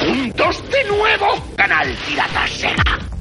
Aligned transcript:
juntos 0.00 0.62
de 0.70 0.84
nuevo. 0.84 1.26
Canal 1.56 1.96
Pirata 2.06 2.46
Sega. 2.46 3.17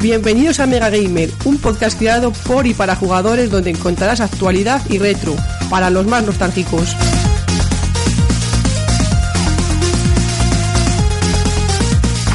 Bienvenidos 0.00 0.60
a 0.60 0.66
Mega 0.68 0.90
Gamer, 0.90 1.28
un 1.44 1.58
podcast 1.58 1.98
creado 1.98 2.32
por 2.46 2.68
y 2.68 2.72
para 2.72 2.94
jugadores 2.94 3.50
donde 3.50 3.70
encontrarás 3.70 4.20
actualidad 4.20 4.80
y 4.88 4.98
retro 4.98 5.34
para 5.68 5.90
los 5.90 6.06
más 6.06 6.24
nostálgicos. 6.24 6.94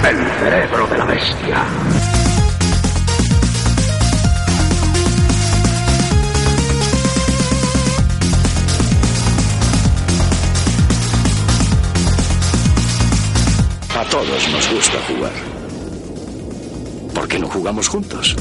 El 0.03 0.17
cerebro 0.39 0.87
de 0.87 0.97
la 0.97 1.05
bestia. 1.05 1.65
A 13.97 14.09
todos 14.09 14.49
nos 14.51 14.69
gusta 14.73 14.97
jugar. 15.07 15.62
¿Por 17.33 17.39
qué 17.39 17.47
no 17.47 17.51
jugamos 17.51 17.87
juntos? 17.87 18.35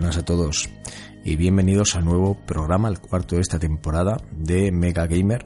Buenas 0.00 0.16
a 0.16 0.24
todos 0.24 0.70
y 1.26 1.36
bienvenidos 1.36 1.94
al 1.94 2.06
nuevo 2.06 2.34
programa, 2.46 2.88
el 2.88 3.00
cuarto 3.00 3.34
de 3.34 3.42
esta 3.42 3.58
temporada 3.58 4.16
de 4.32 4.72
Mega 4.72 5.06
Gamer, 5.06 5.44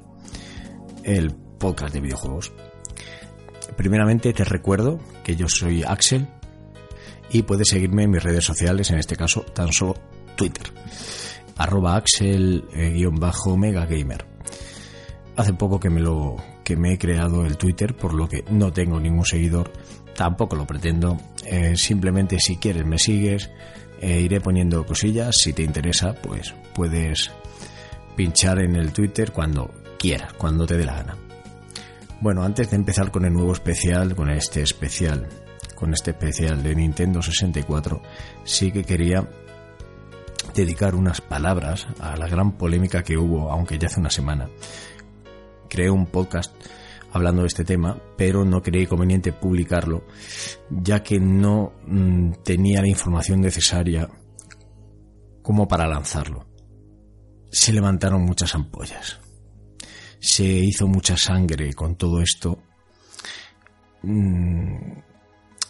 el 1.02 1.32
podcast 1.32 1.92
de 1.92 2.00
videojuegos. 2.00 2.52
Primeramente 3.76 4.32
te 4.32 4.44
recuerdo 4.44 5.00
que 5.24 5.34
yo 5.34 5.48
soy 5.48 5.82
Axel 5.82 6.28
y 7.32 7.42
puedes 7.42 7.66
seguirme 7.66 8.04
en 8.04 8.12
mis 8.12 8.22
redes 8.22 8.44
sociales, 8.44 8.92
en 8.92 9.00
este 9.00 9.16
caso 9.16 9.40
tan 9.40 9.72
solo 9.72 9.96
Twitter, 10.36 10.72
arroba 11.56 11.96
Axel-Megagamer. 11.96 14.24
Hace 15.34 15.54
poco 15.54 15.80
que 15.80 15.90
me 15.90 16.00
lo 16.00 16.36
que 16.62 16.76
me 16.76 16.92
he 16.92 16.98
creado 16.98 17.44
el 17.44 17.56
Twitter, 17.56 17.96
por 17.96 18.14
lo 18.14 18.28
que 18.28 18.44
no 18.50 18.72
tengo 18.72 19.00
ningún 19.00 19.26
seguidor, 19.26 19.72
tampoco 20.14 20.54
lo 20.54 20.64
pretendo. 20.64 21.18
Eh, 21.44 21.76
simplemente 21.76 22.38
si 22.38 22.56
quieres 22.56 22.86
me 22.86 23.00
sigues, 23.00 23.50
eh, 24.04 24.20
iré 24.20 24.38
poniendo 24.38 24.84
cosillas. 24.84 25.36
Si 25.38 25.54
te 25.54 25.62
interesa, 25.62 26.12
pues 26.12 26.54
puedes 26.74 27.30
pinchar 28.14 28.58
en 28.58 28.76
el 28.76 28.92
Twitter 28.92 29.32
cuando 29.32 29.70
quieras, 29.98 30.34
cuando 30.34 30.66
te 30.66 30.76
dé 30.76 30.84
la 30.84 30.96
gana. 30.96 31.16
Bueno, 32.20 32.42
antes 32.42 32.70
de 32.70 32.76
empezar 32.76 33.10
con 33.10 33.24
el 33.24 33.32
nuevo 33.32 33.52
especial, 33.52 34.14
con 34.14 34.28
este 34.28 34.60
especial, 34.60 35.26
con 35.74 35.94
este 35.94 36.10
especial 36.10 36.62
de 36.62 36.74
Nintendo 36.74 37.22
64, 37.22 38.02
sí 38.44 38.70
que 38.72 38.84
quería 38.84 39.26
dedicar 40.54 40.94
unas 40.94 41.22
palabras 41.22 41.86
a 41.98 42.14
la 42.16 42.28
gran 42.28 42.52
polémica 42.58 43.02
que 43.02 43.16
hubo, 43.16 43.50
aunque 43.50 43.78
ya 43.78 43.86
hace 43.86 44.00
una 44.00 44.10
semana. 44.10 44.50
Creé 45.70 45.88
un 45.88 46.06
podcast 46.06 46.54
hablando 47.14 47.42
de 47.42 47.48
este 47.48 47.64
tema, 47.64 47.96
pero 48.16 48.44
no 48.44 48.60
creí 48.60 48.86
conveniente 48.86 49.32
publicarlo, 49.32 50.04
ya 50.68 51.02
que 51.02 51.20
no 51.20 51.72
mm, 51.86 52.42
tenía 52.44 52.80
la 52.80 52.88
información 52.88 53.40
necesaria 53.40 54.08
como 55.40 55.68
para 55.68 55.86
lanzarlo. 55.86 56.46
Se 57.52 57.72
levantaron 57.72 58.22
muchas 58.22 58.54
ampollas. 58.56 59.20
Se 60.18 60.44
hizo 60.44 60.88
mucha 60.88 61.16
sangre 61.16 61.72
con 61.72 61.94
todo 61.94 62.20
esto. 62.20 62.58
Mm, 64.02 64.98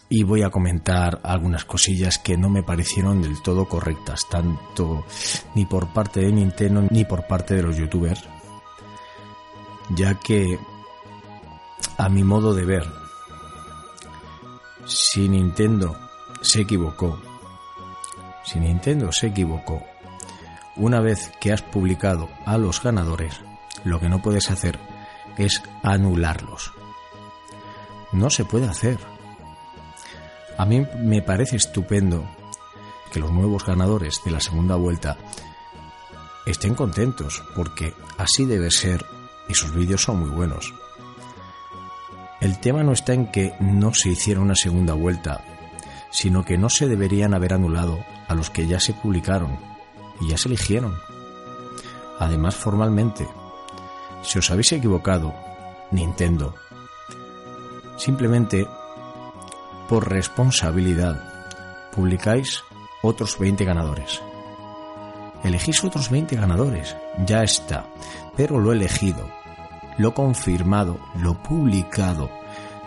y 0.09 0.23
voy 0.23 0.41
a 0.41 0.49
comentar 0.49 1.21
algunas 1.23 1.63
cosillas 1.65 2.17
que 2.17 2.37
no 2.37 2.49
me 2.49 2.63
parecieron 2.63 3.21
del 3.21 3.39
todo 3.43 3.67
correctas, 3.67 4.27
tanto 4.29 5.05
ni 5.53 5.65
por 5.67 5.93
parte 5.93 6.21
de 6.21 6.31
Nintendo 6.31 6.87
ni 6.89 7.05
por 7.05 7.27
parte 7.27 7.53
de 7.53 7.63
los 7.63 7.77
youtubers, 7.77 8.23
ya 9.95 10.15
que 10.19 10.57
a 11.97 12.09
mi 12.09 12.23
modo 12.23 12.53
de 12.53 12.65
ver, 12.65 12.87
si 14.85 15.27
Nintendo 15.29 15.95
se 16.41 16.61
equivocó, 16.61 17.19
si 18.43 18.59
Nintendo 18.59 19.11
se 19.11 19.27
equivocó, 19.27 19.83
una 20.75 20.99
vez 20.99 21.31
que 21.39 21.53
has 21.53 21.61
publicado 21.61 22.29
a 22.45 22.57
los 22.57 22.83
ganadores, 22.83 23.39
lo 23.83 23.99
que 23.99 24.09
no 24.09 24.21
puedes 24.21 24.51
hacer 24.51 24.79
es 25.37 25.61
anularlos. 25.83 26.73
No 28.11 28.29
se 28.29 28.45
puede 28.45 28.67
hacer. 28.67 28.99
A 30.57 30.65
mí 30.65 30.85
me 30.99 31.21
parece 31.21 31.55
estupendo 31.55 32.25
que 33.11 33.19
los 33.19 33.31
nuevos 33.31 33.65
ganadores 33.65 34.21
de 34.25 34.31
la 34.31 34.39
segunda 34.39 34.75
vuelta 34.75 35.17
estén 36.45 36.75
contentos, 36.75 37.43
porque 37.55 37.93
así 38.17 38.45
debe 38.45 38.71
ser 38.71 39.05
y 39.47 39.53
sus 39.53 39.73
vídeos 39.73 40.01
son 40.01 40.19
muy 40.19 40.29
buenos. 40.29 40.73
El 42.41 42.59
tema 42.59 42.83
no 42.83 42.91
está 42.91 43.13
en 43.13 43.27
que 43.27 43.53
no 43.59 43.93
se 43.93 44.09
hiciera 44.09 44.41
una 44.41 44.55
segunda 44.55 44.93
vuelta, 44.93 45.41
sino 46.11 46.43
que 46.43 46.57
no 46.57 46.69
se 46.69 46.87
deberían 46.87 47.33
haber 47.33 47.53
anulado 47.53 47.99
a 48.27 48.35
los 48.35 48.49
que 48.49 48.67
ya 48.67 48.79
se 48.79 48.93
publicaron 48.93 49.57
y 50.19 50.29
ya 50.29 50.37
se 50.37 50.49
eligieron. 50.49 50.95
Además, 52.19 52.55
formalmente, 52.55 53.27
si 54.21 54.39
os 54.39 54.51
habéis 54.51 54.71
equivocado, 54.73 55.33
Nintendo, 55.91 56.55
simplemente 57.97 58.67
por 59.87 60.09
responsabilidad, 60.09 61.21
publicáis 61.93 62.63
otros 63.01 63.37
20 63.39 63.63
ganadores. 63.65 64.21
Elegís 65.43 65.83
otros 65.83 66.09
20 66.09 66.35
ganadores, 66.35 66.95
ya 67.25 67.43
está, 67.43 67.85
pero 68.35 68.59
lo 68.59 68.71
elegido 68.71 69.44
lo 69.97 70.13
confirmado, 70.13 70.99
lo 71.19 71.41
publicado, 71.41 72.29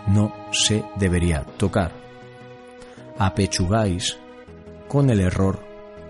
no 0.07 0.33
se 0.51 0.83
debería 0.95 1.43
tocar. 1.43 1.91
Apechugáis 3.17 4.17
con 4.87 5.09
el 5.09 5.19
error, 5.19 5.59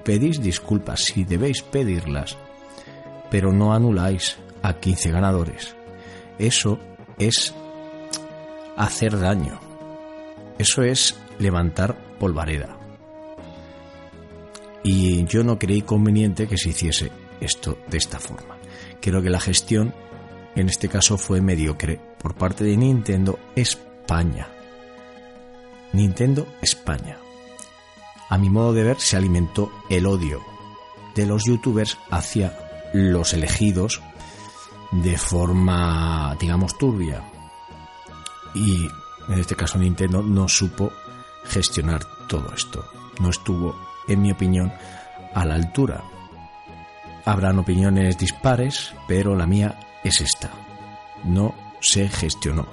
pedís 0.04 0.42
disculpas 0.42 1.02
si 1.06 1.24
debéis 1.24 1.62
pedirlas, 1.62 2.38
pero 3.30 3.52
no 3.52 3.74
anuláis 3.74 4.38
a 4.62 4.74
15 4.74 5.12
ganadores. 5.12 5.76
Eso 6.38 6.80
es 7.18 7.54
hacer 8.78 9.20
daño. 9.20 9.60
Eso 10.58 10.84
es 10.84 11.18
levantar 11.38 11.98
polvareda. 12.20 12.78
Y 14.84 15.26
yo 15.26 15.44
no 15.44 15.60
creí 15.60 15.82
conveniente 15.82 16.48
que 16.48 16.58
se 16.58 16.70
hiciese 16.70 17.12
esto 17.42 17.78
de 17.90 17.98
esta 17.98 18.20
forma. 18.20 18.58
Creo 19.02 19.22
que 19.22 19.30
la 19.30 19.40
gestión 19.40 19.94
en 20.56 20.70
este 20.70 20.90
caso 20.90 21.18
fue 21.18 21.42
mediocre 21.42 22.00
por 22.20 22.36
parte 22.36 22.64
de 22.64 22.78
Nintendo 22.78 23.40
España. 23.56 24.48
Nintendo 25.94 26.48
España. 26.62 27.18
A 28.30 28.38
mi 28.38 28.50
modo 28.50 28.74
de 28.74 28.84
ver 28.84 29.00
se 29.00 29.18
alimentó 29.18 29.72
el 29.90 30.06
odio 30.06 30.42
de 31.16 31.26
los 31.26 31.46
youtubers 31.46 31.98
hacia 32.12 32.58
los 32.94 33.34
elegidos 33.34 34.02
de 34.92 35.18
forma, 35.18 36.36
digamos, 36.40 36.78
turbia. 36.78 37.24
Y 38.54 38.88
en 39.30 39.40
este 39.40 39.56
caso 39.56 39.78
Nintendo 39.78 40.22
no 40.22 40.48
supo 40.48 40.92
gestionar 41.46 42.04
todo 42.28 42.54
esto. 42.54 42.86
No 43.20 43.30
estuvo, 43.30 43.76
en 44.08 44.22
mi 44.22 44.32
opinión, 44.32 44.72
a 45.34 45.46
la 45.46 45.56
altura. 45.56 46.04
Habrán 47.26 47.60
opiniones 47.60 48.18
dispares, 48.18 48.94
pero 49.08 49.36
la 49.36 49.46
mía 49.46 49.78
es 50.04 50.22
esta. 50.22 50.52
No 51.24 51.54
se 51.82 52.08
gestionó. 52.10 52.66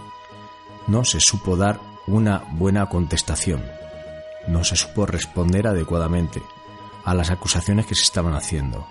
No 0.87 1.05
se 1.05 1.21
supo 1.21 1.57
dar 1.57 1.81
una 2.07 2.45
buena 2.53 2.89
contestación. 2.89 3.65
No 4.49 4.63
se 4.65 4.77
supo 4.77 5.07
responder 5.07 5.67
adecuadamente 5.67 6.43
a 7.05 7.15
las 7.15 7.31
acusaciones 7.31 7.87
que 7.87 7.95
se 7.95 8.03
estaban 8.03 8.35
haciendo, 8.35 8.87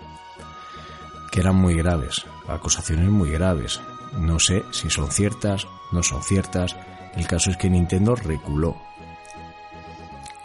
que 1.31 1.41
eran 1.41 1.55
muy 1.55 1.75
graves, 1.75 2.25
acusaciones 2.47 3.09
muy 3.09 3.29
graves. 3.29 3.81
No 4.13 4.39
sé 4.39 4.63
si 4.71 4.89
son 4.89 5.11
ciertas, 5.11 5.67
no 5.91 6.01
son 6.01 6.23
ciertas. 6.23 6.75
El 7.15 7.27
caso 7.27 7.51
es 7.51 7.57
que 7.57 7.69
Nintendo 7.69 8.15
reculó. 8.15 8.77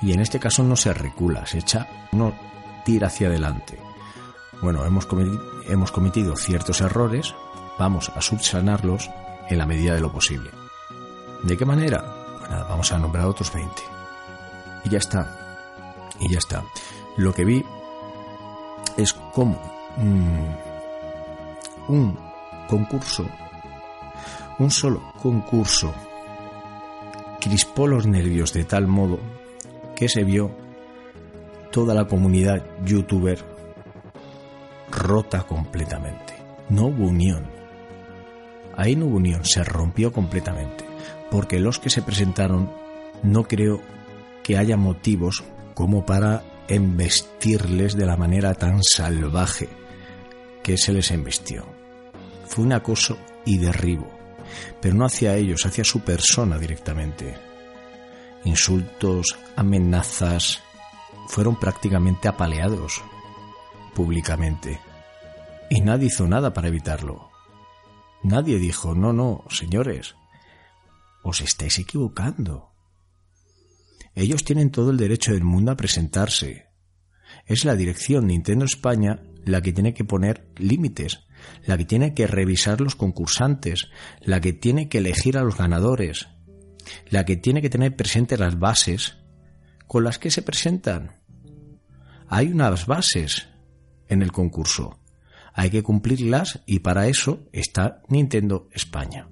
Y 0.02 0.12
en 0.12 0.20
este 0.20 0.40
caso 0.40 0.64
no 0.64 0.76
se 0.76 0.92
recula, 0.92 1.46
se 1.46 1.58
echa, 1.58 1.88
no 2.10 2.32
tira 2.84 3.06
hacia 3.06 3.28
adelante. 3.28 3.78
Bueno, 4.62 4.84
hemos 4.84 5.06
cometido, 5.06 5.40
hemos 5.68 5.92
cometido 5.92 6.36
ciertos 6.36 6.80
errores, 6.80 7.34
vamos 7.80 8.12
a 8.14 8.20
subsanarlos 8.20 9.10
en 9.48 9.56
la 9.56 9.64
medida 9.64 9.94
de 9.94 10.02
lo 10.02 10.12
posible. 10.12 10.50
¿De 11.42 11.56
qué 11.56 11.64
manera? 11.64 12.04
Bueno, 12.38 12.66
vamos 12.68 12.92
a 12.92 12.98
nombrar 12.98 13.24
otros 13.24 13.50
20. 13.54 13.70
Y 14.84 14.90
ya 14.90 14.98
está. 14.98 15.66
Y 16.20 16.30
ya 16.30 16.36
está. 16.36 16.62
Lo 17.16 17.32
que 17.32 17.46
vi 17.46 17.64
es 18.98 19.14
como 19.32 19.58
un 21.88 22.18
concurso, 22.68 23.24
un 24.58 24.70
solo 24.70 25.00
concurso, 25.22 25.94
crispó 27.40 27.86
los 27.86 28.06
nervios 28.06 28.52
de 28.52 28.64
tal 28.64 28.86
modo 28.86 29.18
que 29.96 30.10
se 30.10 30.22
vio 30.22 30.50
toda 31.72 31.94
la 31.94 32.04
comunidad 32.04 32.62
youtuber 32.84 33.42
rota 34.90 35.44
completamente. 35.44 36.34
No 36.68 36.88
hubo 36.88 37.06
unión. 37.06 37.59
Ahí 38.76 38.96
no 38.96 39.06
hubo 39.06 39.16
unión, 39.16 39.44
se 39.44 39.64
rompió 39.64 40.12
completamente. 40.12 40.84
Porque 41.30 41.60
los 41.60 41.78
que 41.78 41.90
se 41.90 42.02
presentaron 42.02 42.70
no 43.22 43.44
creo 43.44 43.80
que 44.42 44.58
haya 44.58 44.76
motivos 44.76 45.44
como 45.74 46.04
para 46.04 46.42
embestirles 46.68 47.96
de 47.96 48.06
la 48.06 48.16
manera 48.16 48.54
tan 48.54 48.82
salvaje 48.82 49.68
que 50.62 50.76
se 50.78 50.92
les 50.92 51.10
embestió. 51.10 51.64
Fue 52.46 52.64
un 52.64 52.72
acoso 52.72 53.18
y 53.44 53.58
derribo, 53.58 54.08
pero 54.80 54.94
no 54.94 55.04
hacia 55.04 55.36
ellos, 55.36 55.66
hacia 55.66 55.84
su 55.84 56.00
persona 56.00 56.58
directamente. 56.58 57.34
Insultos, 58.44 59.36
amenazas, 59.56 60.62
fueron 61.28 61.58
prácticamente 61.58 62.28
apaleados 62.28 63.02
públicamente. 63.94 64.80
Y 65.68 65.80
nadie 65.80 66.06
hizo 66.06 66.26
nada 66.26 66.52
para 66.52 66.68
evitarlo. 66.68 67.29
Nadie 68.22 68.58
dijo, 68.58 68.94
no, 68.94 69.12
no, 69.12 69.44
señores, 69.48 70.14
os 71.22 71.40
estáis 71.40 71.78
equivocando. 71.78 72.70
Ellos 74.14 74.44
tienen 74.44 74.70
todo 74.70 74.90
el 74.90 74.96
derecho 74.96 75.32
del 75.32 75.44
mundo 75.44 75.72
a 75.72 75.76
presentarse. 75.76 76.66
Es 77.46 77.64
la 77.64 77.76
dirección 77.76 78.26
Nintendo 78.26 78.64
España 78.64 79.22
la 79.44 79.62
que 79.62 79.72
tiene 79.72 79.94
que 79.94 80.04
poner 80.04 80.50
límites, 80.56 81.26
la 81.64 81.78
que 81.78 81.84
tiene 81.84 82.14
que 82.14 82.26
revisar 82.26 82.80
los 82.80 82.96
concursantes, 82.96 83.88
la 84.20 84.40
que 84.40 84.52
tiene 84.52 84.88
que 84.88 84.98
elegir 84.98 85.38
a 85.38 85.42
los 85.42 85.56
ganadores, 85.56 86.28
la 87.08 87.24
que 87.24 87.36
tiene 87.36 87.62
que 87.62 87.70
tener 87.70 87.96
presentes 87.96 88.38
las 88.38 88.58
bases 88.58 89.16
con 89.86 90.04
las 90.04 90.18
que 90.18 90.30
se 90.30 90.42
presentan. 90.42 91.20
Hay 92.28 92.48
unas 92.48 92.86
bases 92.86 93.48
en 94.08 94.22
el 94.22 94.32
concurso. 94.32 94.99
Hay 95.54 95.70
que 95.70 95.82
cumplirlas 95.82 96.60
y 96.66 96.80
para 96.80 97.08
eso 97.08 97.48
está 97.52 98.02
Nintendo 98.08 98.68
España. 98.72 99.28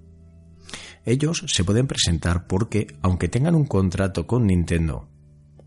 Ellos 1.05 1.45
se 1.47 1.65
pueden 1.65 1.87
presentar 1.87 2.47
porque, 2.47 2.87
aunque 3.03 3.29
tengan 3.29 3.55
un 3.55 3.65
contrato 3.65 4.27
con 4.27 4.47
Nintendo, 4.47 5.09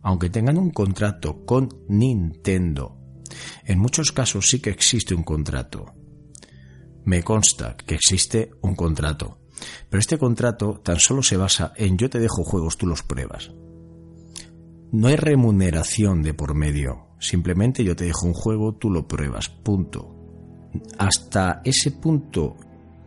aunque 0.04 0.30
tengan 0.30 0.58
un 0.58 0.70
contrato 0.70 1.46
con 1.46 1.70
Nintendo, 1.88 2.98
en 3.66 3.80
muchos 3.80 4.12
casos 4.12 4.50
sí 4.50 4.60
que 4.60 4.70
existe 4.70 5.16
un 5.16 5.24
contrato. 5.24 5.94
Me 7.06 7.24
consta 7.24 7.76
que 7.76 7.96
existe 7.96 8.52
un 8.62 8.76
contrato, 8.76 9.40
pero 9.90 10.00
este 10.00 10.18
contrato 10.18 10.80
tan 10.84 11.00
solo 11.00 11.24
se 11.24 11.38
basa 11.38 11.74
en 11.76 11.98
yo 11.98 12.10
te 12.10 12.20
dejo 12.20 12.44
juegos, 12.44 12.78
tú 12.78 12.86
los 12.86 13.04
pruebas. 13.04 13.52
No 14.92 15.08
hay 15.08 15.16
remuneración 15.16 16.22
de 16.22 16.34
por 16.34 16.54
medio, 16.54 17.08
simplemente 17.20 17.84
yo 17.84 17.96
te 17.96 18.06
dejo 18.06 18.28
un 18.28 18.34
juego, 18.34 18.76
tú 18.76 18.90
lo 18.90 19.08
pruebas, 19.08 19.50
punto. 19.50 20.21
Hasta 20.98 21.62
ese 21.64 21.92
punto, 21.92 22.56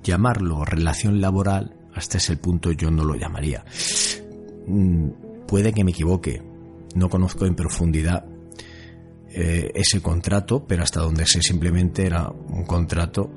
llamarlo 0.02 0.64
relación 0.64 1.20
laboral, 1.20 1.76
hasta 1.94 2.18
ese 2.18 2.36
punto 2.36 2.72
yo 2.72 2.90
no 2.90 3.04
lo 3.04 3.14
llamaría. 3.14 3.64
Mm, 4.66 5.08
puede 5.46 5.72
que 5.72 5.84
me 5.84 5.92
equivoque, 5.92 6.42
no 6.94 7.08
conozco 7.08 7.46
en 7.46 7.54
profundidad 7.54 8.24
eh, 9.28 9.72
ese 9.74 10.00
contrato, 10.00 10.64
pero 10.66 10.82
hasta 10.82 11.00
donde 11.00 11.26
sé 11.26 11.42
simplemente 11.42 12.06
era 12.06 12.28
un 12.28 12.64
contrato 12.64 13.30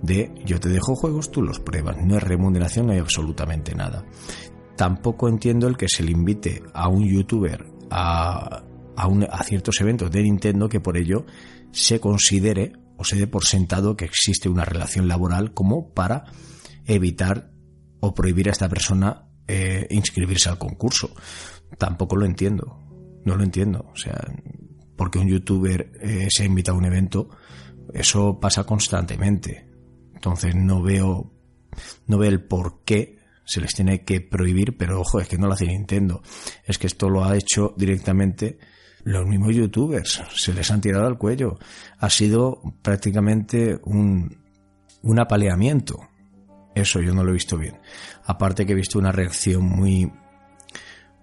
de 0.00 0.32
yo 0.44 0.58
te 0.58 0.68
dejo 0.68 0.96
juegos, 0.96 1.30
tú 1.30 1.42
los 1.42 1.60
pruebas, 1.60 1.96
no 2.02 2.14
hay 2.14 2.20
remuneración, 2.20 2.86
no 2.86 2.92
hay 2.92 2.98
absolutamente 2.98 3.74
nada. 3.74 4.04
Tampoco 4.76 5.28
entiendo 5.28 5.68
el 5.68 5.76
que 5.76 5.88
se 5.88 6.02
le 6.02 6.12
invite 6.12 6.62
a 6.72 6.88
un 6.88 7.06
youtuber 7.06 7.66
a, 7.90 8.62
a 8.96 9.44
ciertos 9.44 9.80
eventos 9.80 10.10
de 10.10 10.22
Nintendo 10.22 10.68
que 10.68 10.80
por 10.80 10.96
ello 10.96 11.24
se 11.70 12.00
considere 12.00 12.72
se 13.04 13.16
dé 13.16 13.26
por 13.26 13.44
sentado 13.44 13.96
que 13.96 14.04
existe 14.04 14.48
una 14.48 14.64
relación 14.64 15.08
laboral 15.08 15.54
como 15.54 15.92
para 15.92 16.24
evitar 16.84 17.50
o 18.00 18.14
prohibir 18.14 18.48
a 18.48 18.52
esta 18.52 18.68
persona 18.68 19.28
eh, 19.46 19.86
inscribirse 19.90 20.48
al 20.48 20.58
concurso. 20.58 21.14
Tampoco 21.78 22.16
lo 22.16 22.26
entiendo. 22.26 22.78
No 23.24 23.36
lo 23.36 23.44
entiendo. 23.44 23.90
O 23.92 23.96
sea, 23.96 24.20
porque 24.96 25.18
un 25.18 25.28
youtuber 25.28 25.92
eh, 26.00 26.28
se 26.30 26.44
invita 26.44 26.72
a 26.72 26.74
un 26.74 26.84
evento, 26.84 27.28
eso 27.92 28.38
pasa 28.40 28.64
constantemente. 28.64 29.68
Entonces 30.14 30.54
no 30.54 30.82
veo, 30.82 31.32
no 32.06 32.18
veo 32.18 32.30
el 32.30 32.44
por 32.44 32.84
qué 32.84 33.18
se 33.44 33.60
les 33.60 33.74
tiene 33.74 34.04
que 34.04 34.20
prohibir, 34.20 34.76
pero 34.76 35.00
ojo, 35.00 35.20
es 35.20 35.28
que 35.28 35.38
no 35.38 35.46
lo 35.46 35.54
hace 35.54 35.66
Nintendo. 35.66 36.22
Es 36.64 36.78
que 36.78 36.86
esto 36.86 37.08
lo 37.08 37.24
ha 37.24 37.36
hecho 37.36 37.74
directamente 37.76 38.58
los 39.04 39.26
mismos 39.26 39.54
youtubers. 39.54 40.22
Se 40.34 40.52
les 40.52 40.70
han 40.70 40.80
tirado 40.80 41.06
al 41.06 41.18
cuello. 41.18 41.58
Ha 41.98 42.10
sido 42.10 42.60
prácticamente 42.82 43.78
un, 43.84 44.36
un 45.02 45.20
apaleamiento. 45.20 46.08
Eso 46.74 47.00
yo 47.00 47.14
no 47.14 47.22
lo 47.22 47.30
he 47.30 47.34
visto 47.34 47.58
bien. 47.58 47.78
Aparte 48.24 48.64
que 48.64 48.72
he 48.72 48.76
visto 48.76 48.98
una 48.98 49.12
reacción 49.12 49.64
muy, 49.64 50.10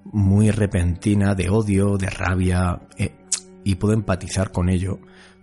muy 0.06 0.52
repentina 0.52 1.36
de 1.36 1.50
odio, 1.50 1.98
de 1.98 2.10
rabia, 2.10 2.82
eh, 2.98 3.16
y 3.64 3.76
puedo 3.76 3.94
empatizar 3.94 4.52
con 4.52 4.70
ello. 4.70 5.00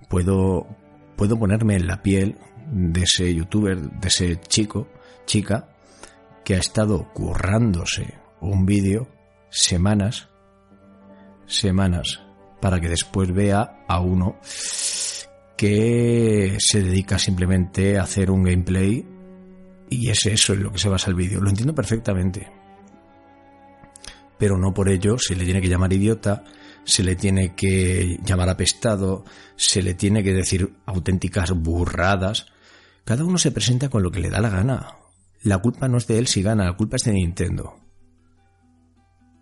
Puedo, 0.08 0.66
puedo 1.16 1.38
ponerme 1.38 1.76
en 1.76 1.86
la 1.86 2.02
piel 2.02 2.38
de 2.70 3.02
ese 3.02 3.34
youtuber, 3.34 3.80
de 3.80 4.08
ese 4.08 4.40
chico, 4.40 4.88
chica, 5.24 5.68
que 6.44 6.54
ha 6.54 6.58
estado 6.58 7.12
currándose 7.12 8.14
un 8.40 8.66
vídeo 8.66 9.08
semanas, 9.50 10.28
semanas, 11.46 12.22
para 12.66 12.80
que 12.80 12.88
después 12.88 13.32
vea 13.32 13.84
a 13.86 14.00
uno 14.00 14.40
que 15.56 16.56
se 16.58 16.82
dedica 16.82 17.16
simplemente 17.16 17.96
a 17.96 18.02
hacer 18.02 18.28
un 18.28 18.42
gameplay 18.42 19.06
y 19.88 20.10
es 20.10 20.26
eso 20.26 20.54
en 20.54 20.64
lo 20.64 20.72
que 20.72 20.80
se 20.80 20.88
basa 20.88 21.08
el 21.10 21.14
vídeo. 21.14 21.40
Lo 21.40 21.48
entiendo 21.48 21.76
perfectamente. 21.76 22.50
Pero 24.36 24.58
no 24.58 24.74
por 24.74 24.88
ello 24.88 25.16
se 25.16 25.36
le 25.36 25.44
tiene 25.44 25.60
que 25.60 25.68
llamar 25.68 25.92
idiota, 25.92 26.42
se 26.82 27.04
le 27.04 27.14
tiene 27.14 27.54
que 27.54 28.18
llamar 28.24 28.48
apestado, 28.48 29.24
se 29.54 29.80
le 29.80 29.94
tiene 29.94 30.24
que 30.24 30.32
decir 30.32 30.74
auténticas 30.86 31.52
burradas. 31.52 32.46
Cada 33.04 33.24
uno 33.24 33.38
se 33.38 33.52
presenta 33.52 33.88
con 33.90 34.02
lo 34.02 34.10
que 34.10 34.18
le 34.18 34.28
da 34.28 34.40
la 34.40 34.50
gana. 34.50 34.96
La 35.44 35.58
culpa 35.58 35.86
no 35.86 35.98
es 35.98 36.08
de 36.08 36.18
él 36.18 36.26
si 36.26 36.42
gana, 36.42 36.64
la 36.64 36.76
culpa 36.76 36.96
es 36.96 37.04
de 37.04 37.12
Nintendo. 37.12 37.76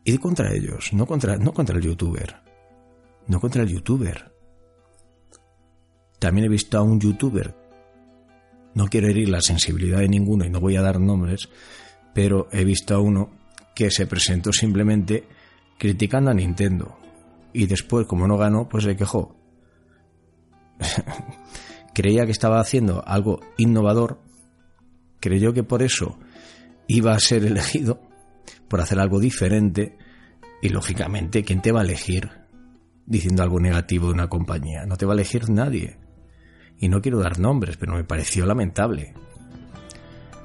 Y 0.04 0.18
contra 0.18 0.52
ellos, 0.52 0.92
no 0.92 1.06
contra, 1.06 1.38
no 1.38 1.54
contra 1.54 1.78
el 1.78 1.84
youtuber. 1.84 2.44
No 3.26 3.40
contra 3.40 3.62
el 3.62 3.68
youtuber. 3.68 4.32
También 6.18 6.46
he 6.46 6.48
visto 6.48 6.78
a 6.78 6.82
un 6.82 7.00
youtuber. 7.00 7.54
No 8.74 8.86
quiero 8.86 9.08
herir 9.08 9.28
la 9.28 9.40
sensibilidad 9.40 9.98
de 9.98 10.08
ninguno 10.08 10.44
y 10.44 10.50
no 10.50 10.60
voy 10.60 10.76
a 10.76 10.82
dar 10.82 11.00
nombres, 11.00 11.48
pero 12.12 12.48
he 12.50 12.64
visto 12.64 12.94
a 12.94 13.00
uno 13.00 13.30
que 13.74 13.90
se 13.90 14.06
presentó 14.06 14.52
simplemente 14.52 15.28
criticando 15.78 16.30
a 16.30 16.34
Nintendo. 16.34 16.98
Y 17.52 17.66
después, 17.66 18.06
como 18.06 18.26
no 18.26 18.36
ganó, 18.36 18.68
pues 18.68 18.84
se 18.84 18.96
quejó. 18.96 19.36
Creía 21.94 22.24
que 22.24 22.32
estaba 22.32 22.60
haciendo 22.60 23.04
algo 23.06 23.40
innovador 23.56 24.18
creyó 25.24 25.54
que 25.54 25.62
por 25.62 25.82
eso 25.82 26.18
iba 26.86 27.14
a 27.14 27.18
ser 27.18 27.44
elegido, 27.46 28.02
por 28.68 28.82
hacer 28.82 29.00
algo 29.00 29.18
diferente, 29.20 29.96
y 30.60 30.68
lógicamente, 30.68 31.44
¿quién 31.44 31.62
te 31.62 31.72
va 31.72 31.80
a 31.80 31.84
elegir 31.84 32.43
diciendo 33.06 33.42
algo 33.42 33.60
negativo 33.60 34.08
de 34.08 34.14
una 34.14 34.28
compañía? 34.28 34.86
No 34.86 34.96
te 34.96 35.06
va 35.06 35.12
a 35.12 35.16
elegir 35.16 35.50
nadie. 35.50 35.98
Y 36.78 36.88
no 36.88 37.00
quiero 37.00 37.20
dar 37.20 37.38
nombres, 37.38 37.76
pero 37.76 37.94
me 37.94 38.04
pareció 38.04 38.46
lamentable. 38.46 39.14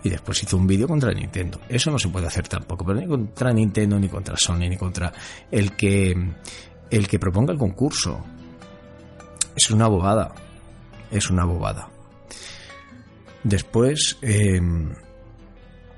y 0.02 0.10
después 0.10 0.42
hizo 0.42 0.56
un 0.56 0.66
vídeo 0.66 0.88
contra 0.88 1.12
Nintendo. 1.12 1.60
Eso 1.68 1.92
no 1.92 2.00
se 2.00 2.08
puede 2.08 2.28
hacer 2.28 2.48
tampoco, 2.48 2.86
pero 2.86 3.00
ni 3.02 3.08
contra 3.08 3.52
Nintendo, 3.52 4.00
ni 4.00 4.08
contra 4.08 4.38
Sony, 4.38 4.70
ni 4.70 4.78
contra 4.78 5.12
el 5.52 5.76
que, 5.76 6.16
el 6.90 7.08
que 7.08 7.20
proponga 7.20 7.52
el 7.52 7.60
concurso. 7.60 8.24
Es 9.56 9.70
una 9.72 9.88
bobada. 9.88 10.34
Es 11.12 11.30
una 11.30 11.44
bobada. 11.44 11.90
Después 13.44 14.18
em, 14.22 14.94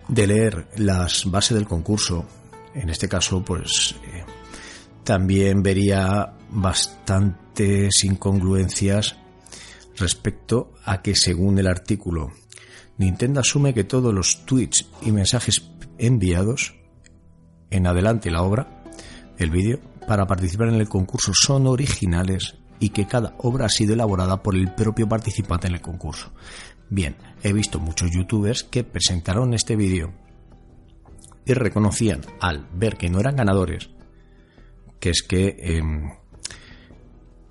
de 0.07 0.27
leer 0.27 0.67
las 0.77 1.29
bases 1.29 1.55
del 1.55 1.67
concurso, 1.67 2.25
en 2.73 2.89
este 2.89 3.07
caso, 3.07 3.43
pues 3.43 3.95
eh, 4.05 4.23
también 5.03 5.61
vería 5.61 6.33
bastantes 6.51 8.03
incongruencias 8.03 9.17
respecto 9.97 10.73
a 10.85 11.01
que, 11.01 11.15
según 11.15 11.57
el 11.59 11.67
artículo, 11.67 12.31
Nintendo 12.97 13.39
asume 13.39 13.73
que 13.73 13.83
todos 13.83 14.13
los 14.13 14.45
tweets 14.45 14.89
y 15.01 15.11
mensajes 15.11 15.71
enviados 15.97 16.75
en 17.69 17.87
adelante 17.87 18.29
la 18.29 18.43
obra, 18.43 18.83
el 19.37 19.49
vídeo, 19.49 19.79
para 20.07 20.27
participar 20.27 20.67
en 20.67 20.75
el 20.75 20.89
concurso 20.89 21.31
son 21.33 21.67
originales 21.67 22.57
y 22.79 22.89
que 22.89 23.07
cada 23.07 23.35
obra 23.37 23.67
ha 23.67 23.69
sido 23.69 23.93
elaborada 23.93 24.43
por 24.43 24.55
el 24.55 24.73
propio 24.73 25.07
participante 25.07 25.67
en 25.67 25.75
el 25.75 25.81
concurso. 25.81 26.31
Bien, 26.89 27.15
he 27.43 27.53
visto 27.53 27.79
muchos 27.79 28.11
youtubers 28.11 28.63
que 28.63 28.83
presentaron 28.83 29.53
este 29.53 29.75
vídeo 29.75 30.13
y 31.45 31.53
reconocían 31.53 32.21
al 32.39 32.67
ver 32.73 32.97
que 32.97 33.09
no 33.09 33.19
eran 33.19 33.35
ganadores, 33.35 33.89
que 34.99 35.11
es 35.11 35.23
que 35.23 35.55
em, 35.59 36.11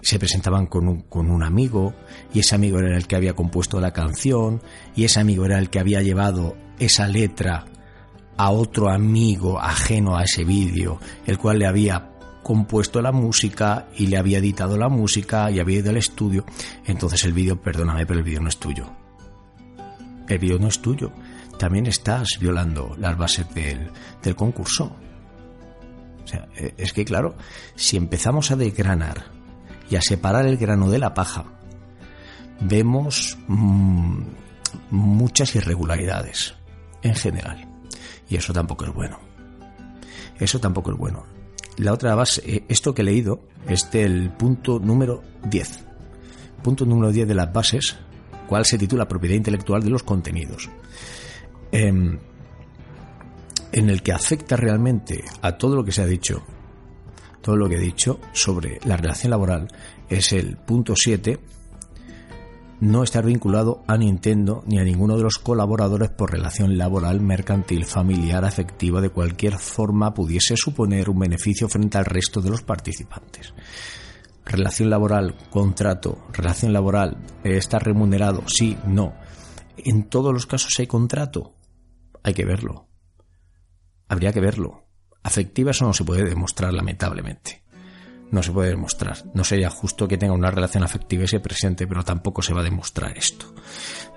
se 0.02 0.18
presentaban 0.18 0.66
con 0.66 0.88
un, 0.88 1.02
con 1.02 1.30
un 1.30 1.42
amigo 1.42 1.94
y 2.32 2.40
ese 2.40 2.54
amigo 2.54 2.78
era 2.78 2.96
el 2.96 3.06
que 3.06 3.16
había 3.16 3.34
compuesto 3.34 3.80
la 3.80 3.92
canción 3.92 4.62
y 4.96 5.04
ese 5.04 5.20
amigo 5.20 5.44
era 5.44 5.58
el 5.58 5.70
que 5.70 5.80
había 5.80 6.02
llevado 6.02 6.56
esa 6.78 7.06
letra 7.06 7.66
a 8.36 8.50
otro 8.50 8.88
amigo 8.88 9.60
ajeno 9.60 10.16
a 10.16 10.24
ese 10.24 10.44
vídeo, 10.44 10.98
el 11.26 11.36
cual 11.36 11.58
le 11.58 11.66
había 11.66 12.10
compuesto 12.42 13.02
la 13.02 13.12
música 13.12 13.88
y 13.96 14.06
le 14.06 14.16
había 14.16 14.38
editado 14.38 14.78
la 14.78 14.88
música 14.88 15.50
y 15.50 15.60
había 15.60 15.80
ido 15.80 15.90
al 15.90 15.98
estudio. 15.98 16.46
Entonces 16.86 17.24
el 17.24 17.34
vídeo, 17.34 17.60
perdóname, 17.60 18.06
pero 18.06 18.20
el 18.20 18.24
vídeo 18.24 18.40
no 18.40 18.48
es 18.48 18.56
tuyo. 18.56 18.90
El 20.26 20.38
vídeo 20.38 20.58
no 20.58 20.68
es 20.68 20.80
tuyo. 20.80 21.12
También 21.58 21.84
estás 21.86 22.38
violando 22.40 22.94
las 22.98 23.18
bases 23.18 23.52
del, 23.52 23.90
del 24.22 24.34
concurso. 24.34 24.96
O 26.24 26.26
sea, 26.26 26.48
e, 26.56 26.72
es 26.78 26.94
que 26.94 27.04
claro, 27.04 27.36
si 27.74 27.98
empezamos 27.98 28.50
a 28.50 28.56
desgranar 28.56 29.39
y 29.90 29.96
a 29.96 30.00
separar 30.00 30.46
el 30.46 30.56
grano 30.56 30.88
de 30.88 30.98
la 30.98 31.12
paja, 31.12 31.44
vemos 32.60 33.36
mm, 33.48 34.22
muchas 34.90 35.54
irregularidades 35.56 36.54
en 37.02 37.14
general. 37.14 37.68
Y 38.28 38.36
eso 38.36 38.52
tampoco 38.52 38.84
es 38.84 38.94
bueno. 38.94 39.18
Eso 40.38 40.60
tampoco 40.60 40.92
es 40.92 40.96
bueno. 40.96 41.24
La 41.76 41.92
otra 41.92 42.14
base, 42.14 42.42
eh, 42.46 42.64
esto 42.68 42.94
que 42.94 43.02
he 43.02 43.04
leído 43.04 43.42
es 43.66 43.90
del 43.90 44.30
punto 44.30 44.78
número 44.78 45.22
10. 45.44 45.84
Punto 46.62 46.86
número 46.86 47.10
10 47.10 47.26
de 47.26 47.34
las 47.34 47.52
bases, 47.52 47.96
cual 48.46 48.64
se 48.64 48.78
titula 48.78 49.08
Propiedad 49.08 49.36
intelectual 49.36 49.82
de 49.82 49.90
los 49.90 50.02
contenidos. 50.02 50.70
Em, 51.72 52.18
en 53.72 53.90
el 53.90 54.02
que 54.02 54.12
afecta 54.12 54.56
realmente 54.56 55.24
a 55.42 55.52
todo 55.52 55.76
lo 55.76 55.84
que 55.84 55.92
se 55.92 56.02
ha 56.02 56.06
dicho 56.06 56.42
todo 57.40 57.56
lo 57.56 57.68
que 57.68 57.76
he 57.76 57.80
dicho 57.80 58.20
sobre 58.32 58.80
la 58.84 58.96
relación 58.96 59.30
laboral 59.30 59.68
es 60.08 60.32
el 60.32 60.56
punto 60.56 60.94
7, 60.96 61.38
no 62.80 63.02
estar 63.02 63.24
vinculado 63.24 63.82
a 63.86 63.96
Nintendo 63.96 64.62
ni 64.66 64.78
a 64.78 64.84
ninguno 64.84 65.16
de 65.16 65.22
los 65.22 65.38
colaboradores 65.38 66.10
por 66.10 66.32
relación 66.32 66.78
laboral, 66.78 67.20
mercantil, 67.20 67.84
familiar, 67.84 68.44
afectiva, 68.44 69.00
de 69.00 69.10
cualquier 69.10 69.58
forma 69.58 70.14
pudiese 70.14 70.56
suponer 70.56 71.10
un 71.10 71.18
beneficio 71.18 71.68
frente 71.68 71.98
al 71.98 72.06
resto 72.06 72.40
de 72.40 72.50
los 72.50 72.62
participantes. 72.62 73.52
Relación 74.46 74.90
laboral, 74.90 75.36
contrato, 75.50 76.26
relación 76.32 76.72
laboral, 76.72 77.18
¿está 77.44 77.78
remunerado? 77.78 78.42
Sí, 78.48 78.76
no. 78.86 79.14
En 79.76 80.08
todos 80.08 80.32
los 80.32 80.46
casos 80.46 80.72
hay 80.78 80.86
contrato. 80.86 81.54
Hay 82.22 82.34
que 82.34 82.44
verlo. 82.44 82.88
Habría 84.08 84.32
que 84.32 84.40
verlo 84.40 84.89
afectiva 85.22 85.70
eso 85.70 85.84
no 85.84 85.92
se 85.92 86.04
puede 86.04 86.24
demostrar, 86.24 86.72
lamentablemente. 86.72 87.62
No 88.30 88.42
se 88.42 88.52
puede 88.52 88.70
demostrar. 88.70 89.24
No 89.34 89.42
sería 89.42 89.70
justo 89.70 90.06
que 90.06 90.16
tenga 90.16 90.32
una 90.32 90.50
relación 90.50 90.84
afectiva 90.84 91.24
y 91.24 91.28
se 91.28 91.40
presente, 91.40 91.86
pero 91.86 92.04
tampoco 92.04 92.42
se 92.42 92.54
va 92.54 92.60
a 92.60 92.64
demostrar 92.64 93.16
esto. 93.18 93.52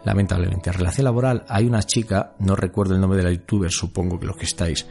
Lamentablemente. 0.05 0.72
Relación 0.72 1.05
laboral, 1.05 1.45
hay 1.48 1.65
una 1.65 1.81
chica, 1.81 2.36
no 2.39 2.55
recuerdo 2.55 2.93
el 2.93 3.01
nombre 3.01 3.17
de 3.17 3.24
la 3.24 3.31
youtuber, 3.31 3.72
supongo 3.72 4.19
que 4.19 4.27
los 4.27 4.38
que 4.38 4.45
estáis 4.45 4.86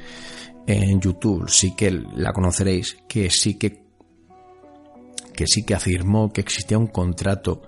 en 0.67 1.01
YouTube 1.01 1.49
sí 1.49 1.75
que 1.75 1.91
la 1.91 2.33
conoceréis, 2.33 2.99
que 3.09 3.31
sí 3.31 3.59
que 3.59 3.83
que 5.33 5.47
sí 5.47 5.65
que 5.65 5.75
afirmó 5.75 6.31
que 6.31 6.43
existía 6.43 6.79
un 6.79 6.89
contrato 6.89 7.63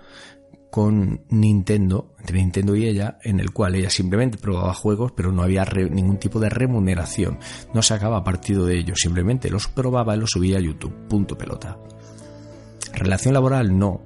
con 0.74 1.20
Nintendo, 1.28 2.16
entre 2.18 2.38
Nintendo 2.38 2.74
y 2.74 2.88
ella, 2.88 3.18
en 3.22 3.38
el 3.38 3.52
cual 3.52 3.76
ella 3.76 3.90
simplemente 3.90 4.38
probaba 4.38 4.74
juegos, 4.74 5.12
pero 5.12 5.30
no 5.30 5.44
había 5.44 5.64
ningún 5.64 6.18
tipo 6.18 6.40
de 6.40 6.48
remuneración. 6.48 7.38
No 7.72 7.80
sacaba 7.80 8.24
partido 8.24 8.66
de 8.66 8.78
ellos, 8.78 8.98
simplemente 9.00 9.50
los 9.50 9.68
probaba 9.68 10.16
y 10.16 10.18
los 10.18 10.30
subía 10.32 10.58
a 10.58 10.60
YouTube. 10.60 11.06
Punto 11.08 11.38
pelota. 11.38 11.78
Relación 12.92 13.34
laboral, 13.34 13.78
no. 13.78 14.02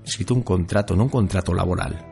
Necesito 0.00 0.34
un 0.34 0.42
contrato, 0.42 0.96
no 0.96 1.04
un 1.04 1.08
contrato 1.08 1.54
laboral. 1.54 2.04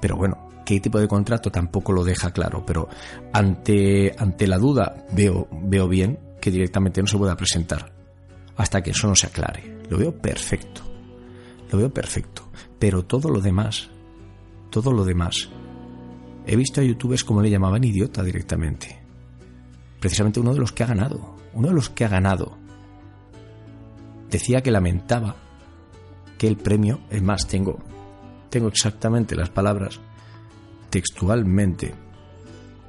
Pero 0.00 0.16
bueno, 0.16 0.48
qué 0.66 0.80
tipo 0.80 0.98
de 0.98 1.06
contrato 1.06 1.52
tampoco 1.52 1.92
lo 1.92 2.02
deja 2.02 2.32
claro, 2.32 2.66
pero 2.66 2.88
ante, 3.32 4.12
ante 4.18 4.48
la 4.48 4.58
duda 4.58 5.06
veo, 5.12 5.46
veo 5.52 5.86
bien 5.86 6.18
que 6.40 6.50
directamente 6.50 7.00
no 7.00 7.06
se 7.06 7.16
pueda 7.16 7.36
presentar 7.36 7.92
hasta 8.56 8.82
que 8.82 8.90
eso 8.90 9.06
no 9.06 9.14
se 9.14 9.28
aclare. 9.28 9.82
Lo 9.88 9.98
veo 9.98 10.18
perfecto 10.18 10.87
lo 11.70 11.78
veo 11.78 11.92
perfecto. 11.92 12.48
Pero 12.78 13.04
todo 13.04 13.28
lo 13.28 13.40
demás, 13.40 13.90
todo 14.70 14.92
lo 14.92 15.04
demás, 15.04 15.50
he 16.46 16.56
visto 16.56 16.80
a 16.80 16.84
youtubers 16.84 17.24
como 17.24 17.42
le 17.42 17.50
llamaban 17.50 17.84
idiota 17.84 18.22
directamente. 18.22 19.00
Precisamente 20.00 20.40
uno 20.40 20.54
de 20.54 20.60
los 20.60 20.72
que 20.72 20.84
ha 20.84 20.86
ganado, 20.86 21.36
uno 21.54 21.68
de 21.68 21.74
los 21.74 21.90
que 21.90 22.04
ha 22.04 22.08
ganado, 22.08 22.56
decía 24.30 24.62
que 24.62 24.70
lamentaba 24.70 25.36
que 26.38 26.46
el 26.46 26.56
premio, 26.56 27.00
es 27.10 27.22
más, 27.22 27.46
tengo, 27.46 27.78
tengo 28.48 28.68
exactamente 28.68 29.34
las 29.34 29.50
palabras 29.50 30.00
textualmente, 30.90 31.94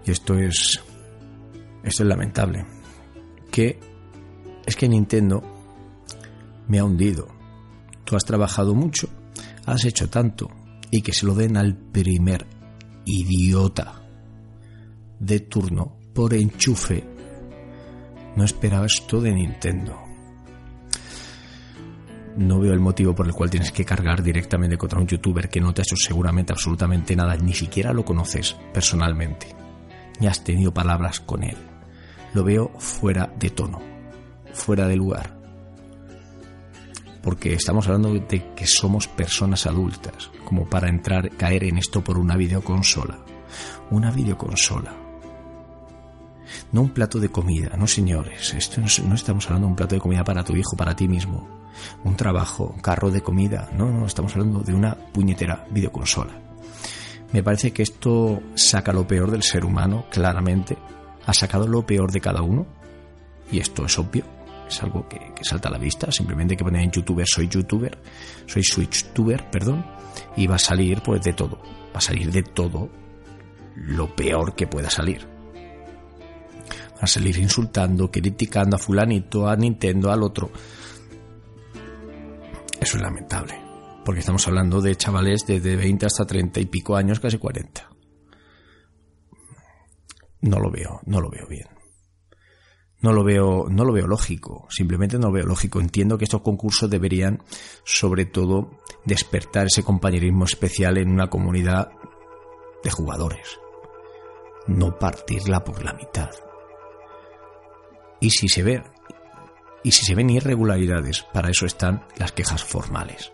y 0.05 0.12
esto 0.12 0.38
es, 0.38 0.81
esto 1.83 2.03
es 2.03 2.09
lamentable, 2.09 2.65
que 3.51 3.79
es 4.65 4.75
que 4.75 4.88
Nintendo 4.88 5.41
me 6.67 6.79
ha 6.79 6.83
hundido 6.83 7.38
tú 8.10 8.16
has 8.16 8.25
trabajado 8.25 8.74
mucho, 8.74 9.08
has 9.68 9.86
hecho 9.86 10.10
tanto, 10.10 10.50
y 10.89 11.04
que 11.04 11.13
se 11.13 11.28
lo 11.28 11.36
den 11.36 11.58
al 11.58 11.75
primer 11.75 12.48
idiota 13.06 14.01
de 15.20 15.42
turno 15.42 16.00
por 16.12 16.34
enchufe. 16.34 17.04
No 18.36 18.44
esperaba 18.44 18.88
esto 18.88 19.22
de 19.22 19.32
Nintendo. 19.32 19.96
No 22.38 22.60
veo 22.60 22.74
el 22.74 22.80
motivo 22.80 23.13
por 23.13 23.28
el 23.28 23.34
cual 23.34 23.51
tienes 23.51 23.72
que 23.72 23.86
cargar 23.86 24.24
directamente 24.24 24.75
contra 24.75 25.00
un 25.00 25.06
youtuber 25.06 25.48
que 25.48 25.62
no 25.62 25.72
te 25.72 25.82
ha 25.82 25.84
hecho 25.84 25.96
seguramente 25.96 26.51
absolutamente 26.51 27.16
nada, 27.16 27.36
ni 27.36 27.54
siquiera 27.54 27.94
lo 27.94 28.04
conoces 28.04 28.58
personalmente, 28.74 29.56
ni 30.20 30.25
has 30.25 30.44
tenido 30.44 30.74
palabras 30.74 31.20
con 31.20 31.44
él. 31.44 31.58
Lo 32.34 32.44
veo 32.44 32.72
fuera 32.80 33.32
de 33.38 33.51
tono, 33.51 33.80
fuera 34.51 34.88
de 34.88 34.96
lugar 34.96 35.38
porque 37.22 37.54
estamos 37.54 37.88
hablando 37.88 38.14
de 38.14 38.54
que 38.56 38.68
somos 38.68 39.08
personas 39.08 39.66
adultas, 39.66 40.32
como 40.46 40.66
para 40.66 40.90
entrar, 40.90 41.30
caer 41.32 41.66
en 41.66 41.78
esto 41.78 42.04
por 42.04 42.18
una 42.18 42.36
videoconsola. 42.36 43.20
Una 43.92 44.12
videoconsola. 44.12 44.96
No 46.72 46.82
un 46.82 46.90
plato 46.90 47.20
de 47.20 47.30
comida, 47.30 47.76
no 47.78 47.88
señores, 47.88 48.54
esto 48.54 48.82
no, 48.82 49.16
estamos 49.16 49.46
hablando 49.46 49.68
de 49.68 49.72
un 49.72 49.76
plato 49.76 49.96
de 49.96 50.02
comida 50.02 50.24
para 50.24 50.44
tu 50.44 50.56
hijo, 50.56 50.76
para 50.76 50.96
ti 50.96 51.08
mismo. 51.08 51.48
Un 52.04 52.16
trabajo, 52.16 52.74
un 52.76 52.82
carro 52.82 53.12
de 53.12 53.22
comida, 53.22 53.70
no, 53.76 53.92
no, 53.92 54.06
estamos 54.06 54.34
hablando 54.34 54.62
de 54.62 54.74
una 54.74 54.96
puñetera 54.96 55.66
videoconsola. 55.70 56.34
Me 57.32 57.44
parece 57.44 57.72
que 57.72 57.84
esto 57.84 58.42
saca 58.56 58.92
lo 58.92 59.08
peor 59.08 59.30
del 59.30 59.44
ser 59.44 59.64
humano, 59.64 60.06
claramente. 60.10 60.78
Ha 61.26 61.34
sacado 61.34 61.68
lo 61.68 61.86
peor 61.86 62.12
de 62.12 62.22
cada 62.22 62.42
uno, 62.42 62.66
y 63.52 63.60
esto 63.60 63.86
es 63.86 64.00
obvio 64.00 64.38
es 64.70 64.84
algo 64.84 65.08
que, 65.08 65.20
salta 65.42 65.70
a 65.70 65.72
la 65.72 65.78
vista, 65.78 66.12
simplemente 66.12 66.56
que 66.56 66.64
poner 66.64 66.84
en 66.84 66.92
youtuber 66.92 67.26
soy 67.28 67.48
youtuber, 67.48 67.98
soy 68.46 68.64
switchtuber, 68.64 69.50
perdón, 69.50 69.86
y 70.36 70.48
va 70.48 70.56
a 70.56 70.60
salir 70.60 71.02
pues 71.02 71.22
de 71.24 71.34
todo, 71.34 71.58
va 71.94 71.98
a 71.98 72.02
salir 72.02 72.32
de 72.32 72.44
todo 72.44 72.90
lo 73.76 74.16
peor 74.16 74.56
que 74.56 74.68
pueda 74.68 74.90
salir. 74.90 75.28
Va 76.96 77.04
a 77.04 77.08
salir 77.08 77.38
insultando, 77.38 78.12
criticando 78.12 78.76
a 78.76 78.80
fulanito, 78.80 79.48
a 79.48 79.56
Nintendo, 79.56 80.12
al 80.12 80.22
otro. 80.22 80.52
Eso 82.80 82.98
es 82.98 83.02
lamentable, 83.02 83.56
porque 84.06 84.20
estamos 84.20 84.48
hablando 84.48 84.82
de 84.82 84.96
chavales 84.96 85.46
de 85.48 85.60
20 85.60 86.06
hasta 86.06 86.26
30 86.26 86.60
y 86.60 86.66
pico 86.66 86.96
años, 86.96 87.20
casi 87.20 87.38
40. 87.38 87.90
no 90.42 90.60
lo 90.60 90.72
veo, 90.72 91.02
no 91.06 91.20
lo 91.20 91.30
veo 91.30 91.48
bien. 91.48 91.78
No 93.01 93.13
lo 93.13 93.24
veo, 93.24 93.68
no 93.70 93.86
lo 93.86 93.94
veo 93.94 94.08
lógico, 94.08 94.68
simplemente 94.70 95.18
no 95.18 95.27
lo 95.27 95.34
veo 95.34 95.46
lógico. 95.46 95.79
Entiendo 95.79 96.18
que 96.18 96.25
estos 96.25 96.41
concursos 96.41 96.89
deberían, 96.89 97.41
sobre 97.86 98.25
todo, 98.25 98.72
despertar 99.06 99.68
ese 99.68 99.84
compañerismo 99.84 100.44
especial 100.44 100.98
en 100.98 101.10
una 101.10 101.29
comunidad 101.29 101.91
de 102.84 102.91
jugadores. 102.91 103.60
No 104.68 105.00
partirla 105.00 105.63
por 105.63 105.84
la 105.84 105.94
mitad. 105.94 106.29
Y 108.20 108.32
si 108.32 108.50
se 108.50 108.63
ve, 108.63 108.84
y 109.84 109.91
si 109.91 110.06
se 110.06 110.15
ven 110.15 110.29
irregularidades, 110.29 111.24
para 111.34 111.50
eso 111.50 111.65
están 111.65 112.06
las 112.18 112.34
quejas 112.34 112.63
formales. 112.63 113.32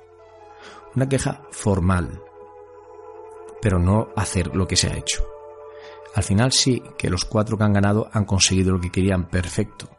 Una 0.95 1.09
queja 1.09 1.41
formal, 1.51 2.21
pero 3.61 3.79
no 3.79 4.09
hacer 4.15 4.55
lo 4.55 4.67
que 4.67 4.75
se 4.75 4.87
ha 4.87 4.95
hecho. 4.95 5.25
Al 6.15 6.23
final 6.23 6.53
sí 6.53 6.81
que 6.97 7.09
los 7.09 7.25
cuatro 7.25 7.57
que 7.57 7.65
han 7.65 7.73
ganado 7.73 8.09
han 8.13 8.23
conseguido 8.23 8.71
lo 8.71 8.79
que 8.79 8.89
querían 8.89 9.27
perfecto, 9.27 9.89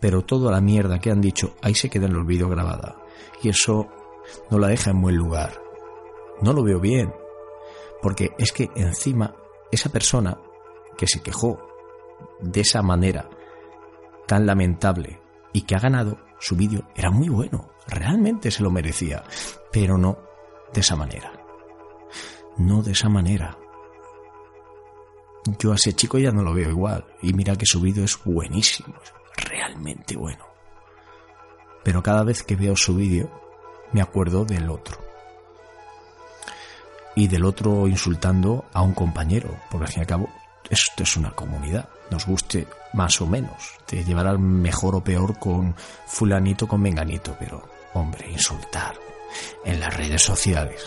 pero 0.00 0.22
toda 0.22 0.52
la 0.52 0.60
mierda 0.60 0.98
que 0.98 1.10
han 1.10 1.22
dicho 1.22 1.56
ahí 1.62 1.74
se 1.74 1.88
queda 1.88 2.06
en 2.06 2.12
los 2.12 2.26
vídeos 2.26 2.50
grabada. 2.50 2.96
Y 3.42 3.48
eso 3.48 3.88
no 4.50 4.58
la 4.58 4.68
deja 4.68 4.90
en 4.90 5.00
buen 5.00 5.16
lugar. 5.16 5.58
No 6.42 6.52
lo 6.52 6.62
veo 6.62 6.78
bien, 6.78 7.10
porque 8.02 8.32
es 8.38 8.52
que 8.52 8.68
encima 8.76 9.34
esa 9.72 9.88
persona 9.88 10.38
que 10.98 11.06
se 11.06 11.22
quejó 11.22 11.58
de 12.40 12.60
esa 12.60 12.82
manera 12.82 13.30
tan 14.26 14.44
lamentable 14.44 15.22
y 15.54 15.62
que 15.62 15.74
ha 15.74 15.80
ganado 15.80 16.18
su 16.38 16.54
vídeo 16.54 16.82
era 16.94 17.10
muy 17.10 17.30
bueno, 17.30 17.70
realmente 17.88 18.50
se 18.50 18.62
lo 18.62 18.70
merecía, 18.70 19.24
pero 19.72 19.96
no 19.96 20.18
de 20.74 20.80
esa 20.80 20.96
manera. 20.96 21.32
No 22.58 22.82
de 22.82 22.92
esa 22.92 23.08
manera 23.08 23.56
yo 25.58 25.72
a 25.72 25.76
ese 25.76 25.94
chico 25.94 26.18
ya 26.18 26.30
no 26.30 26.42
lo 26.42 26.54
veo 26.54 26.70
igual. 26.70 27.04
Y 27.22 27.32
mira 27.32 27.56
que 27.56 27.66
su 27.66 27.80
vídeo 27.80 28.04
es 28.04 28.18
buenísimo, 28.24 28.94
realmente 29.36 30.16
bueno. 30.16 30.44
Pero 31.84 32.02
cada 32.02 32.24
vez 32.24 32.42
que 32.42 32.56
veo 32.56 32.76
su 32.76 32.96
vídeo, 32.96 33.30
me 33.92 34.02
acuerdo 34.02 34.44
del 34.44 34.68
otro. 34.70 34.98
Y 37.14 37.28
del 37.28 37.44
otro 37.44 37.86
insultando 37.86 38.66
a 38.72 38.82
un 38.82 38.92
compañero, 38.92 39.48
porque 39.70 39.86
al 39.86 39.92
fin 39.92 40.00
y 40.00 40.02
al 40.02 40.06
cabo 40.06 40.28
esto 40.68 41.04
es 41.04 41.16
una 41.16 41.30
comunidad, 41.30 41.88
nos 42.10 42.26
guste 42.26 42.66
más 42.92 43.20
o 43.20 43.26
menos. 43.26 43.78
Te 43.86 44.04
llevará 44.04 44.36
mejor 44.36 44.96
o 44.96 45.04
peor 45.04 45.38
con 45.38 45.74
fulanito, 46.06 46.66
con 46.66 46.82
menganito, 46.82 47.36
pero 47.38 47.62
hombre, 47.94 48.30
insultar 48.30 48.96
en 49.64 49.80
las 49.80 49.96
redes 49.96 50.22
sociales. 50.22 50.82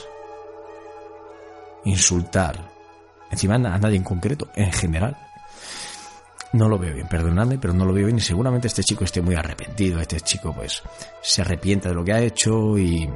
Insultar 1.86 2.79
encima 3.32 3.56
a 3.56 3.60
nadie 3.60 3.98
en 3.98 4.04
concreto, 4.04 4.50
en 4.56 4.72
general. 4.72 5.18
No 6.52 6.68
lo 6.68 6.80
veo 6.80 6.96
bien, 6.96 7.08
perdonadme, 7.08 7.60
pero 7.60 7.74
no 7.74 7.86
lo 7.86 7.94
veo 7.94 8.06
bien 8.06 8.18
y 8.18 8.22
seguramente 8.22 8.68
este 8.68 8.84
chico 8.84 9.04
esté 9.04 9.22
muy 9.22 9.36
arrepentido, 9.36 10.00
este 10.00 10.20
chico 10.22 10.54
pues 10.54 10.82
se 11.22 11.42
arrepienta 11.42 11.90
de 11.90 11.96
lo 11.96 12.04
que 12.04 12.14
ha 12.14 12.22
hecho 12.22 12.76
y, 12.76 13.08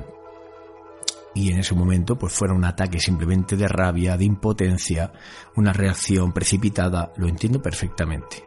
y 1.33 1.51
en 1.51 1.57
ese 1.57 1.73
momento 1.73 2.15
pues 2.15 2.31
fuera 2.31 2.53
un 2.53 2.63
ataque 2.63 2.99
simplemente 2.99 3.55
de 3.55 3.67
rabia, 3.67 4.17
de 4.17 4.25
impotencia, 4.25 5.11
una 5.55 5.73
reacción 5.73 6.31
precipitada, 6.31 7.11
lo 7.17 7.27
entiendo 7.27 7.59
perfectamente, 7.59 8.45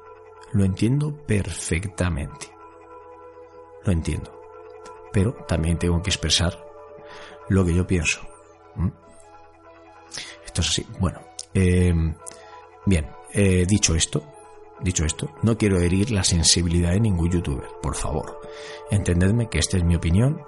lo 0.52 0.64
entiendo 0.64 1.16
perfectamente, 1.26 2.46
lo 3.85 3.92
entiendo, 3.92 4.40
pero 5.12 5.32
también 5.49 5.78
tengo 5.78 6.00
que 6.00 6.11
expresar 6.11 6.56
lo 7.49 7.64
que 7.64 7.75
yo 7.75 7.85
pienso. 7.88 8.20
Esto 10.44 10.61
es 10.61 10.68
así, 10.68 10.87
bueno, 11.00 11.25
eh, 11.56 11.94
bien, 12.84 13.06
eh, 13.32 13.66
dicho 13.66 13.94
esto, 13.94 14.22
dicho 14.80 15.04
esto, 15.04 15.34
no 15.42 15.56
quiero 15.56 15.80
herir 15.80 16.10
la 16.10 16.25
sensibilidad 16.25 16.92
de 16.92 17.00
ningún 17.00 17.30
youtuber, 17.30 17.69
por 17.82 17.95
favor. 17.95 18.40
Entendedme 18.90 19.49
que 19.49 19.58
esta 19.58 19.76
es 19.76 19.84
mi 19.84 19.97
opinión. 19.97 20.40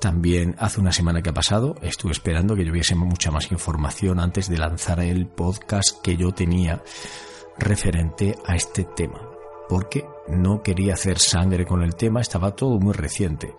También 0.00 0.54
hace 0.58 0.80
una 0.80 0.92
semana 0.92 1.22
que 1.22 1.30
ha 1.30 1.34
pasado 1.34 1.74
estuve 1.82 2.12
esperando 2.12 2.54
que 2.54 2.64
yo 2.64 2.72
viese 2.72 2.94
mucha 2.94 3.32
más 3.32 3.50
información 3.50 4.20
antes 4.20 4.48
de 4.48 4.58
lanzar 4.58 5.00
el 5.00 5.26
podcast 5.26 6.00
que 6.02 6.16
yo 6.16 6.30
tenía 6.32 6.82
referente 7.58 8.36
a 8.46 8.54
este 8.54 8.84
tema. 8.84 9.20
Porque 9.68 10.06
no 10.28 10.62
quería 10.62 10.94
hacer 10.94 11.18
sangre 11.18 11.66
con 11.66 11.82
el 11.82 11.94
tema, 11.94 12.20
estaba 12.20 12.54
todo 12.54 12.78
muy 12.78 12.94
reciente. 12.94 13.54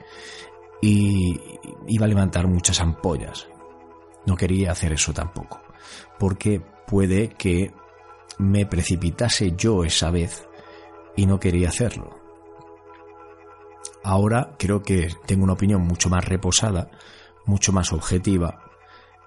Y 0.81 1.39
iba 1.88 2.05
a 2.05 2.09
levantar 2.09 2.47
muchas 2.47 2.79
ampollas. 2.79 3.47
No 4.25 4.35
quería 4.35 4.71
hacer 4.71 4.93
eso 4.93 5.13
tampoco 5.13 5.59
porque 6.17 6.61
puede 6.87 7.29
que 7.29 7.71
me 8.37 8.65
precipitase 8.65 9.53
yo 9.55 9.83
esa 9.83 10.11
vez 10.11 10.47
y 11.15 11.25
no 11.25 11.39
quería 11.39 11.69
hacerlo. 11.69 12.17
Ahora 14.03 14.55
creo 14.57 14.81
que 14.81 15.13
tengo 15.25 15.43
una 15.43 15.53
opinión 15.53 15.81
mucho 15.81 16.09
más 16.09 16.25
reposada, 16.25 16.89
mucho 17.45 17.71
más 17.73 17.91
objetiva. 17.91 18.63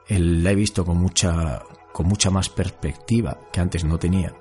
La 0.08 0.50
he 0.50 0.54
visto 0.54 0.84
con 0.84 0.96
mucha, 0.96 1.62
con 1.92 2.06
mucha 2.06 2.30
más 2.30 2.48
perspectiva 2.48 3.38
que 3.52 3.60
antes 3.60 3.84
no 3.84 3.98
tenía. 3.98 4.34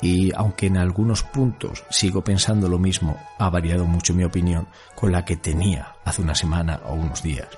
Y 0.00 0.32
aunque 0.34 0.66
en 0.66 0.76
algunos 0.76 1.22
puntos 1.22 1.84
sigo 1.90 2.22
pensando 2.22 2.68
lo 2.68 2.78
mismo, 2.78 3.16
ha 3.38 3.48
variado 3.50 3.86
mucho 3.86 4.14
mi 4.14 4.24
opinión 4.24 4.68
con 4.94 5.12
la 5.12 5.24
que 5.24 5.36
tenía 5.36 5.96
hace 6.04 6.22
una 6.22 6.34
semana 6.34 6.80
o 6.84 6.94
unos 6.94 7.22
días. 7.22 7.48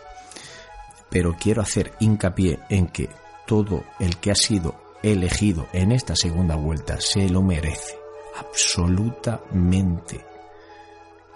Pero 1.10 1.36
quiero 1.38 1.62
hacer 1.62 1.94
hincapié 2.00 2.60
en 2.68 2.88
que 2.88 3.08
todo 3.48 3.82
el 3.98 4.18
que 4.18 4.30
ha 4.30 4.34
sido 4.34 4.74
elegido 5.02 5.66
en 5.72 5.90
esta 5.90 6.14
segunda 6.14 6.54
vuelta 6.54 7.00
se 7.00 7.30
lo 7.30 7.42
merece. 7.42 7.98
Absolutamente. 8.38 10.24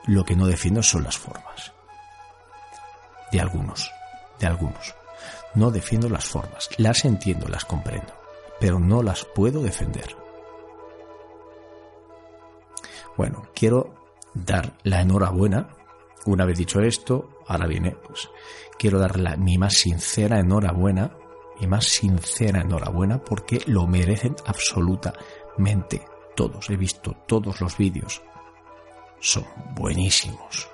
Lo 0.04 0.22
que 0.22 0.36
no 0.36 0.46
defiendo 0.46 0.82
son 0.82 1.04
las 1.04 1.16
formas. 1.16 1.72
De 3.32 3.40
algunos. 3.40 3.90
De 4.38 4.46
algunos. 4.46 4.94
No 5.54 5.70
defiendo 5.70 6.10
las 6.10 6.26
formas. 6.26 6.68
Las 6.76 7.06
entiendo, 7.06 7.48
las 7.48 7.64
comprendo. 7.64 8.12
Pero 8.60 8.78
no 8.78 9.02
las 9.02 9.24
puedo 9.24 9.62
defender. 9.62 10.14
Bueno, 13.16 13.48
quiero 13.54 13.94
dar 14.34 14.74
la 14.82 15.00
enhorabuena. 15.00 15.70
Una 16.26 16.44
vez 16.44 16.58
dicho 16.58 16.80
esto, 16.80 17.40
ahora 17.46 17.66
viene, 17.66 17.92
pues, 18.06 18.28
quiero 18.78 18.98
dar 18.98 19.18
la, 19.18 19.36
mi 19.36 19.56
más 19.56 19.74
sincera 19.74 20.38
enhorabuena 20.38 21.16
mi 21.62 21.68
más 21.68 21.84
sincera 21.84 22.60
enhorabuena 22.60 23.18
porque 23.18 23.62
lo 23.66 23.86
merecen 23.86 24.34
absolutamente 24.46 26.04
todos. 26.34 26.68
He 26.70 26.76
visto 26.76 27.14
todos 27.26 27.60
los 27.60 27.76
vídeos. 27.76 28.20
Son 29.20 29.44
buenísimos. 29.76 30.68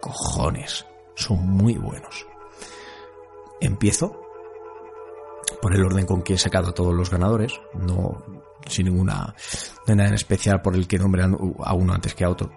Cojones. 0.00 0.84
Son 1.14 1.38
muy 1.48 1.74
buenos. 1.74 2.26
Empiezo 3.60 4.20
por 5.62 5.74
el 5.74 5.84
orden 5.84 6.06
con 6.06 6.22
que 6.22 6.34
he 6.34 6.38
sacado 6.38 6.70
a 6.70 6.74
todos 6.74 6.92
los 6.92 7.08
ganadores. 7.08 7.60
No 7.74 8.22
sin 8.66 8.86
ninguna 8.86 9.32
de 9.86 9.94
nada 9.94 10.08
en 10.08 10.14
especial 10.16 10.60
por 10.60 10.74
el 10.74 10.88
que 10.88 10.98
nombran 10.98 11.36
a 11.60 11.74
uno 11.74 11.92
antes 11.92 12.14
que 12.14 12.24
a 12.24 12.30
otro. 12.30 12.50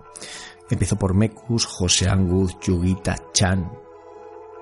Empiezo 0.72 0.96
por 0.96 1.14
Mekus, 1.14 1.66
José 1.66 2.10
Angus, 2.10 2.58
Yugita 2.62 3.16
Chan, 3.32 3.72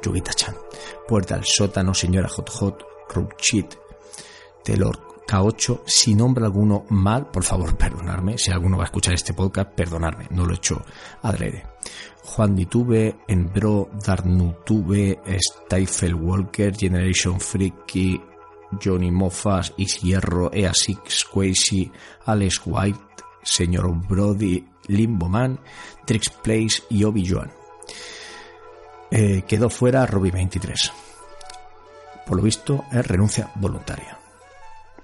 Yugita 0.02 0.34
Chan, 0.34 0.56
Puerta 1.08 1.36
al 1.36 1.46
Sótano, 1.46 1.94
Señora 1.94 2.28
Hot 2.28 2.50
Hot, 2.50 2.97
Ruchit, 3.14 3.76
Telor 4.64 5.08
K8. 5.28 5.82
Si 5.86 6.16
nombra 6.16 6.46
alguno 6.46 6.86
mal, 6.90 7.30
por 7.30 7.44
favor, 7.44 7.76
perdonarme. 7.76 8.38
Si 8.38 8.52
alguno 8.52 8.78
va 8.78 8.84
a 8.84 8.86
escuchar 8.86 9.14
este 9.14 9.34
podcast, 9.34 9.72
perdonarme. 9.72 10.28
No 10.32 10.46
lo 10.46 10.54
he 10.54 10.56
hecho 10.56 10.84
adrede. 11.22 11.66
Juan 12.24 12.56
Ditube, 12.56 13.20
Enbro, 13.28 13.90
Darnutube, 14.06 15.20
Stifle 15.40 16.14
Walker, 16.14 16.76
Generation 16.76 17.40
Freaky, 17.40 18.22
Johnny 18.84 19.12
Moffas, 19.12 19.74
Ishierro, 19.78 20.52
Ea6, 20.52 21.26
Quasi, 21.32 21.92
Alex 22.26 22.62
White, 22.66 23.24
Señor 23.42 23.96
Brody, 24.08 24.66
Limboman, 24.88 25.60
Trix 26.06 26.30
Place 26.30 26.84
y 26.90 27.04
Obi 27.04 27.26
Joan. 27.28 27.52
Eh, 29.10 29.44
quedó 29.48 29.70
fuera 29.70 30.06
Robbie 30.06 30.32
23. 30.32 31.07
Por 32.28 32.38
lo 32.38 32.44
visto 32.44 32.84
es 32.92 33.08
renuncia 33.08 33.50
voluntaria. 33.56 34.20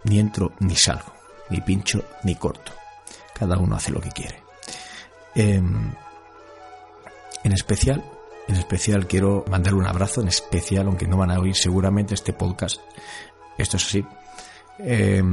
Ni 0.03 0.19
entro 0.19 0.51
ni 0.59 0.75
salgo, 0.75 1.13
ni 1.49 1.61
pincho 1.61 2.03
ni 2.23 2.35
corto. 2.35 2.73
Cada 3.33 3.57
uno 3.57 3.77
hace 3.77 3.91
lo 3.91 4.01
que 4.01 4.11
quiere. 4.11 4.43
Em, 5.33 5.93
en 7.43 7.51
especial, 7.53 8.03
en 8.47 8.55
especial 8.55 9.07
quiero 9.07 9.45
mandar 9.49 9.73
un 9.73 9.87
abrazo, 9.87 10.21
en 10.21 10.27
especial, 10.27 10.87
aunque 10.87 11.07
no 11.07 11.17
van 11.17 11.31
a 11.31 11.39
oír 11.39 11.55
seguramente 11.55 12.13
este 12.13 12.33
podcast. 12.33 12.81
Esto 13.57 13.77
es 13.77 13.85
así. 13.85 14.05
Eh, 14.79 15.23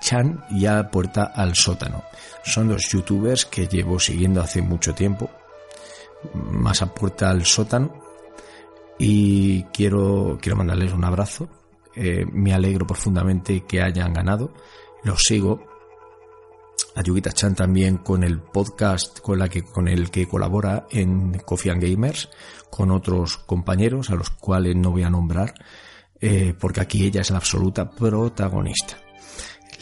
Chan 0.00 0.44
y 0.50 0.64
a 0.64 0.90
Puerta 0.90 1.32
al 1.34 1.54
Sótano. 1.54 2.04
Son 2.44 2.68
dos 2.68 2.88
youtubers 2.88 3.44
que 3.44 3.66
llevo 3.66 4.00
siguiendo 4.00 4.40
hace 4.40 4.62
mucho 4.62 4.94
tiempo. 4.94 5.30
Más 6.32 6.80
a 6.80 6.86
Puerta 6.86 7.28
al 7.28 7.44
Sótano 7.44 8.03
y 8.98 9.64
quiero, 9.64 10.38
quiero 10.40 10.56
mandarles 10.56 10.92
un 10.92 11.04
abrazo. 11.04 11.48
Eh, 11.96 12.24
me 12.32 12.52
alegro 12.52 12.86
profundamente 12.86 13.64
que 13.64 13.82
hayan 13.82 14.12
ganado. 14.12 14.52
los 15.02 15.22
sigo. 15.22 15.66
A 16.96 17.02
Yugita 17.02 17.32
Chan 17.32 17.56
también 17.56 17.98
con 17.98 18.22
el 18.22 18.40
podcast 18.40 19.18
con, 19.18 19.38
la 19.38 19.48
que, 19.48 19.62
con 19.62 19.88
el 19.88 20.10
que 20.10 20.28
colabora 20.28 20.86
en 20.90 21.38
Coffee 21.44 21.72
and 21.72 21.82
Gamers, 21.82 22.30
con 22.70 22.92
otros 22.92 23.36
compañeros 23.36 24.10
a 24.10 24.14
los 24.14 24.30
cuales 24.30 24.76
no 24.76 24.92
voy 24.92 25.02
a 25.02 25.10
nombrar, 25.10 25.54
eh, 26.20 26.54
porque 26.58 26.80
aquí 26.80 27.04
ella 27.04 27.20
es 27.20 27.30
la 27.30 27.38
absoluta 27.38 27.90
protagonista, 27.90 28.96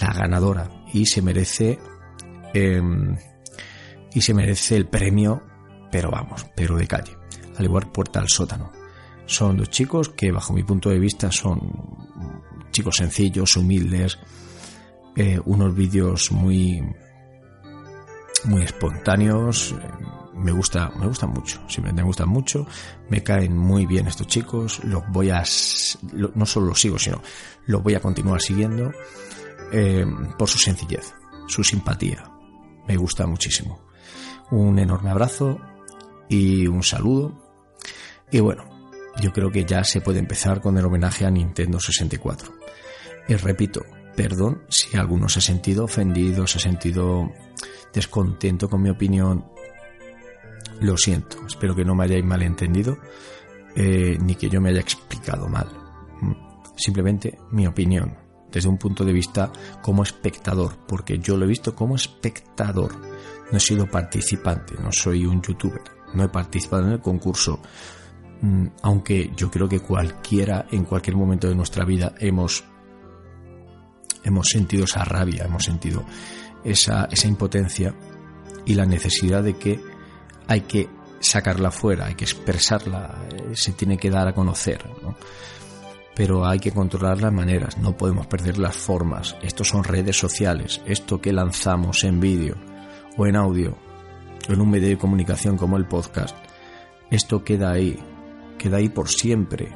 la 0.00 0.12
ganadora, 0.14 0.70
y 0.94 1.04
se 1.04 1.20
merece, 1.20 1.78
em, 2.54 3.14
y 4.14 4.20
se 4.22 4.32
merece 4.32 4.76
el 4.76 4.86
premio, 4.86 5.42
pero 5.90 6.10
vamos, 6.10 6.46
pero 6.56 6.76
de 6.76 6.86
calle, 6.86 7.14
al 7.58 7.64
igual 7.66 7.92
puerta 7.92 8.20
al 8.20 8.28
sótano. 8.28 8.81
Son 9.32 9.56
dos 9.56 9.70
chicos 9.70 10.10
que 10.10 10.30
bajo 10.30 10.52
mi 10.52 10.62
punto 10.62 10.90
de 10.90 10.98
vista 10.98 11.32
son 11.32 11.58
chicos 12.70 12.96
sencillos, 12.96 13.56
humildes, 13.56 14.18
eh, 15.16 15.40
unos 15.46 15.74
vídeos 15.74 16.30
muy 16.32 16.82
muy 18.44 18.62
espontáneos. 18.62 19.74
Me 20.34 20.52
gusta 20.52 20.92
me 20.98 21.06
gustan 21.06 21.30
mucho 21.30 21.62
simplemente 21.66 22.02
me 22.02 22.08
gustan 22.08 22.28
mucho. 22.28 22.66
Me 23.08 23.22
caen 23.22 23.56
muy 23.56 23.86
bien 23.86 24.06
estos 24.06 24.26
chicos. 24.26 24.84
Los 24.84 25.02
voy 25.08 25.30
a 25.30 25.42
no 26.34 26.44
solo 26.44 26.66
los 26.66 26.78
sigo 26.78 26.98
sino 26.98 27.22
los 27.64 27.82
voy 27.82 27.94
a 27.94 28.00
continuar 28.00 28.42
siguiendo 28.42 28.92
eh, 29.72 30.04
por 30.38 30.46
su 30.46 30.58
sencillez 30.58 31.14
su 31.48 31.64
simpatía. 31.64 32.22
Me 32.86 32.98
gusta 32.98 33.26
muchísimo. 33.26 33.80
Un 34.50 34.78
enorme 34.78 35.08
abrazo 35.08 35.58
y 36.28 36.66
un 36.66 36.82
saludo. 36.82 37.32
Y 38.30 38.40
bueno 38.40 38.71
yo 39.20 39.32
creo 39.32 39.50
que 39.50 39.64
ya 39.64 39.84
se 39.84 40.00
puede 40.00 40.18
empezar 40.18 40.60
con 40.60 40.78
el 40.78 40.84
homenaje 40.84 41.26
a 41.26 41.30
Nintendo 41.30 41.78
64 41.78 42.52
y 43.28 43.34
repito 43.36 43.82
Perdón 44.16 44.62
si 44.68 44.96
alguno 44.96 45.28
se 45.28 45.38
ha 45.38 45.42
sentido 45.42 45.84
ofendido, 45.84 46.46
se 46.46 46.58
ha 46.58 46.60
sentido 46.60 47.30
descontento 47.92 48.68
con 48.68 48.82
mi 48.82 48.90
opinión. 48.90 49.46
Lo 50.80 50.96
siento, 50.96 51.38
espero 51.46 51.74
que 51.74 51.84
no 51.84 51.94
me 51.94 52.04
hayáis 52.04 52.24
malentendido 52.24 52.98
eh, 53.74 54.18
ni 54.20 54.34
que 54.34 54.50
yo 54.50 54.60
me 54.60 54.70
haya 54.70 54.80
explicado 54.80 55.48
mal. 55.48 55.68
Mm, 56.20 56.32
simplemente 56.76 57.38
mi 57.52 57.66
opinión, 57.66 58.16
desde 58.50 58.68
un 58.68 58.76
punto 58.76 59.04
de 59.04 59.12
vista 59.12 59.50
como 59.80 60.02
espectador, 60.02 60.76
porque 60.86 61.18
yo 61.18 61.36
lo 61.36 61.44
he 61.44 61.48
visto 61.48 61.74
como 61.74 61.96
espectador. 61.96 62.92
No 63.50 63.56
he 63.56 63.60
sido 63.60 63.86
participante, 63.86 64.74
no 64.82 64.90
soy 64.92 65.24
un 65.24 65.40
youtuber, 65.40 65.82
no 66.14 66.24
he 66.24 66.28
participado 66.28 66.86
en 66.86 66.92
el 66.92 67.00
concurso, 67.00 67.60
aunque 68.82 69.30
yo 69.36 69.50
creo 69.50 69.68
que 69.68 69.80
cualquiera 69.80 70.66
en 70.70 70.84
cualquier 70.84 71.16
momento 71.16 71.48
de 71.48 71.54
nuestra 71.54 71.84
vida 71.84 72.14
hemos 72.18 72.64
hemos 74.24 74.48
sentido 74.48 74.84
esa 74.84 75.04
rabia, 75.04 75.44
hemos 75.44 75.64
sentido 75.64 76.04
esa, 76.64 77.08
esa 77.10 77.28
impotencia 77.28 77.94
y 78.64 78.74
la 78.74 78.86
necesidad 78.86 79.42
de 79.42 79.54
que 79.54 79.80
hay 80.46 80.62
que 80.62 80.88
sacarla 81.20 81.70
fuera, 81.70 82.06
hay 82.06 82.14
que 82.14 82.24
expresarla, 82.24 83.26
eh, 83.30 83.52
se 83.54 83.72
tiene 83.72 83.96
que 83.96 84.10
dar 84.10 84.28
a 84.28 84.34
conocer. 84.34 84.84
Pero 86.14 86.46
hay 86.46 86.58
que 86.58 86.72
controlar 86.72 87.22
las 87.22 87.32
maneras, 87.32 87.78
no 87.78 87.96
podemos 87.96 88.26
perder 88.26 88.58
las 88.58 88.76
formas. 88.76 89.36
Estos 89.42 89.68
son 89.68 89.82
redes 89.84 90.18
sociales, 90.18 90.80
esto 90.84 91.20
que 91.20 91.32
lanzamos 91.32 92.04
en 92.04 92.20
vídeo 92.20 92.56
o 93.16 93.26
en 93.26 93.36
audio 93.36 93.76
o 94.48 94.52
en 94.52 94.60
un 94.60 94.70
medio 94.70 94.88
de 94.88 94.98
comunicación 94.98 95.56
como 95.56 95.76
el 95.76 95.86
podcast, 95.86 96.36
esto 97.10 97.44
queda 97.44 97.72
ahí, 97.72 97.98
queda 98.62 98.76
ahí 98.76 98.88
por 98.88 99.08
siempre. 99.08 99.68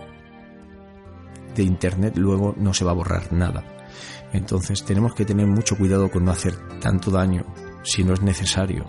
De 1.54 1.62
Internet 1.62 2.16
luego 2.16 2.54
no 2.56 2.72
se 2.72 2.84
va 2.84 2.92
a 2.92 2.94
borrar 2.94 3.32
nada. 3.32 3.64
Entonces 4.32 4.84
tenemos 4.84 5.14
que 5.14 5.24
tener 5.24 5.46
mucho 5.46 5.76
cuidado 5.76 6.10
con 6.10 6.24
no 6.24 6.30
hacer 6.30 6.56
tanto 6.80 7.10
daño 7.10 7.44
si 7.82 8.04
no 8.04 8.14
es 8.14 8.22
necesario. 8.22 8.84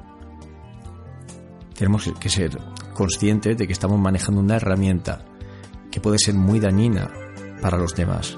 Tenemos 1.73 2.12
que 2.19 2.29
ser 2.29 2.57
conscientes 2.93 3.57
de 3.57 3.65
que 3.65 3.73
estamos 3.73 3.99
manejando 3.99 4.41
una 4.41 4.57
herramienta 4.57 5.25
que 5.91 6.01
puede 6.01 6.19
ser 6.19 6.36
muy 6.36 6.60
dañina 6.60 7.10
para 7.62 7.77
los 7.77 7.95
demás. 7.95 8.38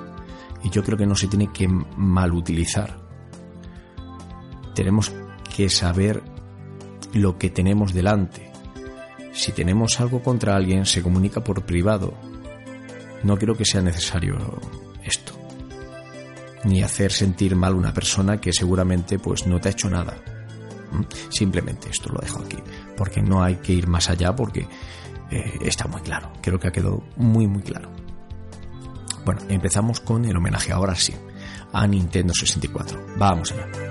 Y 0.63 0.69
yo 0.69 0.84
creo 0.84 0.98
que 0.98 1.08
no 1.08 1.15
se 1.15 1.28
tiene 1.28 1.52
que 1.52 1.67
mal 1.67 2.34
utilizar. 2.34 3.00
Tenemos 4.76 5.13
que 5.56 5.69
saber 5.69 6.22
lo 7.13 7.38
que 7.38 7.50
tenemos 7.50 7.93
delante. 7.93 8.49
Si 9.34 9.52
tenemos 9.52 10.00
algo 10.00 10.22
contra 10.22 10.56
alguien, 10.56 10.86
se 10.86 11.02
comunica 11.02 11.44
por 11.44 11.65
privado. 11.65 12.13
No 13.24 13.38
creo 13.38 13.56
que 13.56 13.65
sea 13.65 13.82
necesario 13.82 14.38
esto 15.04 15.39
ni 16.63 16.84
hacer 16.84 17.12
sentir 17.12 17.56
mal 17.56 17.74
a 17.74 17.78
una 17.78 17.94
persona 17.94 18.39
que 18.39 18.52
seguramente 18.54 19.20
pues 19.20 19.48
no 19.48 19.60
te 19.60 19.70
ha 19.70 19.72
hecho 19.72 19.89
nada. 19.89 20.18
¿Mm? 20.92 21.04
Simplemente 21.30 21.89
esto 21.89 22.10
lo 22.10 22.20
dejo 22.20 22.39
aquí, 22.39 22.58
porque 22.98 23.22
no 23.22 23.44
hay 23.44 23.56
que 23.58 23.74
ir 23.74 23.88
más 23.88 24.10
allá 24.10 24.36
porque 24.36 24.68
eh, 25.32 25.60
está 25.62 25.88
muy 25.88 26.02
claro, 26.02 26.34
creo 26.42 26.60
que 26.60 26.68
ha 26.68 26.72
quedado 26.72 27.04
muy 27.15 27.48
muy 27.48 27.62
claro. 27.62 27.92
Bueno, 29.26 29.42
empezamos 29.50 30.00
con 30.00 30.26
el 30.26 30.36
homenaje 30.36 30.72
ahora 30.72 30.96
sí 30.96 31.13
a 31.72 31.86
Nintendo 31.86 32.34
64. 32.34 33.18
Vamos 33.18 33.52
allá. 33.52 33.88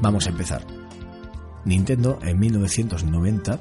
Vamos 0.00 0.26
a 0.26 0.30
empezar. 0.30 0.66
Nintendo 1.64 2.18
en 2.22 2.38
1990 2.38 3.60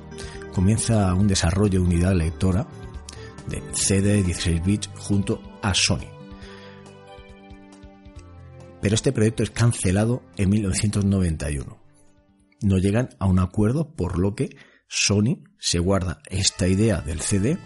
comienza 0.53 1.13
un 1.13 1.27
desarrollo 1.27 1.79
de 1.79 1.85
unidad 1.85 2.13
lectora 2.13 2.67
de 3.47 3.61
CD 3.73 4.23
16 4.23 4.63
bits 4.63 4.89
junto 4.95 5.41
a 5.61 5.73
Sony. 5.73 6.07
Pero 8.81 8.95
este 8.95 9.11
proyecto 9.11 9.43
es 9.43 9.51
cancelado 9.51 10.23
en 10.37 10.49
1991. 10.49 11.77
No 12.61 12.77
llegan 12.77 13.09
a 13.19 13.25
un 13.25 13.39
acuerdo 13.39 13.93
por 13.93 14.17
lo 14.17 14.35
que 14.35 14.55
Sony 14.87 15.43
se 15.59 15.79
guarda 15.79 16.21
esta 16.29 16.67
idea 16.67 17.01
del 17.01 17.21
CD 17.21 17.57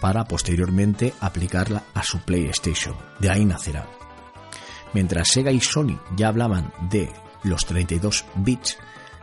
para 0.00 0.24
posteriormente 0.24 1.12
aplicarla 1.20 1.84
a 1.94 2.02
su 2.02 2.18
PlayStation. 2.20 2.94
De 3.20 3.30
ahí 3.30 3.44
nacerá. 3.44 3.86
Mientras 4.94 5.28
Sega 5.28 5.52
y 5.52 5.60
Sony 5.60 5.98
ya 6.16 6.28
hablaban 6.28 6.72
de 6.90 7.08
los 7.42 7.66
32 7.66 8.24
bits 8.36 8.78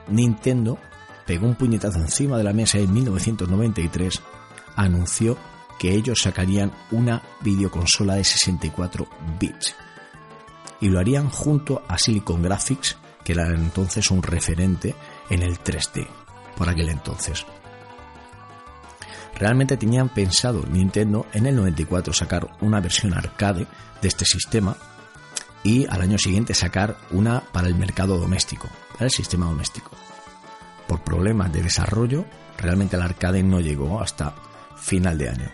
Nintendo 0.10 0.80
pegó 1.26 1.48
un 1.48 1.56
puñetazo 1.56 2.00
encima 2.00 2.38
de 2.38 2.44
la 2.44 2.54
mesa 2.54 2.80
en 2.80 2.92
1993, 2.92 4.22
anunció 4.76 5.38
que 5.78 5.94
ellos 5.94 6.22
sacarían 6.22 6.72
una 6.92 7.22
videoconsola 7.42 8.16
de 8.16 8.24
64 8.24 9.08
bits. 9.40 9.76
Y 10.82 10.90
lo 10.90 11.00
harían 11.00 11.30
junto 11.30 11.84
a 11.88 11.98
Silicon 11.98 12.42
Graphics, 12.42 12.98
que 13.24 13.34
era 13.34 13.48
entonces 13.50 14.10
un 14.12 14.24
referente 14.24 14.96
en 15.30 15.44
el 15.44 15.60
3D, 15.60 16.08
por 16.58 16.68
aquel 16.68 16.90
entonces. 16.90 17.46
Realmente 19.36 19.78
tenían 19.78 20.10
pensado 20.10 20.66
Nintendo 20.66 21.28
en 21.34 21.46
el 21.46 21.56
94 21.56 22.12
sacar 22.12 22.50
una 22.62 22.82
versión 22.82 23.14
arcade 23.14 23.68
de 24.02 24.08
este 24.08 24.26
sistema 24.26 24.76
y 25.64 25.86
al 25.88 26.02
año 26.02 26.18
siguiente 26.18 26.54
sacar 26.54 26.98
una 27.12 27.42
para 27.42 27.68
el 27.68 27.76
mercado 27.76 28.18
doméstico, 28.18 28.70
para 28.94 29.06
el 29.06 29.12
sistema 29.12 29.46
doméstico. 29.46 29.92
Por 30.88 31.04
problemas 31.04 31.52
de 31.52 31.62
desarrollo, 31.62 32.26
realmente 32.58 32.96
el 32.96 33.02
arcade 33.02 33.44
no 33.44 33.60
llegó 33.60 34.02
hasta 34.02 34.36
final 34.78 35.18
de 35.18 35.30
año. 35.30 35.52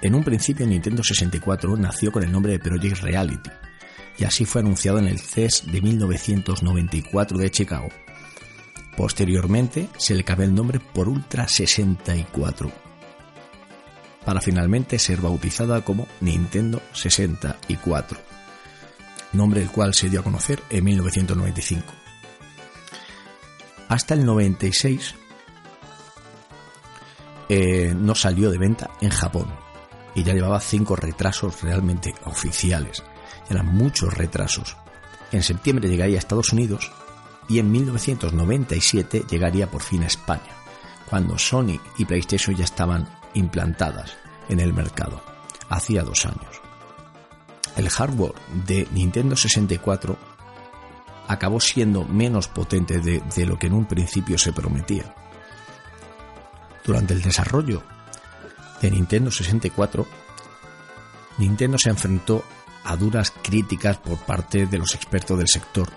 En 0.00 0.14
un 0.14 0.24
principio 0.24 0.66
Nintendo 0.66 1.04
64 1.04 1.76
nació 1.76 2.10
con 2.10 2.24
el 2.24 2.32
nombre 2.32 2.52
de 2.52 2.58
Project 2.58 3.02
Reality 3.02 3.50
y 4.18 4.24
así 4.24 4.44
fue 4.44 4.60
anunciado 4.60 4.98
en 4.98 5.06
el 5.06 5.20
CES 5.20 5.64
de 5.70 5.80
1994 5.80 7.38
de 7.38 7.50
Chicago. 7.50 7.88
Posteriormente 8.96 9.88
se 9.96 10.14
le 10.14 10.24
cambió 10.24 10.46
el 10.46 10.54
nombre 10.54 10.80
por 10.80 11.08
Ultra 11.08 11.46
64 11.46 12.72
para 14.24 14.40
finalmente 14.40 14.98
ser 14.98 15.20
bautizada 15.20 15.84
como 15.84 16.06
Nintendo 16.20 16.80
64 16.92 18.31
nombre 19.32 19.62
el 19.62 19.70
cual 19.70 19.94
se 19.94 20.08
dio 20.08 20.20
a 20.20 20.24
conocer 20.24 20.62
en 20.70 20.84
1995. 20.84 21.84
Hasta 23.88 24.14
el 24.14 24.24
96 24.24 25.14
eh, 27.48 27.94
no 27.96 28.14
salió 28.14 28.50
de 28.50 28.58
venta 28.58 28.90
en 29.00 29.10
Japón 29.10 29.46
y 30.14 30.22
ya 30.22 30.32
llevaba 30.32 30.60
cinco 30.60 30.96
retrasos 30.96 31.60
realmente 31.62 32.14
oficiales. 32.24 33.02
Eran 33.48 33.66
muchos 33.66 34.14
retrasos. 34.14 34.76
En 35.30 35.42
septiembre 35.42 35.88
llegaría 35.88 36.16
a 36.16 36.18
Estados 36.18 36.52
Unidos 36.52 36.90
y 37.48 37.58
en 37.58 37.70
1997 37.70 39.24
llegaría 39.28 39.70
por 39.70 39.82
fin 39.82 40.04
a 40.04 40.06
España, 40.06 40.52
cuando 41.10 41.38
Sony 41.38 41.80
y 41.98 42.04
PlayStation 42.04 42.56
ya 42.56 42.64
estaban 42.64 43.08
implantadas 43.34 44.16
en 44.48 44.60
el 44.60 44.72
mercado, 44.72 45.22
hacía 45.68 46.02
dos 46.02 46.24
años 46.26 46.61
el 47.76 47.88
hardware 47.88 48.34
de 48.66 48.86
Nintendo 48.92 49.36
64 49.36 50.16
acabó 51.28 51.60
siendo 51.60 52.04
menos 52.04 52.48
potente 52.48 53.00
de, 53.00 53.46
lo 53.46 53.58
que 53.58 53.68
en 53.68 53.74
un 53.74 53.86
principio 53.86 54.38
se 54.38 54.52
prometía. 54.52 55.14
Durante 56.84 57.14
el 57.14 57.22
desarrollo 57.22 57.82
de 58.80 58.90
Nintendo 58.90 59.30
64, 59.30 60.06
Nintendo 61.38 61.78
se 61.78 61.90
enfrentó 61.90 62.44
a 62.84 62.96
duras 62.96 63.32
críticas 63.42 63.96
por 63.98 64.18
parte 64.18 64.66
de 64.66 64.78
los 64.78 64.94
expertos 64.94 65.38
del 65.38 65.48
sector 65.48 65.88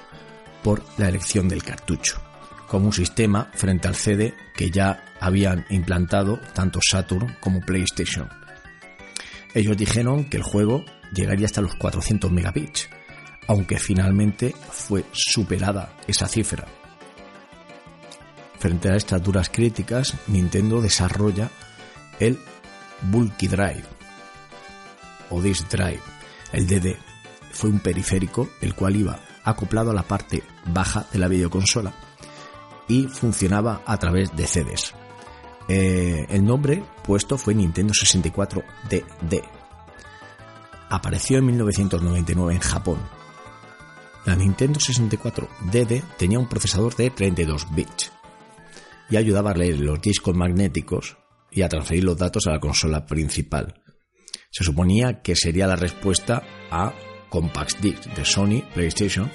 por 0.63 0.83
la 0.97 1.09
elección 1.09 1.49
del 1.49 1.63
cartucho, 1.63 2.21
como 2.67 2.87
un 2.87 2.93
sistema 2.93 3.49
frente 3.53 3.87
al 3.87 3.95
CD 3.95 4.33
que 4.55 4.69
ya 4.69 5.03
habían 5.19 5.65
implantado 5.69 6.39
tanto 6.53 6.79
Saturn 6.81 7.35
como 7.39 7.61
PlayStation. 7.61 8.29
Ellos 9.53 9.77
dijeron 9.77 10.25
que 10.25 10.37
el 10.37 10.43
juego 10.43 10.85
llegaría 11.13 11.45
hasta 11.45 11.61
los 11.61 11.75
400 11.75 12.31
megabits, 12.31 12.89
aunque 13.47 13.77
finalmente 13.79 14.53
fue 14.71 15.05
superada 15.11 15.93
esa 16.07 16.27
cifra. 16.27 16.65
Frente 18.59 18.89
a 18.89 18.95
estas 18.95 19.21
duras 19.21 19.49
críticas, 19.49 20.15
Nintendo 20.27 20.81
desarrolla 20.81 21.49
el 22.19 22.39
Bulky 23.01 23.47
Drive 23.47 23.83
o 25.29 25.41
Disk 25.41 25.69
Drive. 25.69 26.01
El 26.51 26.67
DD 26.67 26.95
fue 27.51 27.69
un 27.69 27.79
periférico 27.79 28.49
el 28.61 28.73
cual 28.73 28.95
iba 28.95 29.19
acoplado 29.43 29.91
a 29.91 29.93
la 29.93 30.03
parte 30.03 30.43
baja 30.65 31.05
de 31.11 31.19
la 31.19 31.27
videoconsola 31.27 31.93
y 32.87 33.07
funcionaba 33.07 33.81
a 33.85 33.97
través 33.97 34.35
de 34.35 34.47
CDs. 34.47 34.93
Eh, 35.67 36.25
el 36.29 36.45
nombre 36.45 36.83
puesto 37.03 37.37
fue 37.37 37.55
Nintendo 37.55 37.93
64 37.93 38.63
DD. 38.89 39.64
Apareció 40.89 41.39
en 41.39 41.45
1999 41.47 42.53
en 42.53 42.59
Japón. 42.59 42.99
La 44.25 44.35
Nintendo 44.35 44.79
64 44.79 45.47
DD 45.71 46.01
tenía 46.17 46.39
un 46.39 46.47
procesador 46.47 46.95
de 46.95 47.09
32 47.11 47.67
bits 47.75 48.11
y 49.09 49.17
ayudaba 49.17 49.51
a 49.51 49.55
leer 49.55 49.79
los 49.79 50.01
discos 50.01 50.35
magnéticos 50.35 51.17
y 51.51 51.61
a 51.61 51.69
transferir 51.69 52.03
los 52.03 52.17
datos 52.17 52.47
a 52.47 52.51
la 52.51 52.59
consola 52.59 53.05
principal. 53.05 53.83
Se 54.51 54.63
suponía 54.63 55.21
que 55.21 55.35
sería 55.35 55.67
la 55.67 55.75
respuesta 55.75 56.43
a 56.71 56.93
Compact 57.29 57.79
Disc 57.81 58.05
de 58.15 58.25
Sony 58.25 58.63
PlayStation 58.73 59.29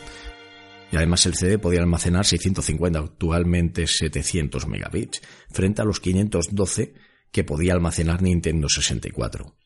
y 0.90 0.96
además 0.96 1.24
el 1.26 1.34
CD 1.34 1.58
podía 1.58 1.80
almacenar 1.80 2.26
650, 2.26 2.98
actualmente 2.98 3.86
700 3.86 4.66
megabits, 4.66 5.22
frente 5.50 5.82
a 5.82 5.84
los 5.84 6.00
512 6.00 6.94
que 7.30 7.44
podía 7.44 7.74
almacenar 7.74 8.22
Nintendo 8.22 8.68
64. 8.68 9.59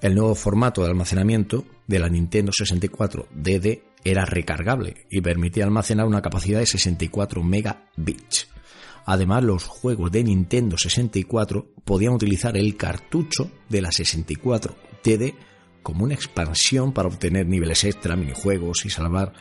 El 0.00 0.14
nuevo 0.14 0.36
formato 0.36 0.82
de 0.82 0.88
almacenamiento 0.88 1.64
de 1.88 1.98
la 1.98 2.08
Nintendo 2.08 2.52
64 2.52 3.28
DD 3.34 3.82
era 4.04 4.24
recargable 4.24 5.06
y 5.10 5.20
permitía 5.20 5.64
almacenar 5.64 6.06
una 6.06 6.22
capacidad 6.22 6.60
de 6.60 6.66
64 6.66 7.42
megabits. 7.42 8.48
Además, 9.06 9.42
los 9.42 9.64
juegos 9.64 10.12
de 10.12 10.22
Nintendo 10.22 10.78
64 10.78 11.72
podían 11.84 12.12
utilizar 12.12 12.56
el 12.56 12.76
cartucho 12.76 13.50
de 13.68 13.82
la 13.82 13.90
64 13.90 14.76
DD 15.02 15.34
como 15.82 16.04
una 16.04 16.14
expansión 16.14 16.92
para 16.92 17.08
obtener 17.08 17.46
niveles 17.46 17.82
extra, 17.82 18.14
minijuegos 18.14 18.84
y 18.84 18.90
salvar 18.90 19.32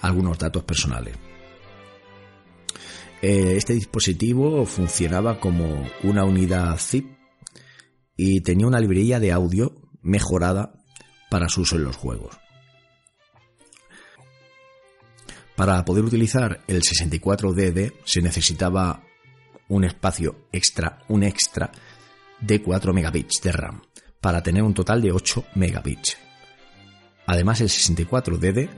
algunos 0.00 0.38
datos 0.38 0.64
personales. 0.64 1.14
Eh, 3.22 3.54
este 3.56 3.74
dispositivo 3.74 4.64
funcionaba 4.64 5.38
como 5.38 5.86
una 6.02 6.24
unidad 6.24 6.76
zip 6.78 7.06
y 8.16 8.40
tenía 8.40 8.66
una 8.66 8.80
librería 8.80 9.20
de 9.20 9.30
audio 9.30 9.79
mejorada 10.02 10.72
para 11.30 11.48
su 11.48 11.62
uso 11.62 11.76
en 11.76 11.84
los 11.84 11.96
juegos. 11.96 12.38
Para 15.56 15.84
poder 15.84 16.04
utilizar 16.04 16.62
el 16.66 16.80
64DD 16.80 17.92
se 18.04 18.22
necesitaba 18.22 19.02
un 19.68 19.84
espacio 19.84 20.46
extra, 20.52 21.00
un 21.08 21.22
extra 21.22 21.70
de 22.40 22.62
4 22.62 22.92
megabits 22.92 23.40
de 23.42 23.52
RAM 23.52 23.82
para 24.20 24.42
tener 24.42 24.62
un 24.62 24.74
total 24.74 25.02
de 25.02 25.12
8 25.12 25.44
megabits. 25.54 26.16
Además, 27.26 27.60
el 27.60 27.68
64DD 27.68 28.68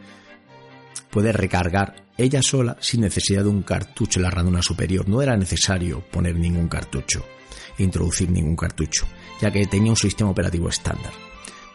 puede 1.11 1.33
recargar 1.33 2.07
ella 2.19 2.43
sola 2.43 2.77
sin 2.81 3.01
necesidad 3.01 3.43
de 3.43 3.49
un 3.49 3.63
cartucho 3.63 4.19
en 4.19 4.25
la 4.25 4.31
ranura 4.31 4.63
superior. 4.63 5.09
No 5.09 5.23
era 5.23 5.37
necesario 5.37 6.01
poner 6.11 6.37
ningún 6.37 6.69
cartucho, 6.69 7.25
introducir 7.79 8.31
ningún 8.31 8.57
cartucho, 8.57 9.07
ya 9.41 9.51
que 9.51 9.67
tenía 9.67 9.91
un 9.91 9.97
sistema 9.97 10.31
operativo 10.31 10.69
estándar. 10.69 11.13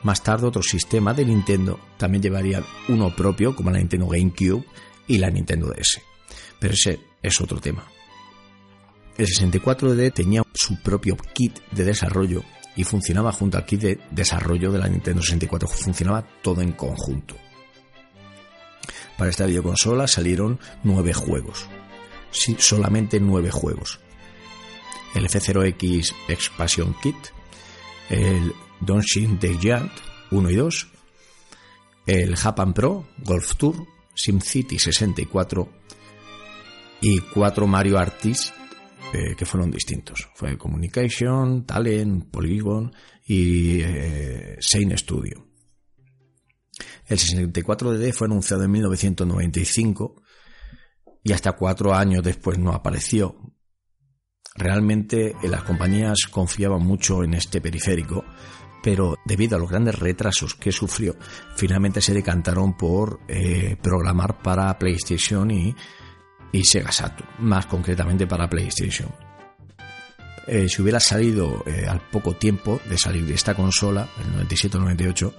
Más 0.03 0.23
tarde 0.23 0.47
otros 0.47 0.67
sistemas 0.67 1.17
de 1.17 1.25
Nintendo 1.25 1.79
también 1.97 2.21
llevarían 2.21 2.63
uno 2.87 3.15
propio, 3.15 3.55
como 3.55 3.71
la 3.71 3.79
Nintendo 3.79 4.07
GameCube 4.07 4.63
y 5.07 5.17
la 5.17 5.29
Nintendo 5.29 5.69
DS. 5.69 6.01
Pero 6.59 6.73
ese 6.73 6.99
es 7.21 7.41
otro 7.41 7.59
tema. 7.59 7.85
El 9.17 9.27
64D 9.27 10.13
tenía 10.13 10.43
su 10.53 10.81
propio 10.81 11.17
kit 11.33 11.59
de 11.71 11.83
desarrollo 11.83 12.43
y 12.75 12.83
funcionaba 12.83 13.31
junto 13.31 13.57
al 13.57 13.65
kit 13.65 13.81
de 13.81 13.99
desarrollo 14.11 14.71
de 14.71 14.79
la 14.79 14.87
Nintendo 14.87 15.21
64. 15.21 15.67
Funcionaba 15.67 16.21
todo 16.43 16.61
en 16.61 16.73
conjunto. 16.73 17.35
Para 19.17 19.31
esta 19.31 19.47
videoconsola 19.47 20.07
salieron 20.07 20.59
nueve 20.83 21.13
juegos. 21.13 21.67
Sí, 22.29 22.55
solamente 22.59 23.19
nueve 23.19 23.49
juegos. 23.49 23.99
El 25.17 25.27
F0X 25.27 26.13
Expansion 26.27 26.95
Kit, 27.01 27.15
el 28.11 28.53
Donshin 28.79 29.39
The 29.39 29.57
Giant 29.57 29.91
1 30.29 30.49
y 30.51 30.55
2, 30.55 30.87
el 32.05 32.35
Japan 32.35 32.71
Pro 32.71 33.07
Golf 33.25 33.55
Tour, 33.55 33.87
SimCity 34.13 34.77
64 34.77 35.69
y 37.01 37.19
cuatro 37.21 37.65
Mario 37.65 37.97
Artists 37.97 38.53
eh, 39.11 39.35
que 39.35 39.45
fueron 39.47 39.71
distintos. 39.71 40.29
Fue 40.35 40.55
Communication, 40.55 41.65
Talent, 41.65 42.29
Polygon 42.29 42.93
y 43.25 43.79
eh, 43.81 44.57
Studio. 44.61 45.47
El 47.07 47.17
64DD 47.17 48.13
fue 48.13 48.27
anunciado 48.27 48.65
en 48.65 48.71
1995 48.71 50.21
y 51.23 51.33
hasta 51.33 51.53
cuatro 51.53 51.95
años 51.95 52.23
después 52.23 52.59
no 52.59 52.71
apareció. 52.71 53.56
Realmente 54.57 55.35
eh, 55.41 55.47
las 55.47 55.63
compañías 55.63 56.27
confiaban 56.31 56.81
mucho 56.81 57.23
en 57.23 57.35
este 57.35 57.61
periférico, 57.61 58.25
pero 58.81 59.17
debido 59.23 59.55
a 59.55 59.59
los 59.59 59.69
grandes 59.69 59.99
retrasos 59.99 60.55
que 60.55 60.71
sufrió, 60.71 61.15
finalmente 61.55 62.01
se 62.01 62.13
decantaron 62.13 62.75
por 62.75 63.19
eh, 63.27 63.77
programar 63.81 64.41
para 64.41 64.77
PlayStation 64.77 65.51
y 65.51 65.75
Sega 66.63 66.91
Saturn, 66.91 67.29
más 67.39 67.67
concretamente 67.67 68.25
para 68.25 68.49
PlayStation. 68.49 69.09
Eh, 70.47 70.67
si 70.69 70.81
hubiera 70.81 70.99
salido 70.99 71.63
al 71.87 72.01
poco 72.09 72.33
tiempo 72.33 72.79
de 72.89 72.97
salir 72.97 73.25
de 73.25 73.33
esta 73.33 73.53
consola, 73.53 74.09
el 74.19 74.47
97-98, 74.47 75.33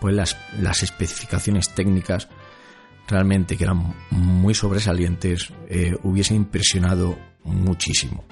pues 0.00 0.14
las, 0.14 0.82
especificaciones 0.82 1.74
técnicas 1.74 2.28
realmente 3.06 3.56
que 3.56 3.64
eran 3.64 3.94
muy 4.10 4.54
sobresalientes 4.54 5.52
hubiesen 6.02 6.36
impresionado 6.36 7.16
muchísimo. 7.44 8.24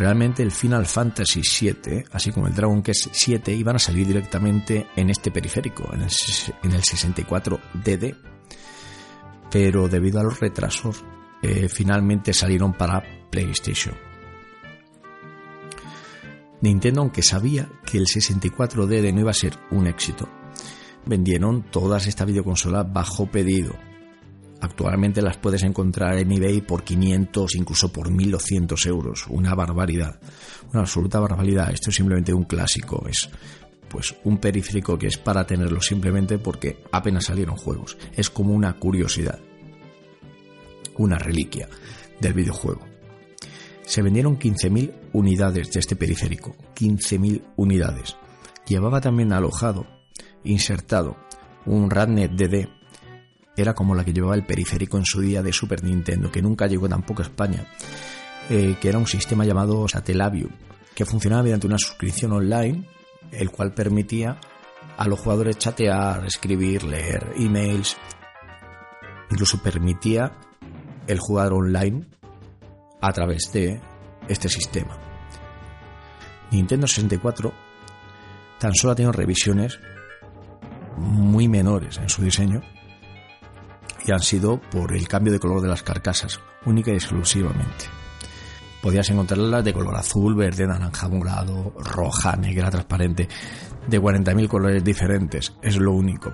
Realmente 0.00 0.42
el 0.42 0.50
Final 0.50 0.86
Fantasy 0.86 1.42
VII, 1.42 2.04
así 2.12 2.32
como 2.32 2.46
el 2.46 2.54
Dragon 2.54 2.82
Quest 2.82 3.08
7, 3.12 3.52
iban 3.52 3.76
a 3.76 3.78
salir 3.78 4.06
directamente 4.06 4.86
en 4.96 5.10
este 5.10 5.30
periférico, 5.30 5.92
en 5.92 6.00
el, 6.00 6.08
en 6.62 6.72
el 6.72 6.80
64DD, 6.80 8.16
pero 9.50 9.88
debido 9.90 10.18
a 10.18 10.22
los 10.22 10.40
retrasos 10.40 11.04
eh, 11.42 11.68
finalmente 11.68 12.32
salieron 12.32 12.72
para 12.72 13.04
PlayStation. 13.28 13.94
Nintendo, 16.62 17.02
aunque 17.02 17.22
sabía 17.22 17.68
que 17.84 17.98
el 17.98 18.06
64DD 18.06 19.12
no 19.12 19.20
iba 19.20 19.32
a 19.32 19.34
ser 19.34 19.52
un 19.70 19.86
éxito, 19.86 20.26
vendieron 21.04 21.64
todas 21.64 22.06
estas 22.06 22.26
videoconsolas 22.26 22.90
bajo 22.90 23.26
pedido. 23.26 23.74
Actualmente 24.60 25.22
las 25.22 25.38
puedes 25.38 25.62
encontrar 25.62 26.18
en 26.18 26.32
eBay 26.32 26.60
por 26.60 26.84
500, 26.84 27.54
incluso 27.54 27.90
por 27.90 28.10
1200 28.10 28.86
euros. 28.86 29.26
Una 29.28 29.54
barbaridad, 29.54 30.20
una 30.72 30.80
absoluta 30.80 31.18
barbaridad. 31.18 31.72
Esto 31.72 31.90
es 31.90 31.96
simplemente 31.96 32.34
un 32.34 32.44
clásico. 32.44 33.06
Es 33.08 33.30
pues 33.88 34.14
un 34.24 34.38
periférico 34.38 34.98
que 34.98 35.08
es 35.08 35.18
para 35.18 35.46
tenerlo 35.46 35.80
simplemente 35.80 36.38
porque 36.38 36.82
apenas 36.92 37.24
salieron 37.24 37.56
juegos. 37.56 37.98
Es 38.14 38.30
como 38.30 38.54
una 38.54 38.74
curiosidad, 38.74 39.40
una 40.96 41.18
reliquia 41.18 41.68
del 42.20 42.34
videojuego. 42.34 42.86
Se 43.82 44.02
vendieron 44.02 44.38
15.000 44.38 44.92
unidades 45.12 45.72
de 45.72 45.80
este 45.80 45.96
periférico, 45.96 46.54
15.000 46.76 47.42
unidades. 47.56 48.16
Llevaba 48.66 49.00
también 49.00 49.32
alojado, 49.32 49.86
insertado, 50.44 51.16
un 51.66 51.90
Radnet 51.90 52.30
DD. 52.32 52.79
Era 53.60 53.74
como 53.74 53.94
la 53.94 54.04
que 54.04 54.12
llevaba 54.12 54.34
el 54.34 54.44
periférico 54.44 54.96
en 54.96 55.04
su 55.04 55.20
día 55.20 55.42
de 55.42 55.52
Super 55.52 55.84
Nintendo, 55.84 56.30
que 56.30 56.42
nunca 56.42 56.66
llegó 56.66 56.88
tampoco 56.88 57.22
a 57.22 57.26
España, 57.26 57.66
eh, 58.48 58.76
que 58.80 58.88
era 58.88 58.98
un 58.98 59.06
sistema 59.06 59.44
llamado 59.44 59.86
Satellaview, 59.88 60.48
que 60.94 61.04
funcionaba 61.04 61.42
mediante 61.42 61.66
una 61.66 61.78
suscripción 61.78 62.32
online 62.32 62.86
el 63.32 63.50
cual 63.50 63.74
permitía 63.74 64.38
a 64.96 65.06
los 65.06 65.20
jugadores 65.20 65.58
chatear, 65.58 66.24
escribir, 66.26 66.84
leer 66.84 67.32
emails 67.36 67.96
incluso 69.30 69.62
permitía 69.62 70.32
el 71.06 71.18
jugar 71.18 71.52
online 71.52 72.06
a 73.00 73.12
través 73.12 73.50
de 73.52 73.80
este 74.28 74.48
sistema. 74.48 74.98
Nintendo 76.50 76.86
64 76.86 77.52
tan 78.58 78.74
solo 78.74 78.92
ha 78.92 78.96
tenido 78.96 79.12
revisiones 79.12 79.78
muy 80.96 81.48
menores 81.48 81.98
en 81.98 82.08
su 82.08 82.22
diseño 82.22 82.60
y 84.06 84.12
han 84.12 84.20
sido 84.20 84.60
por 84.60 84.94
el 84.94 85.08
cambio 85.08 85.32
de 85.32 85.38
color 85.38 85.60
de 85.60 85.68
las 85.68 85.82
carcasas, 85.82 86.40
única 86.64 86.90
y 86.90 86.94
exclusivamente. 86.94 87.86
Podías 88.82 89.10
encontrarlas 89.10 89.64
de 89.64 89.74
color 89.74 89.94
azul, 89.96 90.34
verde, 90.34 90.66
naranja, 90.66 91.08
morado, 91.08 91.74
roja, 91.78 92.36
negra, 92.36 92.70
transparente, 92.70 93.28
de 93.86 94.00
40.000 94.00 94.48
colores 94.48 94.82
diferentes, 94.82 95.52
es 95.62 95.76
lo 95.76 95.92
único. 95.92 96.32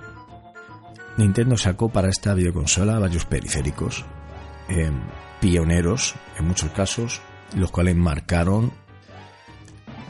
Nintendo 1.16 1.56
sacó 1.56 1.88
para 1.88 2.08
esta 2.08 2.34
videoconsola 2.34 2.98
varios 2.98 3.24
periféricos, 3.24 4.04
eh, 4.68 4.90
pioneros 5.40 6.14
en 6.38 6.46
muchos 6.46 6.70
casos, 6.70 7.20
los 7.54 7.70
cuales 7.70 7.96
marcaron 7.96 8.72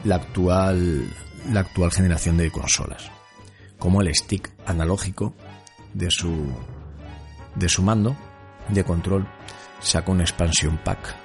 la 0.03 0.15
actual, 0.15 1.09
la 1.51 1.61
actual 1.61 1.91
generación 1.91 2.37
de 2.37 2.51
consolas, 2.51 3.09
como 3.79 4.01
el 4.01 4.13
stick 4.13 4.51
analógico 4.65 5.33
de 5.93 6.11
su, 6.11 6.51
de 7.57 7.69
su 7.69 7.81
mando 7.81 8.15
de 8.69 8.83
control 8.83 9.27
sacó 9.79 10.11
un 10.11 10.21
expansion 10.21 10.77
pack, 10.83 11.15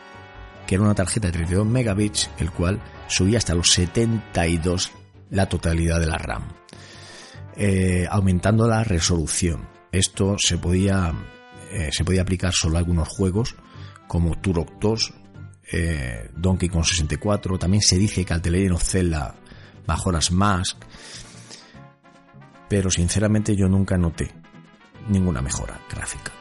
que 0.66 0.74
era 0.74 0.84
una 0.84 0.94
tarjeta 0.94 1.28
de 1.28 1.32
32 1.32 1.66
megabits, 1.66 2.30
el 2.38 2.50
cual 2.50 2.80
subía 3.08 3.38
hasta 3.38 3.54
los 3.54 3.68
72 3.68 4.92
la 5.30 5.48
totalidad 5.48 6.00
de 6.00 6.06
la 6.06 6.18
RAM, 6.18 6.48
eh, 7.56 8.06
aumentando 8.10 8.66
la 8.66 8.84
resolución. 8.84 9.68
Esto 9.90 10.36
se 10.38 10.58
podía, 10.58 11.12
eh, 11.70 11.90
se 11.92 12.04
podía 12.04 12.22
aplicar 12.22 12.52
solo 12.52 12.76
a 12.76 12.80
algunos 12.80 13.08
juegos, 13.08 13.56
como 14.06 14.38
Turok 14.38 14.78
2, 14.78 15.14
eh, 15.72 16.30
Donkey 16.36 16.68
Kong 16.68 16.84
64. 16.84 17.58
También 17.58 17.82
se 17.82 17.96
dice 17.96 18.24
que 18.24 18.34
al 18.34 18.72
of 18.72 18.82
Zelda 18.82 19.36
Majora's 19.86 20.30
Mask. 20.30 20.76
Pero 22.68 22.90
sinceramente 22.90 23.54
yo 23.54 23.68
nunca 23.68 23.96
noté 23.96 24.41
ninguna 25.08 25.42
mejora 25.42 25.80
gráfica. 25.90 26.32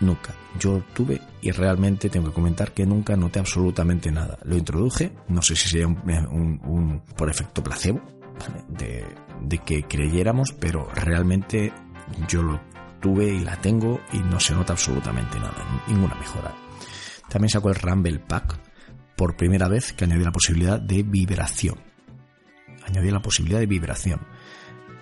Nunca. 0.00 0.34
Yo 0.58 0.82
tuve 0.92 1.20
y 1.40 1.50
realmente 1.50 2.10
tengo 2.10 2.28
que 2.28 2.34
comentar 2.34 2.72
que 2.72 2.84
nunca 2.84 3.16
noté 3.16 3.38
absolutamente 3.38 4.10
nada. 4.10 4.38
Lo 4.44 4.56
introduje, 4.56 5.12
no 5.28 5.42
sé 5.42 5.56
si 5.56 5.68
sería 5.68 5.86
un, 5.86 7.02
por 7.16 7.30
efecto 7.30 7.62
placebo, 7.62 8.00
de, 8.68 9.58
que 9.64 9.84
creyéramos, 9.84 10.52
pero 10.52 10.88
realmente 10.94 11.72
yo 12.28 12.42
lo 12.42 12.60
tuve 13.00 13.28
y 13.28 13.40
la 13.40 13.60
tengo 13.60 14.00
y 14.12 14.18
no 14.18 14.38
se 14.38 14.54
nota 14.54 14.74
absolutamente 14.74 15.38
nada, 15.38 15.82
ninguna 15.88 16.14
mejora. 16.16 16.54
También 17.30 17.50
sacó 17.50 17.70
el 17.70 17.76
Rumble 17.76 18.18
Pack 18.18 18.58
por 19.16 19.36
primera 19.36 19.68
vez 19.68 19.92
que 19.94 20.04
añadió 20.04 20.24
la 20.24 20.32
posibilidad 20.32 20.78
de 20.78 21.02
vibración. 21.02 21.78
Añadió 22.86 23.12
la 23.12 23.22
posibilidad 23.22 23.60
de 23.60 23.66
vibración. 23.66 24.20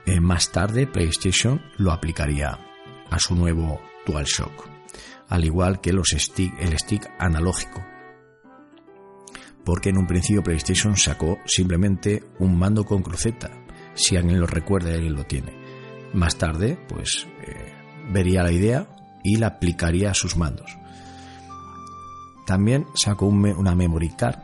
Eh, 0.07 0.21
más 0.21 0.53
tarde 0.53 0.87
PlayStation 0.87 1.61
lo 1.79 1.93
aplicaría 1.93 2.59
a 3.15 3.19
su 3.21 3.37
nuevo 3.37 3.81
DualShock, 4.07 4.69
al 5.29 5.45
igual 5.45 5.81
que 5.81 5.93
los 5.93 6.09
stick, 6.09 6.53
el 6.59 6.77
stick 6.77 7.09
analógico. 7.19 7.81
Porque 9.65 9.91
en 9.91 9.99
un 9.99 10.07
principio 10.09 10.43
PlayStation 10.43 10.97
sacó 10.97 11.39
simplemente 11.47 12.25
un 12.41 12.59
mando 12.59 12.85
con 12.85 13.03
cruceta, 13.03 13.53
si 13.95 14.17
alguien 14.17 14.41
lo 14.41 14.47
recuerda 14.47 14.91
y 14.91 14.95
alguien 14.95 15.15
lo 15.15 15.25
tiene. 15.25 15.53
Más 16.13 16.37
tarde, 16.37 16.77
pues 16.89 17.29
eh, 17.43 17.73
vería 18.11 18.43
la 18.43 18.51
idea 18.51 18.89
y 19.23 19.37
la 19.37 19.47
aplicaría 19.47 20.11
a 20.11 20.15
sus 20.15 20.37
mandos. 20.37 20.77
También 22.47 22.85
sacó 22.95 23.27
una 23.27 23.77
memory 23.77 24.11
card 24.11 24.41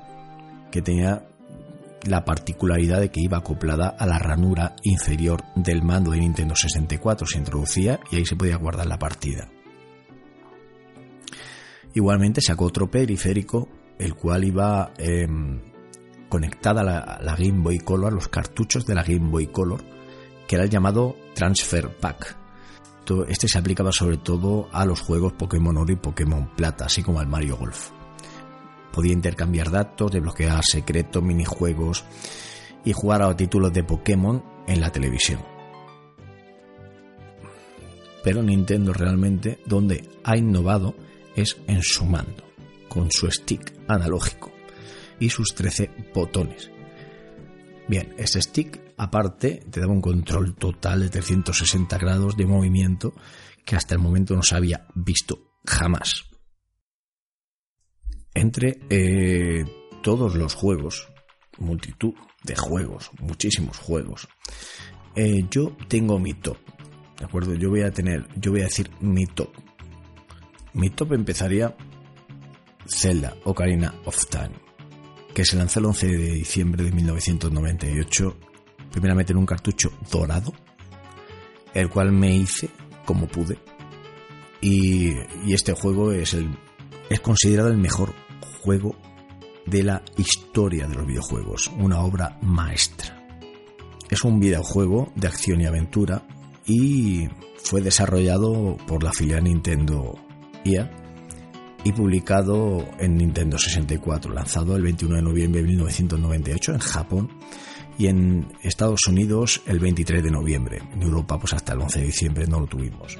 que 0.70 0.80
tenía 0.80 1.26
la 2.06 2.24
particularidad 2.24 3.00
de 3.00 3.10
que 3.10 3.20
iba 3.20 3.38
acoplada 3.38 3.88
a 3.88 4.06
la 4.06 4.18
ranura 4.18 4.76
inferior 4.82 5.42
del 5.54 5.82
mando 5.82 6.12
de 6.12 6.18
Nintendo 6.18 6.54
64. 6.54 7.26
Se 7.26 7.38
introducía 7.38 8.00
y 8.10 8.16
ahí 8.16 8.26
se 8.26 8.36
podía 8.36 8.56
guardar 8.56 8.86
la 8.86 8.98
partida. 8.98 9.48
Igualmente 11.94 12.40
sacó 12.40 12.66
otro 12.66 12.90
periférico, 12.90 13.68
el 13.98 14.14
cual 14.14 14.44
iba 14.44 14.92
em, 14.98 15.60
conectada 16.28 16.82
la, 16.82 17.18
la, 17.20 17.36
Game 17.36 17.62
Boy 17.62 17.78
Color, 17.78 18.12
a 18.12 18.14
los 18.14 18.28
cartuchos 18.28 18.86
de 18.86 18.94
la 18.94 19.02
Game 19.02 19.28
Boy 19.28 19.48
Color, 19.48 19.82
que 20.46 20.54
era 20.54 20.64
el 20.64 20.70
llamado 20.70 21.16
Transfer 21.34 21.88
Pack. 21.96 22.40
Este 23.28 23.48
se 23.48 23.58
aplicaba 23.58 23.90
sobre 23.90 24.18
todo 24.18 24.68
a 24.72 24.84
los 24.84 25.00
juegos 25.00 25.32
Pokémon 25.32 25.76
Oro 25.76 25.92
y 25.92 25.96
Pokémon 25.96 26.48
Plata, 26.54 26.84
así 26.84 27.02
como 27.02 27.18
al 27.18 27.26
Mario 27.26 27.56
Golf. 27.56 27.90
Podía 28.92 29.12
intercambiar 29.12 29.70
datos, 29.70 30.10
desbloquear 30.10 30.64
secretos, 30.64 31.22
minijuegos 31.22 32.04
y 32.84 32.92
jugar 32.92 33.22
a 33.22 33.36
títulos 33.36 33.72
de 33.72 33.84
Pokémon 33.84 34.42
en 34.66 34.80
la 34.80 34.90
televisión. 34.90 35.40
Pero 38.22 38.42
Nintendo 38.42 38.92
realmente, 38.92 39.60
donde 39.66 40.08
ha 40.24 40.36
innovado, 40.36 40.94
es 41.34 41.56
en 41.66 41.82
su 41.82 42.04
mando, 42.04 42.44
con 42.88 43.10
su 43.10 43.30
stick 43.30 43.72
analógico 43.88 44.50
y 45.18 45.30
sus 45.30 45.54
13 45.54 45.90
botones. 46.14 46.70
Bien, 47.88 48.14
este 48.18 48.42
stick 48.42 48.80
aparte 48.96 49.64
te 49.70 49.80
daba 49.80 49.92
un 49.92 50.00
control 50.00 50.54
total 50.54 51.00
de 51.00 51.08
360 51.08 51.98
grados 51.98 52.36
de 52.36 52.46
movimiento 52.46 53.14
que 53.64 53.76
hasta 53.76 53.94
el 53.94 54.00
momento 54.00 54.34
no 54.36 54.42
se 54.42 54.56
había 54.56 54.86
visto 54.94 55.50
jamás. 55.64 56.29
Entre 58.34 58.80
eh, 58.90 59.64
todos 60.02 60.34
los 60.34 60.54
juegos, 60.54 61.08
multitud 61.58 62.14
de 62.44 62.56
juegos, 62.56 63.10
muchísimos 63.20 63.78
juegos, 63.78 64.28
eh, 65.16 65.44
yo 65.50 65.76
tengo 65.88 66.18
mi 66.18 66.34
top. 66.34 66.58
¿De 67.18 67.24
acuerdo? 67.24 67.54
Yo 67.54 67.68
voy 67.68 67.82
a 67.82 67.90
tener, 67.90 68.26
yo 68.36 68.52
voy 68.52 68.62
a 68.62 68.64
decir 68.64 68.90
mi 69.00 69.26
top. 69.26 69.50
Mi 70.72 70.90
top 70.90 71.12
empezaría 71.12 71.76
Zelda 72.86 73.36
Ocarina 73.44 73.94
of 74.04 74.26
Time, 74.26 74.52
que 75.34 75.44
se 75.44 75.56
lanzó 75.56 75.80
el 75.80 75.86
11 75.86 76.06
de 76.06 76.32
diciembre 76.34 76.84
de 76.84 76.92
1998, 76.92 78.36
primeramente 78.92 79.32
en 79.32 79.38
un 79.38 79.46
cartucho 79.46 79.92
dorado, 80.10 80.52
el 81.74 81.90
cual 81.90 82.12
me 82.12 82.34
hice 82.34 82.70
como 83.04 83.26
pude. 83.26 83.58
Y, 84.60 85.10
y 85.44 85.54
este 85.54 85.72
juego 85.72 86.12
es 86.12 86.34
el 86.34 86.48
es 87.10 87.20
considerado 87.20 87.68
el 87.68 87.76
mejor 87.76 88.14
juego 88.62 88.94
de 89.66 89.82
la 89.82 90.02
historia 90.16 90.86
de 90.86 90.94
los 90.94 91.06
videojuegos, 91.06 91.70
una 91.78 92.00
obra 92.00 92.38
maestra. 92.40 93.26
Es 94.08 94.24
un 94.24 94.40
videojuego 94.40 95.12
de 95.16 95.26
acción 95.26 95.60
y 95.60 95.66
aventura 95.66 96.22
y 96.64 97.28
fue 97.62 97.82
desarrollado 97.82 98.76
por 98.86 99.02
la 99.02 99.12
filial 99.12 99.44
Nintendo 99.44 100.18
IA 100.64 100.90
y 101.82 101.92
publicado 101.92 102.86
en 102.98 103.16
Nintendo 103.16 103.58
64, 103.58 104.32
lanzado 104.32 104.76
el 104.76 104.82
21 104.82 105.16
de 105.16 105.22
noviembre 105.22 105.62
de 105.62 105.68
1998 105.68 106.72
en 106.72 106.78
Japón 106.78 107.28
y 107.98 108.06
en 108.06 108.52
Estados 108.62 109.00
Unidos 109.08 109.62
el 109.66 109.80
23 109.80 110.22
de 110.22 110.30
noviembre. 110.30 110.82
En 110.92 111.02
Europa 111.02 111.38
pues 111.38 111.54
hasta 111.54 111.72
el 111.72 111.80
11 111.80 112.00
de 112.00 112.06
diciembre 112.06 112.46
no 112.46 112.60
lo 112.60 112.66
tuvimos. 112.66 113.18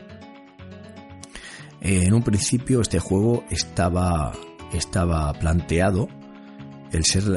En 1.80 2.12
un 2.12 2.22
principio 2.22 2.80
este 2.80 2.98
juego 2.98 3.44
estaba, 3.50 4.32
estaba 4.72 5.32
planteado 5.32 6.08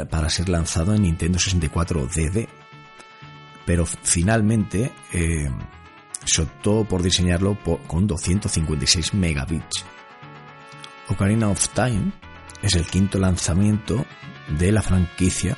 para 0.10 0.29
ser 0.29 0.49
lanzado 0.49 0.95
en 0.95 1.03
Nintendo 1.03 1.39
64 1.39 2.08
DD, 2.08 2.47
pero 3.65 3.86
finalmente 3.86 4.91
eh, 5.13 5.49
se 6.26 6.41
optó 6.41 6.84
por 6.86 7.03
diseñarlo 7.03 7.57
con 7.88 8.07
256 8.07 9.13
megabits. 9.13 9.86
Ocarina 11.09 11.49
of 11.49 11.70
Time 11.70 12.11
es 12.61 12.76
el 12.76 12.86
quinto 12.86 13.20
lanzamiento 13.20 14.05
de 14.57 14.72
la 14.72 14.82
franquicia 14.82 15.57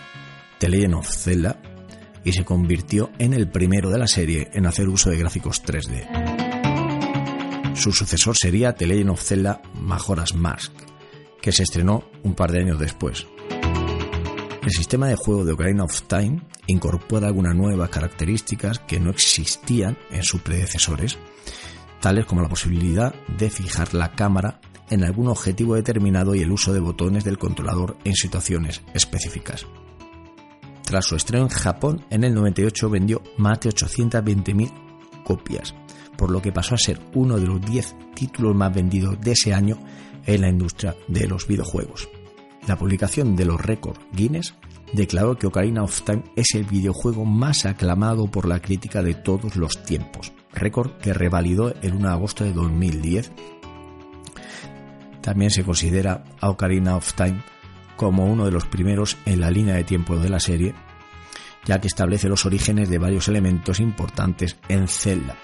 The 0.60 0.70
Legend 0.70 0.96
of 0.96 1.10
Zelda 1.10 1.60
y 2.24 2.34
se 2.34 2.44
convirtió 2.44 3.12
en 3.20 3.34
el 3.34 3.48
primero 3.48 3.90
de 3.90 4.00
la 4.00 4.08
serie 4.08 4.50
en 4.54 4.66
hacer 4.66 4.90
uso 4.90 5.10
de 5.10 5.18
gráficos 5.18 5.64
3D. 5.64 6.35
Su 7.76 7.92
sucesor 7.92 8.36
sería 8.38 8.74
The 8.74 8.88
Legend 8.88 9.10
of 9.12 9.22
Zelda 9.22 9.62
Majora's 9.80 10.34
Mask, 10.34 10.72
que 11.42 11.52
se 11.52 11.64
estrenó 11.64 12.06
un 12.24 12.34
par 12.34 12.52
de 12.52 12.62
años 12.62 12.80
después. 12.80 13.28
El 14.64 14.72
sistema 14.72 15.08
de 15.08 15.16
juego 15.16 15.46
de 15.46 15.52
Ocarina 15.52 15.84
of 15.84 16.02
Time 16.04 16.42
incorpora 16.68 17.28
algunas 17.28 17.54
nuevas 17.54 17.90
características 17.90 18.80
que 18.80 19.00
no 19.00 19.12
existían 19.12 19.98
en 20.10 20.24
sus 20.24 20.42
predecesores, 20.42 21.20
tales 22.00 22.26
como 22.26 22.42
la 22.42 22.50
posibilidad 22.50 23.14
de 23.38 23.50
fijar 23.50 23.94
la 23.94 24.14
cámara 24.14 24.60
en 24.90 25.04
algún 25.04 25.28
objetivo 25.28 25.76
determinado 25.76 26.34
y 26.34 26.42
el 26.42 26.52
uso 26.52 26.74
de 26.74 26.80
botones 26.80 27.24
del 27.24 27.38
controlador 27.38 27.98
en 28.06 28.16
situaciones 28.16 28.82
específicas. 28.94 29.68
Tras 30.84 31.06
su 31.06 31.16
estreno 31.16 31.46
en 31.46 31.50
Japón, 31.50 32.06
en 32.10 32.24
el 32.24 32.34
98 32.34 32.90
vendió 32.90 33.22
más 33.38 33.60
de 33.60 33.70
820.000 33.70 35.24
copias, 35.24 35.76
por 36.18 36.32
lo 36.32 36.42
que 36.42 36.52
pasó 36.52 36.76
a 36.76 36.80
ser 36.80 37.00
uno 37.14 37.38
de 37.38 37.48
los 37.48 37.62
10 37.62 37.96
títulos 38.16 38.56
más 38.56 38.74
vendidos 38.74 39.20
de 39.22 39.32
ese 39.32 39.54
año 39.54 39.78
en 40.26 40.42
la 40.42 40.50
industria 40.50 40.96
de 41.08 41.28
los 41.28 41.48
videojuegos. 41.48 42.10
La 42.68 42.78
publicación 42.78 43.36
de 43.36 43.46
los 43.46 43.62
récords 43.62 44.00
Guinness 44.14 44.56
declaró 44.94 45.38
que 45.38 45.48
Ocarina 45.48 45.84
of 45.84 46.02
Time 46.02 46.24
es 46.36 46.56
el 46.56 46.64
videojuego 46.64 47.26
más 47.26 47.66
aclamado 47.66 48.28
por 48.28 48.48
la 48.48 48.60
crítica 48.60 49.04
de 49.04 49.14
todos 49.14 49.56
los 49.56 49.84
tiempos, 49.84 50.34
récord 50.54 50.92
que 50.98 51.14
revalidó 51.14 51.74
el 51.82 51.94
1 51.94 52.08
de 52.08 52.14
agosto 52.14 52.44
de 52.44 52.54
2010. 52.54 53.32
También 55.22 55.52
se 55.52 55.64
considera 55.64 56.24
a 56.40 56.50
Ocarina 56.50 56.96
of 56.96 57.14
Time 57.14 57.44
como 57.96 58.26
uno 58.26 58.46
de 58.46 58.52
los 58.52 58.66
primeros 58.66 59.18
en 59.26 59.42
la 59.42 59.52
línea 59.52 59.76
de 59.76 59.84
tiempo 59.84 60.18
de 60.18 60.30
la 60.30 60.40
serie, 60.40 60.74
ya 61.66 61.80
que 61.80 61.88
establece 61.88 62.30
los 62.30 62.46
orígenes 62.46 62.90
de 62.90 62.98
varios 62.98 63.28
elementos 63.28 63.80
importantes 63.80 64.58
en 64.70 64.88
Zelda, 64.88 65.36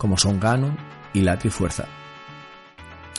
como 0.00 0.16
son 0.16 0.40
Ganon 0.40 0.78
y 1.12 1.20
la 1.20 1.38
Trifuerza. 1.38 1.84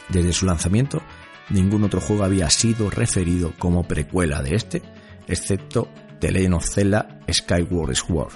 Desde 0.09 0.33
su 0.33 0.47
lanzamiento, 0.47 1.03
ningún 1.51 1.83
otro 1.83 2.01
juego 2.01 2.23
había 2.23 2.49
sido 2.49 2.89
referido 2.89 3.53
como 3.59 3.83
precuela 3.83 4.41
de 4.41 4.55
este, 4.55 4.81
excepto 5.27 5.89
The 6.19 6.31
Legend 6.31 6.55
of 6.55 6.67
Zelda 6.67 7.19
Skyward 7.31 7.95
Sword, 7.95 8.33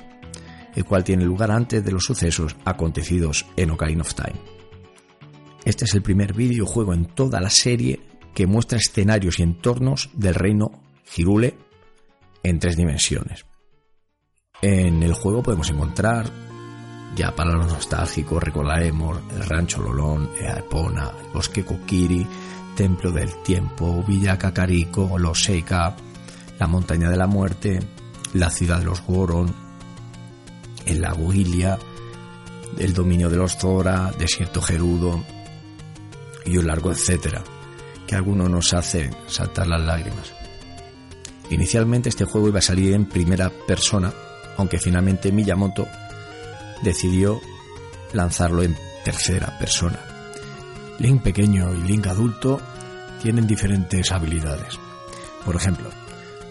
el 0.76 0.86
cual 0.86 1.04
tiene 1.04 1.26
lugar 1.26 1.50
antes 1.50 1.84
de 1.84 1.92
los 1.92 2.04
sucesos 2.04 2.56
acontecidos 2.66 3.48
en 3.58 3.72
Ocarina 3.72 4.02
of 4.02 4.14
Time. 4.14 4.40
Este 5.66 5.86
es 5.86 5.96
el 5.96 6.04
primer 6.04 6.34
videojuego 6.34 6.94
en 6.94 7.06
toda 7.06 7.42
la 7.42 7.50
serie 7.50 8.00
que 8.36 8.46
muestra 8.46 8.78
escenarios 8.78 9.40
y 9.40 9.44
entornos 9.44 10.12
del 10.14 10.36
reino 10.36 10.84
Hirule 11.18 11.58
en 12.44 12.60
tres 12.60 12.78
dimensiones. 12.78 13.44
En 14.62 15.02
el 15.02 15.14
juego 15.14 15.42
podemos 15.42 15.72
encontrar, 15.72 16.30
ya 17.16 17.34
para 17.34 17.54
los 17.54 17.68
nostálgicos, 17.68 18.44
recordaremos 18.44 19.20
el 19.34 19.46
rancho 19.46 19.82
Lolón, 19.82 20.30
Epona, 20.40 21.12
el 21.24 21.32
bosque 21.32 21.64
Kokiri, 21.64 22.28
Templo 22.76 23.12
del 23.12 23.42
Tiempo, 23.42 24.04
Villa 24.06 24.38
Kakariko, 24.38 25.18
los 25.18 25.42
Seika, 25.42 25.96
la 26.60 26.68
Montaña 26.68 27.10
de 27.10 27.18
la 27.18 27.28
Muerte, 27.28 27.80
la 28.34 28.50
ciudad 28.50 28.80
de 28.80 28.86
los 28.86 29.02
Goron, 29.02 29.54
el 30.86 31.02
lago 31.02 31.32
el 31.32 32.94
dominio 32.94 33.30
de 33.30 33.38
los 33.38 33.58
Zora, 33.58 34.12
desierto 34.20 34.62
Gerudo 34.62 35.24
y 36.44 36.58
un 36.58 36.68
largo 36.68 36.92
etcétera, 36.92 37.42
que 38.06 38.16
a 38.16 38.18
algunos 38.18 38.50
nos 38.50 38.74
hace 38.74 39.10
saltar 39.28 39.68
las 39.68 39.82
lágrimas. 39.82 40.34
Inicialmente 41.50 42.10
este 42.10 42.26
juego 42.26 42.50
iba 42.50 42.60
a 42.60 42.62
salir 42.62 42.94
en 42.94 43.06
primera 43.06 43.50
persona, 43.50 44.12
aunque 44.58 44.80
finalmente 44.80 45.32
Miyamoto 45.32 45.88
decidió 46.86 47.42
lanzarlo 48.14 48.64
en 48.64 48.78
tercera 49.04 49.60
persona. 49.60 50.00
Link 51.00 51.22
pequeño 51.22 51.74
y 51.76 51.82
Link 51.82 52.08
adulto 52.08 52.62
tienen 53.22 53.46
diferentes 53.46 54.14
habilidades. 54.14 54.80
Por 55.44 55.58
ejemplo, 55.58 55.90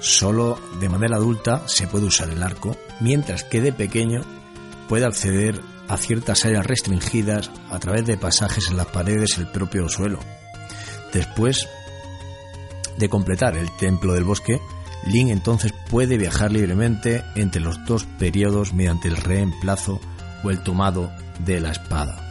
Solo 0.04 0.58
de 0.80 0.90
manera 0.90 1.16
adulta 1.16 1.66
se 1.66 1.86
puede 1.86 2.04
usar 2.04 2.28
el 2.28 2.42
arco, 2.42 2.76
mientras 3.00 3.42
que 3.42 3.62
de 3.62 3.72
pequeño 3.72 4.20
puede 4.86 5.06
acceder 5.06 5.62
a 5.88 5.96
ciertas 5.96 6.44
áreas 6.44 6.66
restringidas 6.66 7.50
a 7.70 7.78
través 7.78 8.04
de 8.04 8.18
pasajes 8.18 8.68
en 8.68 8.76
las 8.76 8.88
paredes 8.88 9.38
del 9.38 9.46
propio 9.46 9.88
suelo. 9.88 10.18
Después 11.10 11.66
de 12.98 13.08
completar 13.08 13.56
el 13.56 13.74
templo 13.78 14.12
del 14.12 14.24
bosque, 14.24 14.60
Link 15.06 15.30
entonces 15.30 15.72
puede 15.88 16.18
viajar 16.18 16.52
libremente 16.52 17.24
entre 17.34 17.62
los 17.62 17.82
dos 17.86 18.04
periodos 18.18 18.74
mediante 18.74 19.08
el 19.08 19.16
reemplazo 19.16 20.02
el 20.50 20.60
tomado 20.60 21.10
de 21.44 21.60
la 21.60 21.70
espada. 21.70 22.24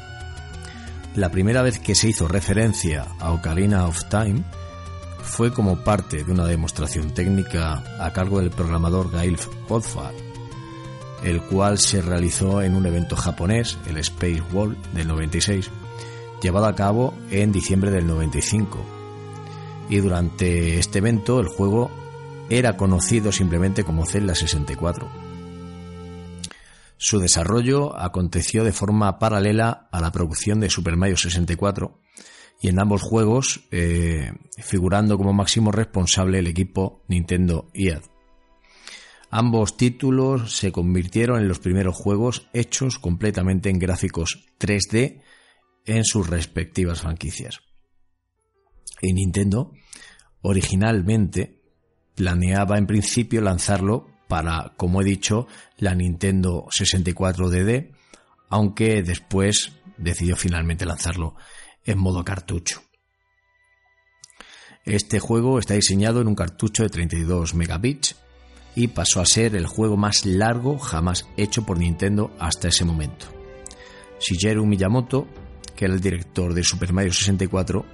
La 1.15 1.29
primera 1.29 1.61
vez 1.61 1.79
que 1.79 1.93
se 1.93 2.09
hizo 2.09 2.27
referencia 2.27 3.05
a 3.19 3.31
Ocarina 3.31 3.85
of 3.85 4.05
Time 4.05 4.43
fue 5.21 5.53
como 5.53 5.77
parte 5.77 6.23
de 6.23 6.31
una 6.31 6.45
demostración 6.45 7.13
técnica 7.13 7.83
a 7.99 8.11
cargo 8.13 8.39
del 8.39 8.49
programador 8.49 9.11
Gail 9.11 9.37
Godfar, 9.69 10.13
el 11.23 11.41
cual 11.43 11.77
se 11.77 12.01
realizó 12.01 12.61
en 12.61 12.75
un 12.75 12.85
evento 12.85 13.15
japonés, 13.15 13.77
el 13.87 13.97
Space 13.97 14.41
World 14.51 14.77
del 14.93 15.07
96, 15.07 15.69
llevado 16.41 16.65
a 16.65 16.75
cabo 16.75 17.13
en 17.31 17.51
diciembre 17.51 17.91
del 17.91 18.05
95. 18.05 18.79
Y 19.89 19.97
durante 19.97 20.79
este 20.79 20.99
evento 20.99 21.39
el 21.39 21.47
juego 21.47 21.89
era 22.49 22.75
conocido 22.75 23.31
simplemente 23.31 23.83
como 23.83 24.05
Zelda 24.05 24.35
64. 24.35 25.32
Su 27.03 27.19
desarrollo 27.19 27.99
aconteció 27.99 28.63
de 28.63 28.71
forma 28.71 29.19
paralela 29.19 29.89
a 29.91 29.99
la 29.99 30.13
producción 30.13 30.61
de 30.61 30.69
Super 30.69 30.95
Mario 30.95 31.17
64 31.17 31.99
y 32.61 32.69
en 32.69 32.79
ambos 32.79 33.01
juegos 33.01 33.67
eh, 33.71 34.31
figurando 34.57 35.17
como 35.17 35.33
máximo 35.33 35.73
responsable 35.73 36.39
el 36.39 36.47
equipo 36.47 37.03
Nintendo 37.09 37.69
EAD. 37.73 38.03
Ambos 39.29 39.75
títulos 39.75 40.55
se 40.55 40.71
convirtieron 40.71 41.41
en 41.41 41.49
los 41.49 41.59
primeros 41.59 41.97
juegos 41.97 42.47
hechos 42.53 42.99
completamente 42.99 43.69
en 43.69 43.79
gráficos 43.79 44.45
3D 44.57 45.23
en 45.85 46.05
sus 46.05 46.29
respectivas 46.29 47.01
franquicias. 47.01 47.59
Y 49.01 49.11
Nintendo 49.11 49.73
originalmente 50.41 51.61
planeaba 52.15 52.77
en 52.77 52.87
principio 52.87 53.41
lanzarlo 53.41 54.12
para, 54.33 54.73
como 54.77 54.99
he 54.99 55.05
dicho, 55.05 55.45
la 55.77 55.93
Nintendo 55.93 56.65
64 56.71 57.51
DD, 57.51 57.91
aunque 58.49 59.03
después 59.03 59.73
decidió 59.95 60.35
finalmente 60.35 60.87
lanzarlo 60.87 61.35
en 61.85 61.99
modo 61.99 62.25
cartucho. 62.25 62.81
Este 64.85 65.19
juego 65.19 65.59
está 65.59 65.75
diseñado 65.75 66.19
en 66.19 66.27
un 66.27 66.33
cartucho 66.33 66.81
de 66.81 66.89
32 66.89 67.53
megabits 67.53 68.15
y 68.73 68.87
pasó 68.87 69.21
a 69.21 69.27
ser 69.27 69.55
el 69.55 69.67
juego 69.67 69.97
más 69.97 70.25
largo 70.25 70.79
jamás 70.79 71.27
hecho 71.37 71.63
por 71.63 71.77
Nintendo 71.77 72.35
hasta 72.39 72.69
ese 72.69 72.85
momento. 72.85 73.27
Shigeru 74.19 74.65
Miyamoto, 74.65 75.27
que 75.75 75.85
era 75.85 75.93
el 75.93 76.01
director 76.01 76.55
de 76.55 76.63
Super 76.63 76.91
Mario 76.91 77.13
64, 77.13 77.85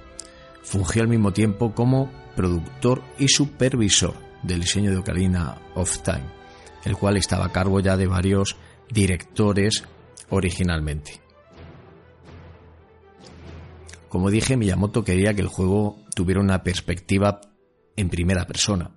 fungió 0.62 1.02
al 1.02 1.08
mismo 1.08 1.34
tiempo 1.34 1.74
como 1.74 2.10
productor 2.34 3.02
y 3.18 3.28
supervisor 3.28 4.29
del 4.42 4.60
diseño 4.60 4.90
de 4.90 4.98
Ocarina 4.98 5.56
of 5.74 5.98
Time, 6.02 6.24
el 6.84 6.96
cual 6.96 7.16
estaba 7.16 7.46
a 7.46 7.52
cargo 7.52 7.80
ya 7.80 7.96
de 7.96 8.06
varios 8.06 8.56
directores 8.90 9.84
originalmente. 10.30 11.20
Como 14.08 14.30
dije, 14.30 14.56
Miyamoto 14.56 15.04
quería 15.04 15.34
que 15.34 15.42
el 15.42 15.48
juego 15.48 16.04
tuviera 16.14 16.40
una 16.40 16.62
perspectiva 16.62 17.40
en 17.96 18.08
primera 18.08 18.46
persona, 18.46 18.90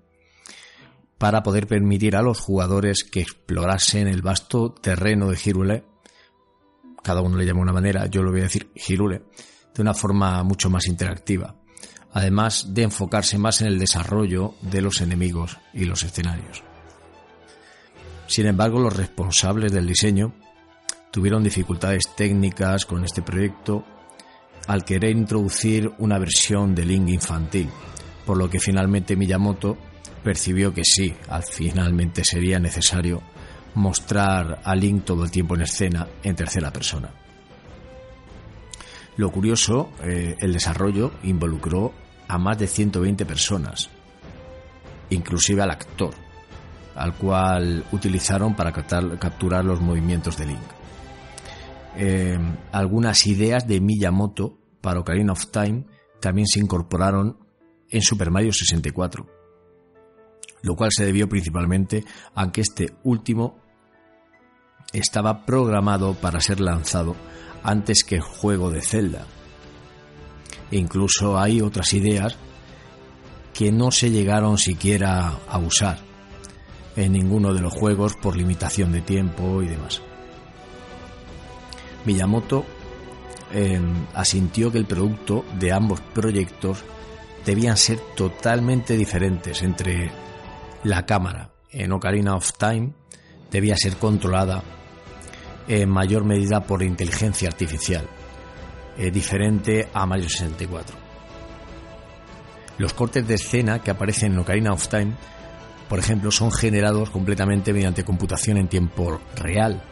para 1.23 1.41
poder 1.41 1.67
permitir 1.67 2.17
a 2.17 2.21
los 2.21 2.39
jugadores 2.39 3.03
que 3.03 3.21
explorasen 3.21 4.07
el 4.07 4.21
vasto 4.21 4.73
terreno 4.73 5.29
de 5.29 5.39
Hirule, 5.41 5.85
cada 7.01 7.21
uno 7.21 7.37
le 7.37 7.45
llama 7.45 7.61
una 7.61 7.71
manera, 7.71 8.07
yo 8.07 8.21
lo 8.23 8.31
voy 8.31 8.41
a 8.41 8.43
decir 8.43 8.71
Hirule, 8.75 9.23
de 9.73 9.81
una 9.81 9.93
forma 9.93 10.43
mucho 10.43 10.69
más 10.69 10.85
interactiva, 10.87 11.55
además 12.13 12.73
de 12.73 12.83
enfocarse 12.83 13.37
más 13.37 13.61
en 13.61 13.67
el 13.67 13.79
desarrollo 13.79 14.55
de 14.61 14.81
los 14.81 15.01
enemigos 15.01 15.57
y 15.73 15.85
los 15.85 16.03
escenarios. 16.03 16.63
Sin 18.27 18.45
embargo, 18.45 18.79
los 18.79 18.95
responsables 18.95 19.71
del 19.71 19.87
diseño 19.87 20.33
tuvieron 21.11 21.43
dificultades 21.43 22.03
técnicas 22.15 22.85
con 22.85 23.03
este 23.03 23.21
proyecto 23.21 23.83
al 24.67 24.85
querer 24.85 25.11
introducir 25.11 25.91
una 25.97 26.17
versión 26.17 26.73
de 26.73 26.85
Link 26.85 27.09
infantil, 27.09 27.69
por 28.25 28.37
lo 28.37 28.49
que 28.49 28.59
finalmente 28.59 29.15
Miyamoto 29.15 29.77
percibió 30.23 30.73
que 30.73 30.83
sí, 30.85 31.13
al 31.27 31.43
finalmente 31.43 32.23
sería 32.23 32.59
necesario 32.59 33.21
mostrar 33.75 34.61
a 34.63 34.75
Link 34.75 35.03
todo 35.03 35.25
el 35.25 35.31
tiempo 35.31 35.55
en 35.55 35.63
escena 35.63 36.07
en 36.23 36.35
tercera 36.35 36.71
persona. 36.71 37.11
Lo 39.17 39.31
curioso, 39.31 39.91
eh, 40.03 40.37
el 40.39 40.53
desarrollo 40.53 41.11
involucró 41.23 41.93
a 42.33 42.39
más 42.39 42.57
de 42.57 42.65
120 42.65 43.27
personas, 43.27 43.91
inclusive 45.11 45.61
al 45.61 45.69
actor, 45.69 46.15
al 46.95 47.13
cual 47.13 47.85
utilizaron 47.91 48.55
para 48.55 48.71
capturar 48.71 49.63
los 49.63 49.79
movimientos 49.79 50.35
de 50.37 50.47
Link. 50.47 50.63
Eh, 51.95 52.39
algunas 52.71 53.27
ideas 53.27 53.67
de 53.67 53.79
Miyamoto 53.79 54.57
para 54.81 55.01
Ocarina 55.01 55.33
of 55.33 55.51
Time 55.51 55.85
también 56.19 56.47
se 56.47 56.59
incorporaron 56.59 57.37
en 57.87 58.01
Super 58.01 58.31
Mario 58.31 58.51
64, 58.51 59.27
lo 60.63 60.75
cual 60.75 60.89
se 60.91 61.05
debió 61.05 61.29
principalmente 61.29 62.03
a 62.33 62.51
que 62.51 62.61
este 62.61 62.95
último 63.03 63.59
estaba 64.91 65.45
programado 65.45 66.15
para 66.15 66.41
ser 66.41 66.61
lanzado 66.61 67.15
antes 67.61 68.03
que 68.03 68.15
el 68.15 68.21
juego 68.21 68.71
de 68.71 68.81
Zelda. 68.81 69.27
Incluso 70.73 71.37
hay 71.37 71.61
otras 71.61 71.93
ideas 71.93 72.35
que 73.53 73.71
no 73.71 73.91
se 73.91 74.09
llegaron 74.09 74.57
siquiera 74.57 75.39
a 75.47 75.57
usar 75.59 75.99
en 76.95 77.11
ninguno 77.13 77.53
de 77.53 77.61
los 77.61 77.73
juegos 77.73 78.15
por 78.15 78.35
limitación 78.35 78.91
de 78.91 79.01
tiempo 79.01 79.61
y 79.61 79.67
demás. 79.67 80.01
Miyamoto 82.05 82.65
eh, 83.53 83.79
asintió 84.13 84.71
que 84.71 84.79
el 84.79 84.85
producto 84.85 85.45
de 85.59 85.71
ambos 85.71 86.01
proyectos 86.01 86.83
debían 87.45 87.77
ser 87.77 87.99
totalmente 88.15 88.97
diferentes 88.97 89.61
entre 89.61 90.11
la 90.83 91.05
cámara 91.05 91.51
en 91.71 91.91
Ocarina 91.91 92.35
of 92.35 92.51
Time 92.57 92.93
debía 93.51 93.75
ser 93.77 93.97
controlada 93.97 94.63
en 95.67 95.89
mayor 95.89 96.25
medida 96.25 96.65
por 96.65 96.83
inteligencia 96.83 97.47
artificial, 97.47 98.07
eh, 98.97 99.11
diferente 99.11 99.89
a 99.93 100.05
Mario 100.05 100.29
64. 100.29 100.95
Los 102.77 102.93
cortes 102.93 103.27
de 103.27 103.35
escena 103.35 103.79
que 103.79 103.91
aparecen 103.91 104.33
en 104.33 104.39
Ocarina 104.39 104.73
of 104.73 104.87
Time, 104.87 105.13
por 105.89 105.99
ejemplo, 105.99 106.31
son 106.31 106.51
generados 106.51 107.09
completamente 107.09 107.73
mediante 107.73 108.03
computación 108.03 108.57
en 108.57 108.67
tiempo 108.67 109.21
real 109.35 109.83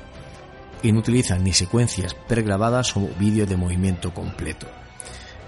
y 0.84 0.92
no 0.92 1.00
utilizan 1.00 1.44
ni 1.44 1.54
secuencias 1.54 2.16
pregrabadas 2.16 2.96
o 2.98 3.08
vídeo 3.20 3.46
de 3.46 3.58
movimiento 3.58 4.14
completo. 4.14 4.68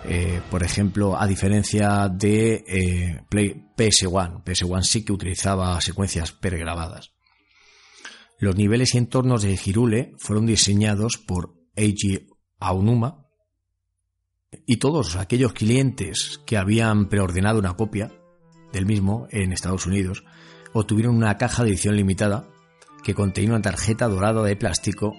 Eh, 0.05 0.41
por 0.51 0.63
ejemplo, 0.63 1.19
a 1.19 1.25
diferencia 1.25 2.09
de 2.09 2.63
eh, 2.67 3.21
PS1, 3.29 4.43
PS1 4.43 4.83
sí 4.83 5.05
que 5.05 5.13
utilizaba 5.13 5.79
secuencias 5.79 6.33
pregrabadas. 6.33 7.13
Los 8.37 8.55
niveles 8.55 8.93
y 8.93 8.97
entornos 8.97 9.43
de 9.43 9.57
Hirule 9.63 10.13
fueron 10.17 10.45
diseñados 10.45 11.17
por 11.17 11.55
Eiji 11.75 12.27
Aonuma 12.59 13.22
y 14.65 14.77
todos 14.77 15.15
aquellos 15.15 15.53
clientes 15.53 16.41
que 16.45 16.57
habían 16.57 17.09
preordenado 17.09 17.59
una 17.59 17.75
copia 17.75 18.11
del 18.71 18.85
mismo 18.85 19.27
en 19.31 19.53
Estados 19.53 19.85
Unidos 19.85 20.23
obtuvieron 20.73 21.15
una 21.15 21.37
caja 21.37 21.63
de 21.63 21.69
edición 21.69 21.95
limitada 21.95 22.47
que 23.03 23.13
contenía 23.13 23.51
una 23.51 23.61
tarjeta 23.61 24.07
dorada 24.07 24.43
de 24.43 24.55
plástico, 24.55 25.15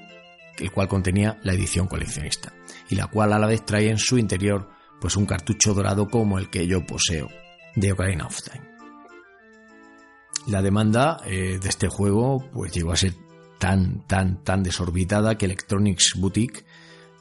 el 0.58 0.72
cual 0.72 0.88
contenía 0.88 1.38
la 1.42 1.52
edición 1.52 1.86
coleccionista, 1.86 2.52
y 2.88 2.96
la 2.96 3.06
cual 3.06 3.32
a 3.32 3.38
la 3.38 3.46
vez 3.46 3.64
trae 3.64 3.90
en 3.90 3.98
su 3.98 4.18
interior 4.18 4.70
pues 5.00 5.16
un 5.16 5.26
cartucho 5.26 5.74
dorado 5.74 6.08
como 6.08 6.38
el 6.38 6.50
que 6.50 6.66
yo 6.66 6.84
poseo 6.86 7.28
de 7.76 7.92
Ocarina 7.92 8.26
of 8.26 8.40
Time. 8.42 8.64
La 10.46 10.62
demanda 10.62 11.20
eh, 11.26 11.58
de 11.60 11.68
este 11.68 11.88
juego 11.88 12.50
pues 12.52 12.72
llegó 12.72 12.92
a 12.92 12.96
ser 12.96 13.14
tan, 13.58 14.06
tan, 14.06 14.42
tan 14.42 14.62
desorbitada 14.62 15.36
que 15.36 15.46
Electronics 15.46 16.14
Boutique 16.16 16.64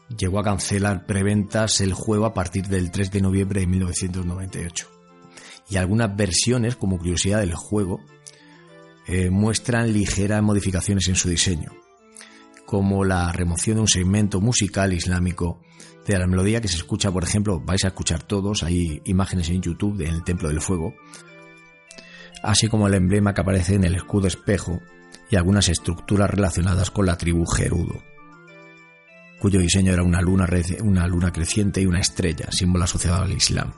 llegó 0.10 0.39
a 0.39 0.43
cancelar 0.43 1.06
preventas 1.06 1.82
el 1.82 1.93
juego 1.93 2.26
a 2.26 2.34
partir 2.34 2.68
del 2.68 2.91
3 2.91 3.12
de 3.12 3.22
noviembre 3.22 3.62
de 3.62 3.68
1998. 3.68 4.88
Y 5.70 5.78
algunas 5.78 6.16
versiones, 6.16 6.76
como 6.76 6.97
curiosidad 6.97 7.39
del 7.39 7.56
juego, 7.56 8.01
eh, 9.08 9.30
muestran 9.30 9.91
ligeras 9.91 10.41
modificaciones 10.41 11.08
en 11.08 11.16
su 11.16 11.30
diseño, 11.30 11.72
como 12.66 13.04
la 13.04 13.32
remoción 13.32 13.76
de 13.76 13.82
un 13.82 13.88
segmento 13.88 14.39
musical 14.39 14.93
islámico 14.93 15.62
de 16.06 16.20
la 16.20 16.28
melodía 16.28 16.62
que 16.62 16.68
se 16.68 16.78
escucha, 16.78 17.12
por 17.12 17.24
ejemplo, 17.24 17.60
vais 17.60 17.84
a 17.86 17.89
escuchar 17.89 18.24
todos, 18.24 18.64
hay 18.64 19.01
imágenes 19.06 19.49
en 19.49 19.62
YouTube 19.62 19.97
del 19.97 20.24
Templo 20.24 20.49
del 20.49 20.62
Fuego, 20.62 20.93
así 22.43 22.68
como 22.68 22.88
el 22.88 22.93
emblema 22.93 23.34
que 23.34 23.41
aparece 23.41 23.76
en 23.76 23.86
el 23.86 23.95
escudo 23.95 24.28
espejo 24.28 24.80
y 25.30 25.36
algunas 25.36 25.70
estructuras 25.70 26.30
relacionadas 26.30 26.91
con 26.91 27.06
la 27.06 27.18
tribu 27.18 27.45
Gerudo, 27.45 28.04
cuyo 29.43 29.59
diseño 29.59 29.91
era 29.91 30.03
una 30.03 30.21
luna, 30.21 30.47
una 30.83 31.05
luna 31.05 31.33
creciente 31.33 31.81
y 31.81 31.85
una 31.85 31.99
estrella, 31.99 32.49
símbolo 32.49 32.85
asociado 32.85 33.23
al 33.23 33.33
Islam, 33.33 33.73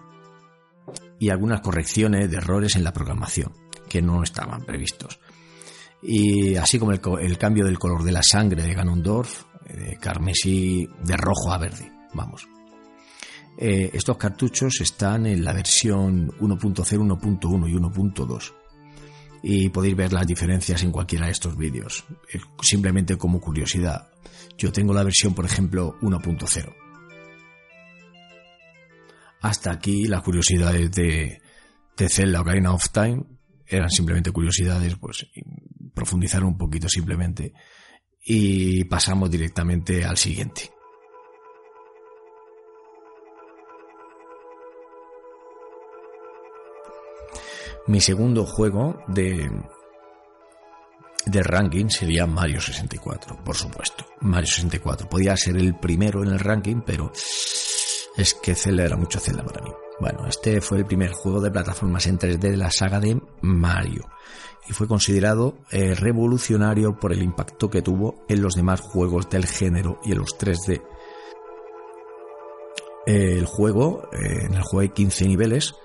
y 1.18 1.30
algunas 1.30 1.62
correcciones 1.62 2.30
de 2.30 2.38
errores 2.38 2.76
en 2.76 2.84
la 2.84 2.94
programación, 2.94 3.52
que 3.90 4.00
no 4.00 4.22
estaban 4.22 4.64
previstos. 4.64 5.20
Y 6.04 6.54
así 6.54 6.78
como 6.78 6.92
el, 6.92 7.38
cambio 7.40 7.66
del 7.66 7.80
color 7.80 8.04
de 8.04 8.12
la 8.12 8.22
sangre 8.22 8.62
de 8.62 8.76
Ganondorf, 8.76 9.46
de 9.68 9.98
carmesí 10.00 10.88
de 11.02 11.18
rojo 11.18 11.52
a 11.52 11.58
verde, 11.58 11.92
vamos. 12.14 12.48
Eh, 13.58 13.90
estos 13.92 14.18
cartuchos 14.18 14.82
están 14.82 15.26
en 15.26 15.44
la 15.44 15.52
versión 15.52 16.30
1.0, 16.42 16.86
1.1 16.86 17.70
y 17.70 17.74
1.2 17.74 18.54
y 19.48 19.70
podéis 19.70 19.96
ver 19.96 20.12
las 20.12 20.26
diferencias 20.26 20.82
en 20.82 20.92
cualquiera 20.92 21.28
de 21.28 21.34
estos 21.34 21.56
vídeos. 21.56 22.04
Eh, 22.34 22.40
simplemente 22.64 23.16
como 23.16 23.40
curiosidad, 23.40 24.10
yo 24.58 24.72
tengo 24.72 24.92
la 24.92 25.04
versión, 25.04 25.36
por 25.36 25.46
ejemplo, 25.46 26.00
1.0. 26.02 26.76
Hasta 29.42 29.72
aquí 29.72 30.06
las 30.06 30.24
curiosidades 30.24 30.92
de, 30.94 31.40
de 31.96 32.10
Zelda 32.10 32.42
Ocarina 32.42 32.74
of 32.74 32.90
Time 32.90 33.24
eran 33.68 33.92
simplemente 33.92 34.32
curiosidades, 34.32 34.96
pues 34.96 35.28
profundizar 35.94 36.44
un 36.44 36.58
poquito 36.58 36.90
simplemente 36.90 37.54
y 38.24 38.84
pasamos 38.86 39.30
directamente 39.30 40.04
al 40.04 40.18
siguiente. 40.18 40.72
Mi 47.88 48.02
segundo 48.02 48.46
juego 48.46 49.04
de, 49.08 49.52
de 51.26 51.44
ranking 51.44 51.90
sería 51.90 52.26
Mario 52.26 52.60
64, 52.60 53.44
por 53.44 53.56
supuesto. 53.56 54.06
Mario 54.22 54.48
64. 54.48 55.08
Podía 55.08 55.38
ser 55.38 55.58
el 55.58 55.76
primero 55.76 56.24
en 56.24 56.30
el 56.30 56.40
ranking, 56.40 56.82
pero 56.86 57.12
es 58.18 58.34
que 58.34 58.56
Zelda 58.56 58.86
era 58.86 58.96
mucho 58.96 59.20
Zelda 59.20 59.44
para 59.44 59.62
mí. 59.62 59.72
Bueno, 60.00 60.28
este 60.28 60.62
fue 60.62 60.80
el 60.80 60.86
primer 60.86 61.12
juego 61.12 61.40
de 61.40 61.52
plataformas 61.52 62.08
en 62.08 62.18
3D 62.18 62.40
de 62.40 62.58
la 62.58 62.72
saga 62.72 63.00
de 63.00 63.22
Mario 63.42 64.10
y 64.68 64.74
fue 64.74 64.88
considerado 64.88 65.58
eh, 65.72 65.94
revolucionario 65.96 67.00
por 67.00 67.14
el 67.14 67.22
impacto 67.22 67.70
que 67.70 67.82
tuvo 67.82 68.26
en 68.28 68.42
los 68.42 68.56
demás 68.56 68.82
juegos 68.82 69.30
del 69.30 69.46
género 69.46 70.00
y 70.04 70.12
en 70.12 70.18
los 70.20 70.38
3D. 70.38 70.82
el 73.06 73.46
juego, 73.46 74.10
eh, 74.12 74.46
en 74.46 74.56
el 74.56 74.64
juego 74.64 74.80
hay 74.82 74.90
15 74.90 75.28
niveles, 75.28 75.76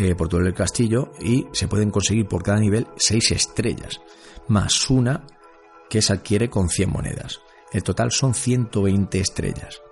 eh, 0.00 0.14
por 0.14 0.28
todo 0.30 0.40
el 0.40 0.54
castillo 0.54 1.12
y 1.20 1.46
se 1.52 1.68
pueden 1.68 1.90
conseguir 1.90 2.26
por 2.26 2.42
cada 2.42 2.58
nivel 2.58 2.86
6 2.96 3.32
estrellas, 3.32 4.00
más 4.48 4.88
una 4.88 5.26
que 5.90 6.00
se 6.00 6.14
adquiere 6.14 6.48
con 6.48 6.70
100 6.70 6.90
monedas. 6.90 7.40
El 7.70 7.82
total 7.82 8.10
son 8.10 8.32
120 8.32 9.20
estrellas. 9.20 9.82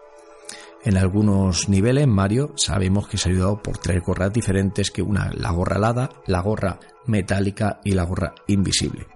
En 0.82 0.96
algunos 0.96 1.68
niveles 1.68 2.06
Mario 2.06 2.54
sabemos 2.56 3.06
que 3.06 3.18
se 3.18 3.28
ha 3.28 3.32
ayudado 3.32 3.62
por 3.62 3.76
tres 3.76 4.02
gorras 4.02 4.32
diferentes 4.32 4.90
que 4.90 5.02
una 5.02 5.30
la 5.34 5.50
gorra 5.50 5.76
alada, 5.76 6.08
la 6.26 6.40
gorra 6.40 6.80
metálica 7.04 7.78
y 7.84 7.90
la 7.92 8.04
gorra 8.04 8.34
invisible. 8.46 9.06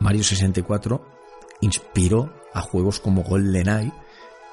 Mario 0.00 0.24
64 0.24 1.06
inspiró 1.60 2.34
a 2.52 2.62
juegos 2.62 2.98
como 2.98 3.22
GoldenEye, 3.22 3.92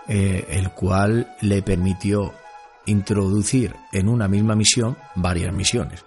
eh, 0.08 0.46
el 0.50 0.72
cual 0.72 1.36
le 1.42 1.64
permitió 1.64 2.32
introducir 2.86 3.76
en 3.92 4.10
una 4.10 4.28
misma 4.28 4.56
misión 4.56 4.98
varias 5.16 5.54
misiones, 5.54 6.04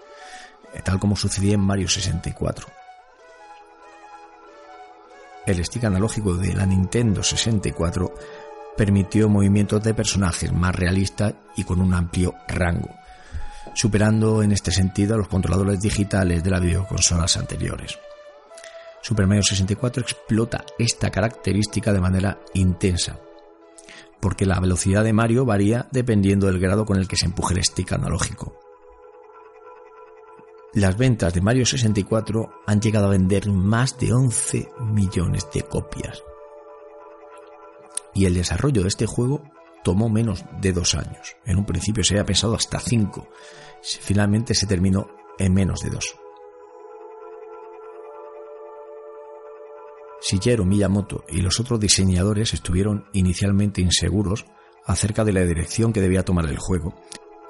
eh, 0.73 0.81
tal 0.83 0.99
como 0.99 1.17
sucedía 1.17 1.55
en 1.55 1.61
Mario 1.61 1.89
64. 1.89 2.67
El 5.47 5.63
stick 5.65 5.85
analógico 5.85 6.35
de 6.35 6.55
la 6.55 6.65
Nintendo 6.65 7.23
64 7.23 8.15
permitió 8.77 9.29
movimientos 9.29 9.83
de 9.83 9.95
personajes 9.95 10.53
más 10.53 10.75
realistas 10.75 11.35
y 11.57 11.65
con 11.65 11.81
un 11.81 11.93
amplio 11.95 12.35
rango, 12.49 12.91
superando 13.75 14.43
en 14.43 14.53
este 14.53 14.73
sentido 14.73 15.15
a 15.15 15.19
los 15.19 15.29
controladores 15.29 15.81
digitales 15.81 16.43
de 16.43 16.51
las 16.51 16.61
videoconsolas 16.61 17.37
anteriores. 17.37 17.99
Super 19.03 19.27
Mario 19.27 19.43
64 19.43 20.03
explota 20.03 20.65
esta 20.79 21.11
característica 21.11 21.93
de 21.93 22.01
manera 22.01 22.39
intensa, 22.55 23.19
porque 24.25 24.47
la 24.47 24.59
velocidad 24.59 25.05
de 25.05 25.13
Mario 25.13 25.45
varía 25.45 25.87
dependiendo 25.91 26.47
del 26.47 26.59
grado 26.59 26.87
con 26.87 26.97
el 26.97 27.07
que 27.07 27.17
se 27.17 27.27
empuje 27.27 27.53
el 27.53 27.63
stick 27.63 27.93
analógico. 27.93 28.59
Las 30.73 30.97
ventas 30.97 31.35
de 31.35 31.43
Mario 31.43 31.67
64 31.67 32.63
han 32.67 32.81
llegado 32.81 33.09
a 33.09 33.11
vender 33.11 33.51
más 33.51 33.99
de 33.99 34.15
11 34.15 34.71
millones 34.81 35.47
de 35.53 35.61
copias. 35.65 36.23
Y 38.15 38.25
el 38.25 38.33
desarrollo 38.33 38.81
de 38.81 38.89
este 38.89 39.05
juego 39.05 39.43
tomó 39.83 40.09
menos 40.09 40.43
de 40.59 40.73
dos 40.73 40.95
años. 40.95 41.37
En 41.45 41.59
un 41.59 41.67
principio 41.67 42.03
se 42.03 42.15
había 42.15 42.25
pensado 42.25 42.55
hasta 42.55 42.81
cinco. 42.81 43.29
Finalmente 43.83 44.55
se 44.55 44.67
terminó 44.67 45.07
en 45.39 45.53
menos 45.53 45.81
de 45.81 45.91
dos. 45.91 46.17
Shigeru 50.25 50.65
Miyamoto 50.65 51.25
y 51.29 51.43
los 51.43 51.61
otros 51.61 51.79
diseñadores 51.79 52.55
estuvieron 52.55 53.05
inicialmente 53.13 53.83
inseguros 53.83 54.47
acerca 54.87 55.23
de 55.23 55.33
la 55.33 55.45
dirección 55.45 55.93
que 55.93 56.01
debía 56.01 56.25
tomar 56.25 56.47
el 56.47 56.57
juego 56.57 56.95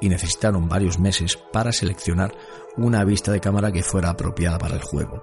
y 0.00 0.08
necesitaron 0.08 0.68
varios 0.68 0.98
meses 0.98 1.38
para 1.52 1.70
seleccionar 1.70 2.34
una 2.76 3.04
vista 3.04 3.30
de 3.30 3.40
cámara 3.40 3.70
que 3.70 3.84
fuera 3.84 4.10
apropiada 4.10 4.58
para 4.58 4.74
el 4.74 4.82
juego. 4.82 5.22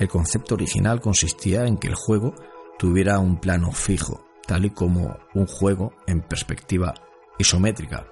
El 0.00 0.08
concepto 0.08 0.56
original 0.56 1.00
consistía 1.00 1.64
en 1.64 1.78
que 1.78 1.86
el 1.86 1.94
juego 1.94 2.34
tuviera 2.76 3.20
un 3.20 3.38
plano 3.38 3.70
fijo, 3.70 4.24
tal 4.48 4.64
y 4.64 4.70
como 4.70 5.16
un 5.34 5.46
juego 5.46 5.92
en 6.08 6.22
perspectiva 6.22 6.92
isométrica, 7.38 8.08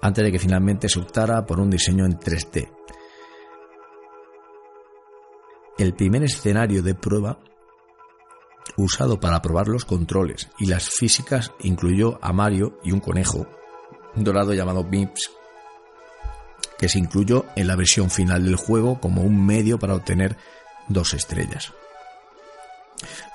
antes 0.00 0.24
de 0.24 0.30
que 0.30 0.38
finalmente 0.38 0.88
se 0.88 1.00
optara 1.00 1.44
por 1.44 1.58
un 1.58 1.70
diseño 1.70 2.04
en 2.04 2.16
3D, 2.18 2.70
el 5.78 5.94
primer 5.94 6.24
escenario 6.24 6.82
de 6.82 6.94
prueba 6.94 7.38
usado 8.76 9.18
para 9.20 9.40
probar 9.40 9.68
los 9.68 9.84
controles 9.84 10.50
y 10.58 10.66
las 10.66 10.88
físicas 10.88 11.52
incluyó 11.60 12.18
a 12.20 12.32
Mario 12.32 12.78
y 12.82 12.92
un 12.92 13.00
conejo 13.00 13.46
dorado 14.14 14.52
llamado 14.52 14.84
Mips, 14.84 15.30
que 16.78 16.88
se 16.88 16.98
incluyó 16.98 17.46
en 17.56 17.66
la 17.68 17.76
versión 17.76 18.10
final 18.10 18.44
del 18.44 18.56
juego 18.56 19.00
como 19.00 19.22
un 19.22 19.44
medio 19.44 19.78
para 19.78 19.94
obtener 19.94 20.36
dos 20.88 21.14
estrellas. 21.14 21.72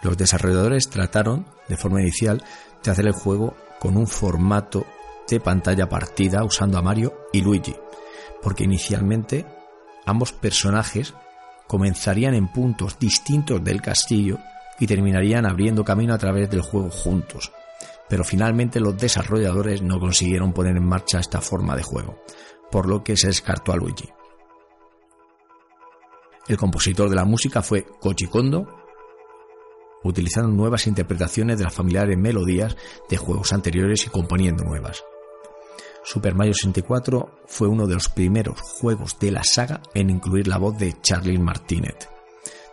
Los 0.02 0.18
desarrolladores 0.18 0.90
trataron, 0.90 1.46
de 1.70 1.78
forma 1.78 2.02
inicial, 2.02 2.44
de 2.84 2.92
hacer 2.92 3.08
el 3.08 3.14
juego 3.14 3.56
con 3.80 3.96
un 3.98 4.08
formato 4.08 4.86
de 5.30 5.40
pantalla 5.40 5.88
partida 5.88 6.44
usando 6.44 6.78
a 6.78 6.82
Mario 6.82 7.14
y 7.32 7.42
Luigi, 7.42 7.76
porque 8.42 8.66
inicialmente 8.66 9.46
ambos 10.06 10.34
personajes 10.34 11.14
comenzarían 11.68 12.34
en 12.34 12.48
puntos 12.48 12.98
distintos 13.00 13.64
del 13.64 13.82
castillo 13.82 14.40
y 14.80 14.88
terminarían 14.88 15.46
abriendo 15.46 15.84
camino 15.84 16.14
a 16.14 16.18
través 16.18 16.50
del 16.50 16.62
juego 16.62 16.90
juntos. 16.90 17.52
Pero 18.10 18.24
finalmente 18.24 18.80
los 18.80 18.98
desarrolladores 18.98 19.82
no 19.82 20.00
consiguieron 20.00 20.54
poner 20.54 20.76
en 20.76 20.86
marcha 20.86 21.20
esta 21.20 21.42
forma 21.42 21.76
de 21.76 21.84
juego, 21.84 22.22
por 22.72 22.88
lo 22.88 23.04
que 23.04 23.18
se 23.18 23.28
descartó 23.28 23.72
a 23.72 23.78
Luigi. 23.78 24.10
El 26.48 26.58
compositor 26.58 27.10
de 27.10 27.16
la 27.16 27.26
música 27.26 27.62
fue 27.62 27.86
Koji 28.02 28.28
Kondo, 28.28 28.68
utilizando 30.04 30.50
nuevas 30.50 30.88
interpretaciones 30.88 31.58
de 31.58 31.64
las 31.64 31.74
familiares 31.74 32.18
melodías 32.18 32.76
de 33.10 33.18
juegos 33.18 33.54
anteriores 33.54 34.06
y 34.06 34.10
componiendo 34.10 34.64
nuevas. 34.66 35.04
Super 36.04 36.36
Mario 36.36 36.54
64 36.54 37.44
fue 37.48 37.68
uno 37.68 37.88
de 37.88 37.96
los 37.96 38.10
primeros 38.10 38.60
juegos 38.60 39.18
de 39.20 39.32
la 39.32 39.44
saga 39.44 39.82
en 39.94 40.10
incluir 40.10 40.48
la 40.48 40.58
voz 40.58 40.78
de 40.78 41.00
Charlie 41.02 41.40
Martinet. 41.40 42.10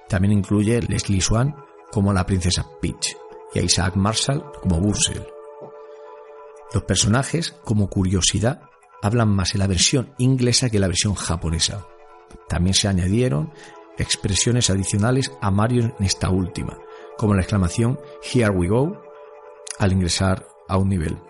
También 0.08 0.32
incluye 0.32 0.82
Leslie 0.82 1.20
Swan 1.20 1.54
como 1.92 2.12
la 2.12 2.26
princesa 2.26 2.66
Peach 2.80 3.16
y 3.54 3.60
a 3.60 3.62
Isaac 3.62 3.94
Marshall 3.94 4.44
como 4.60 4.80
Bursell. 4.80 5.26
Los 6.74 6.82
personajes, 6.84 7.52
como 7.64 7.88
curiosidad, 7.88 8.62
hablan 9.02 9.28
más 9.28 9.54
en 9.54 9.60
la 9.60 9.66
versión 9.66 10.12
inglesa 10.18 10.68
que 10.68 10.76
en 10.76 10.82
la 10.82 10.88
versión 10.88 11.14
japonesa. 11.14 11.86
También 12.48 12.74
se 12.74 12.88
añadieron 12.88 13.52
expresiones 13.96 14.70
adicionales 14.70 15.32
a 15.40 15.50
Mario 15.50 15.94
en 15.98 16.04
esta 16.04 16.30
última, 16.30 16.78
como 17.16 17.34
la 17.34 17.42
exclamación 17.42 17.98
Here 18.22 18.50
we 18.50 18.68
go 18.68 19.00
al 19.78 19.92
ingresar 19.92 20.46
a 20.68 20.76
un 20.78 20.88
nivel. 20.88 21.29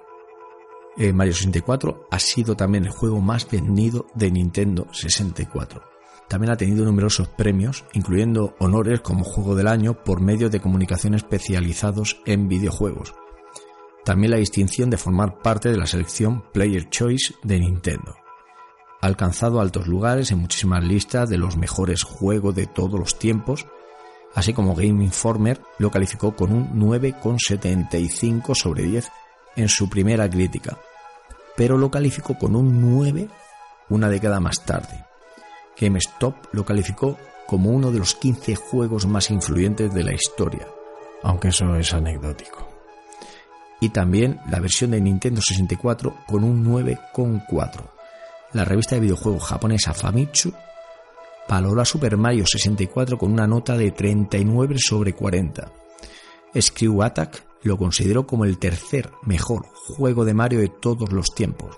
Eh, 1.03 1.15
Mario 1.15 1.33
64 1.33 2.09
ha 2.11 2.19
sido 2.19 2.57
también 2.57 2.85
el 2.85 2.91
juego 2.91 3.23
más 3.23 3.51
vendido 3.51 4.09
de 4.15 4.31
Nintendo 4.31 4.87
64. 4.93 5.83
También 6.29 6.53
ha 6.53 6.59
tenido 6.59 6.85
numerosos 6.85 7.27
premios, 7.27 7.87
incluyendo 7.95 8.55
honores 8.59 9.01
como 9.01 9.25
Juego 9.25 9.55
del 9.55 9.69
Año 9.69 10.05
por 10.05 10.21
medios 10.21 10.51
de 10.51 10.61
comunicación 10.61 11.15
especializados 11.15 12.21
en 12.27 12.49
videojuegos. 12.49 13.15
También 14.05 14.33
la 14.33 14.37
distinción 14.37 14.91
de 14.91 14.99
formar 14.99 15.39
parte 15.39 15.71
de 15.71 15.79
la 15.79 15.87
selección 15.87 16.45
Player 16.53 16.91
Choice 16.91 17.33
de 17.45 17.61
Nintendo. 17.61 18.17
Ha 19.01 19.07
alcanzado 19.07 19.63
altos 19.63 19.87
lugares 19.87 20.31
en 20.33 20.39
muchísimas 20.39 20.85
listas 20.85 21.31
de 21.31 21.39
los 21.39 21.57
mejores 21.57 22.03
juegos 22.03 22.55
de 22.55 22.67
todos 22.67 23.01
los 23.01 23.19
tiempos, 23.19 23.67
así 24.35 24.53
como 24.53 24.75
Game 24.75 25.03
Informer 25.03 25.63
lo 25.79 25.91
calificó 25.91 26.37
con 26.37 26.53
un 26.53 26.79
9,75 26.79 28.55
sobre 28.55 28.83
10 28.83 29.09
en 29.57 29.69
su 29.71 29.89
primera 29.89 30.29
crítica, 30.29 30.79
pero 31.57 31.77
lo 31.77 31.91
calificó 31.91 32.39
con 32.39 32.57
un 32.57 32.81
9 32.81 33.29
una 33.91 34.09
década 34.09 34.41
más 34.41 34.65
tarde. 34.65 35.05
GameStop 35.79 36.35
lo 36.53 36.65
calificó 36.65 37.19
como 37.47 37.71
uno 37.71 37.91
de 37.91 37.99
los 37.99 38.15
15 38.15 38.55
juegos 38.55 39.07
más 39.07 39.31
influyentes 39.31 39.93
de 39.93 40.05
la 40.05 40.15
historia, 40.15 40.67
aunque 41.23 41.49
eso 41.49 41.75
es 41.77 41.93
anecdótico. 41.93 42.69
Y 43.81 43.89
también 43.89 44.41
la 44.49 44.61
versión 44.61 44.93
de 44.93 45.01
Nintendo 45.01 45.41
64 45.41 46.15
con 46.27 46.45
un 46.45 46.65
9,4. 46.65 47.81
La 48.53 48.65
revista 48.65 48.95
de 48.95 49.01
videojuegos 49.01 49.45
japonesa 49.45 49.95
Famitsu 49.95 50.53
valoró 51.49 51.81
a 51.81 51.85
Super 51.85 52.17
Mario 52.17 52.47
64 52.47 53.19
con 53.19 53.33
una 53.33 53.47
nota 53.47 53.77
de 53.77 53.91
39 53.91 54.77
sobre 54.79 55.15
40. 55.15 55.73
Screw 56.61 57.03
Attack 57.03 57.50
lo 57.63 57.77
consideró 57.77 58.27
como 58.27 58.45
el 58.45 58.59
tercer 58.59 59.11
mejor 59.23 59.67
juego 59.73 60.25
de 60.25 60.35
Mario 60.35 60.61
de 60.61 60.69
todos 60.69 61.13
los 61.13 61.35
tiempos. 61.35 61.77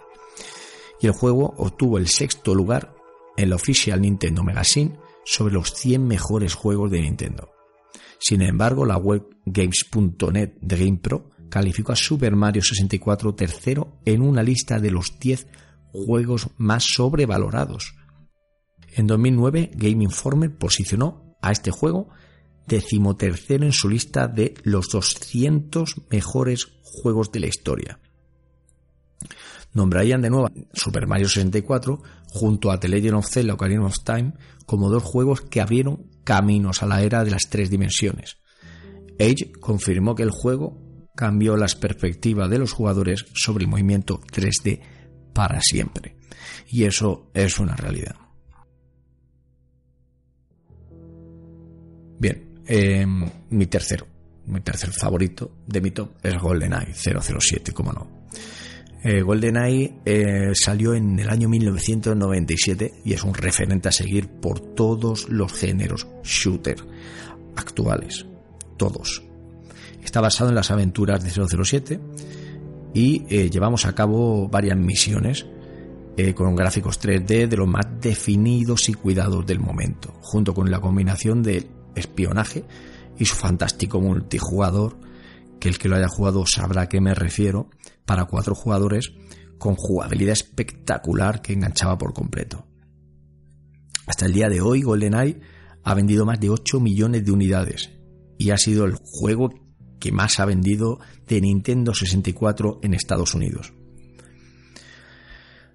Y 1.00 1.06
el 1.06 1.12
juego 1.12 1.54
obtuvo 1.56 1.98
el 1.98 2.08
sexto 2.08 2.54
lugar 2.54 2.94
en 3.36 3.50
la 3.50 3.56
Official 3.56 4.00
Nintendo 4.00 4.42
Magazine 4.42 4.98
sobre 5.24 5.54
los 5.54 5.72
100 5.74 6.06
mejores 6.06 6.54
juegos 6.54 6.90
de 6.90 7.00
Nintendo. 7.00 7.50
Sin 8.18 8.42
embargo, 8.42 8.86
la 8.86 8.96
web 8.96 9.26
games.net 9.44 10.54
de 10.60 10.76
GamePro 10.76 11.30
calificó 11.48 11.92
a 11.92 11.96
Super 11.96 12.36
Mario 12.36 12.62
64 12.62 13.34
tercero 13.34 14.00
en 14.04 14.22
una 14.22 14.42
lista 14.42 14.78
de 14.78 14.90
los 14.90 15.18
10 15.18 15.48
juegos 15.92 16.48
más 16.56 16.84
sobrevalorados. 16.84 17.94
En 18.94 19.06
2009, 19.06 19.72
Game 19.74 20.04
Informer 20.04 20.56
posicionó 20.56 21.36
a 21.42 21.50
este 21.50 21.70
juego 21.70 22.08
decimotercero 22.66 23.64
en 23.64 23.72
su 23.72 23.88
lista 23.88 24.28
de 24.28 24.54
los 24.62 24.88
200 24.88 25.94
mejores 26.10 26.68
juegos 26.82 27.32
de 27.32 27.40
la 27.40 27.46
historia. 27.46 27.98
Nombrarían 29.74 30.20
de 30.20 30.30
nuevo 30.30 30.50
Super 30.74 31.06
Mario 31.06 31.28
64 31.28 32.02
junto 32.28 32.70
a 32.70 32.78
The 32.78 32.88
Legend 32.88 33.14
of 33.14 33.28
Zelda 33.28 33.54
Ocarina 33.54 33.86
of 33.86 33.96
Time 34.04 34.34
como 34.66 34.90
dos 34.90 35.02
juegos 35.02 35.40
que 35.40 35.60
abrieron 35.60 36.10
caminos 36.24 36.82
a 36.82 36.86
la 36.86 37.02
era 37.02 37.24
de 37.24 37.30
las 37.30 37.48
tres 37.48 37.70
dimensiones. 37.70 38.38
Age 39.18 39.52
confirmó 39.60 40.14
que 40.14 40.22
el 40.22 40.30
juego 40.30 40.78
cambió 41.14 41.56
las 41.56 41.74
perspectivas 41.74 42.50
de 42.50 42.58
los 42.58 42.72
jugadores 42.72 43.26
sobre 43.34 43.64
el 43.64 43.70
movimiento 43.70 44.20
3D 44.20 44.80
para 45.32 45.60
siempre. 45.60 46.16
Y 46.68 46.84
eso 46.84 47.30
es 47.34 47.58
una 47.58 47.76
realidad. 47.76 48.21
Em, 52.74 53.28
mi 53.50 53.66
tercero, 53.66 54.06
mi 54.46 54.62
tercer 54.62 54.92
favorito 54.92 55.58
de 55.66 55.82
mi 55.82 55.90
top 55.90 56.12
es 56.22 56.38
GoldenEye 56.38 56.94
007, 56.94 57.70
como 57.72 57.92
no. 57.92 58.08
Eh, 59.04 59.20
GoldenEye 59.20 60.00
eh, 60.06 60.52
salió 60.54 60.94
en 60.94 61.18
el 61.18 61.28
año 61.28 61.50
1997 61.50 63.02
y 63.04 63.12
es 63.12 63.22
un 63.24 63.34
referente 63.34 63.90
a 63.90 63.92
seguir 63.92 64.26
por 64.26 64.74
todos 64.74 65.28
los 65.28 65.52
géneros 65.52 66.06
shooter 66.24 66.76
actuales, 67.56 68.24
todos. 68.78 69.22
Está 70.02 70.22
basado 70.22 70.48
en 70.48 70.56
las 70.56 70.70
aventuras 70.70 71.22
de 71.22 71.30
007 71.30 72.00
y 72.94 73.26
eh, 73.28 73.50
llevamos 73.50 73.84
a 73.84 73.94
cabo 73.94 74.48
varias 74.48 74.78
misiones 74.78 75.44
con 76.34 76.54
gráficos 76.54 77.00
3D 77.00 77.48
de 77.48 77.56
los 77.56 77.68
más 77.68 77.86
definidos 78.00 78.88
y 78.88 78.94
cuidados 78.94 79.44
del 79.46 79.60
momento, 79.60 80.14
junto 80.20 80.54
con 80.54 80.70
la 80.70 80.78
combinación 80.78 81.42
de 81.42 81.66
espionaje 81.94 82.64
y 83.18 83.24
su 83.24 83.34
fantástico 83.34 84.00
multijugador, 84.00 84.98
que 85.60 85.68
el 85.68 85.78
que 85.78 85.88
lo 85.88 85.96
haya 85.96 86.08
jugado 86.08 86.44
sabrá 86.46 86.82
a 86.82 86.88
qué 86.88 87.00
me 87.00 87.14
refiero, 87.14 87.70
para 88.04 88.24
cuatro 88.24 88.54
jugadores 88.54 89.12
con 89.58 89.76
jugabilidad 89.76 90.32
espectacular 90.32 91.40
que 91.40 91.52
enganchaba 91.52 91.96
por 91.96 92.12
completo. 92.12 92.66
Hasta 94.06 94.26
el 94.26 94.32
día 94.32 94.48
de 94.48 94.60
hoy 94.60 94.82
GoldenEye 94.82 95.40
ha 95.84 95.94
vendido 95.94 96.26
más 96.26 96.40
de 96.40 96.50
8 96.50 96.80
millones 96.80 97.24
de 97.24 97.32
unidades 97.32 97.90
y 98.38 98.50
ha 98.50 98.56
sido 98.56 98.84
el 98.84 98.96
juego 99.00 99.50
que 100.00 100.10
más 100.10 100.40
ha 100.40 100.46
vendido 100.46 100.98
de 101.28 101.40
Nintendo 101.40 101.94
64 101.94 102.80
en 102.82 102.94
Estados 102.94 103.34
Unidos. 103.34 103.72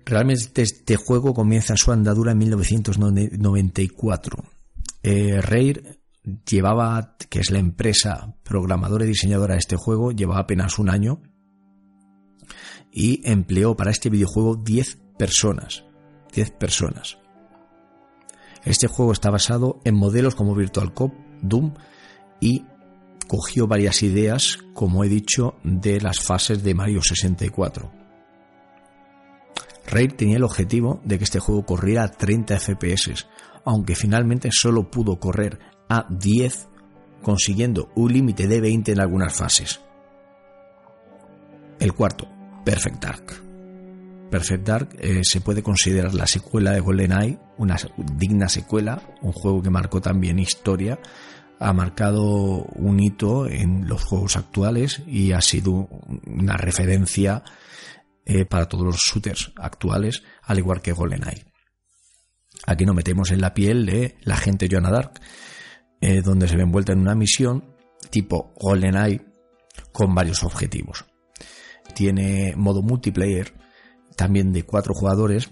Realmente 0.05 0.61
este 0.61 0.97
juego 0.97 1.33
comienza 1.33 1.77
su 1.77 1.91
andadura 1.91 2.33
en 2.33 2.37
1994. 2.37 4.43
Eh, 5.03 5.41
llevaba, 6.49 7.15
que 7.29 7.39
es 7.39 7.51
la 7.51 7.59
empresa 7.59 8.35
programadora 8.43 9.05
y 9.05 9.09
diseñadora 9.09 9.53
de 9.53 9.59
este 9.59 9.75
juego, 9.75 10.11
llevaba 10.11 10.41
apenas 10.41 10.79
un 10.79 10.89
año 10.89 11.21
y 12.91 13.21
empleó 13.29 13.75
para 13.75 13.91
este 13.91 14.09
videojuego 14.09 14.55
10 14.55 14.97
personas. 15.17 15.85
10 16.33 16.51
personas. 16.51 17.17
Este 18.65 18.87
juego 18.87 19.11
está 19.11 19.29
basado 19.29 19.79
en 19.85 19.95
modelos 19.95 20.35
como 20.35 20.55
Virtual 20.55 20.93
Cop, 20.93 21.13
Doom 21.41 21.73
y 22.41 22.65
cogió 23.27 23.67
varias 23.67 24.03
ideas, 24.03 24.57
como 24.73 25.03
he 25.03 25.09
dicho, 25.09 25.55
de 25.63 26.01
las 26.01 26.19
fases 26.19 26.63
de 26.63 26.73
Mario 26.73 27.01
64. 27.01 27.91
Raid 29.89 30.13
tenía 30.13 30.37
el 30.37 30.43
objetivo 30.43 31.01
de 31.05 31.17
que 31.17 31.23
este 31.23 31.39
juego 31.39 31.65
corriera 31.65 32.03
a 32.03 32.11
30 32.11 32.59
FPS, 32.59 33.27
aunque 33.63 33.95
finalmente 33.95 34.49
solo 34.51 34.91
pudo 34.91 35.17
correr 35.19 35.59
a 35.89 36.05
10, 36.09 36.67
consiguiendo 37.21 37.89
un 37.95 38.13
límite 38.13 38.47
de 38.47 38.61
20 38.61 38.91
en 38.91 38.99
algunas 38.99 39.33
fases. 39.33 39.81
El 41.79 41.93
cuarto, 41.93 42.27
Perfect 42.65 43.03
Dark. 43.03 43.43
Perfect 44.29 44.67
Dark 44.67 44.89
eh, 44.99 45.21
se 45.23 45.41
puede 45.41 45.63
considerar 45.63 46.13
la 46.13 46.27
secuela 46.27 46.71
de 46.71 46.81
GoldenEye, 46.81 47.39
una 47.57 47.77
digna 47.97 48.49
secuela, 48.49 49.01
un 49.21 49.31
juego 49.31 49.61
que 49.61 49.69
marcó 49.69 50.01
también 50.01 50.39
historia, 50.39 50.99
ha 51.59 51.73
marcado 51.73 52.65
un 52.75 52.99
hito 52.99 53.47
en 53.47 53.87
los 53.87 54.03
juegos 54.03 54.35
actuales 54.35 55.01
y 55.07 55.31
ha 55.31 55.41
sido 55.41 55.87
una 56.25 56.57
referencia 56.57 57.43
eh, 58.25 58.45
para 58.45 58.67
todos 58.67 58.85
los 58.85 58.97
shooters 58.97 59.53
actuales, 59.55 60.23
al 60.43 60.59
igual 60.59 60.81
que 60.81 60.91
GoldenEye. 60.91 61.45
Aquí 62.65 62.85
nos 62.85 62.95
metemos 62.95 63.31
en 63.31 63.41
la 63.41 63.53
piel 63.53 63.85
de 63.85 64.17
la 64.23 64.35
gente 64.35 64.67
Joanna 64.69 64.91
Dark, 64.91 65.21
eh, 66.01 66.21
donde 66.21 66.47
se 66.47 66.55
ve 66.55 66.63
envuelta 66.63 66.93
en 66.93 66.99
una 66.99 67.15
misión 67.15 67.63
tipo 68.09 68.53
GoldenEye 68.55 69.25
con 69.91 70.13
varios 70.13 70.43
objetivos. 70.43 71.05
Tiene 71.93 72.53
modo 72.55 72.81
multiplayer, 72.81 73.53
también 74.15 74.51
de 74.53 74.63
cuatro 74.63 74.93
jugadores, 74.93 75.49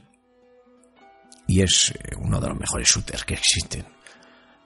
y 1.47 1.61
es 1.61 1.91
eh, 1.91 2.15
uno 2.19 2.39
de 2.39 2.49
los 2.49 2.59
mejores 2.59 2.87
shooters 2.87 3.23
que 3.23 3.35
existen. 3.35 3.85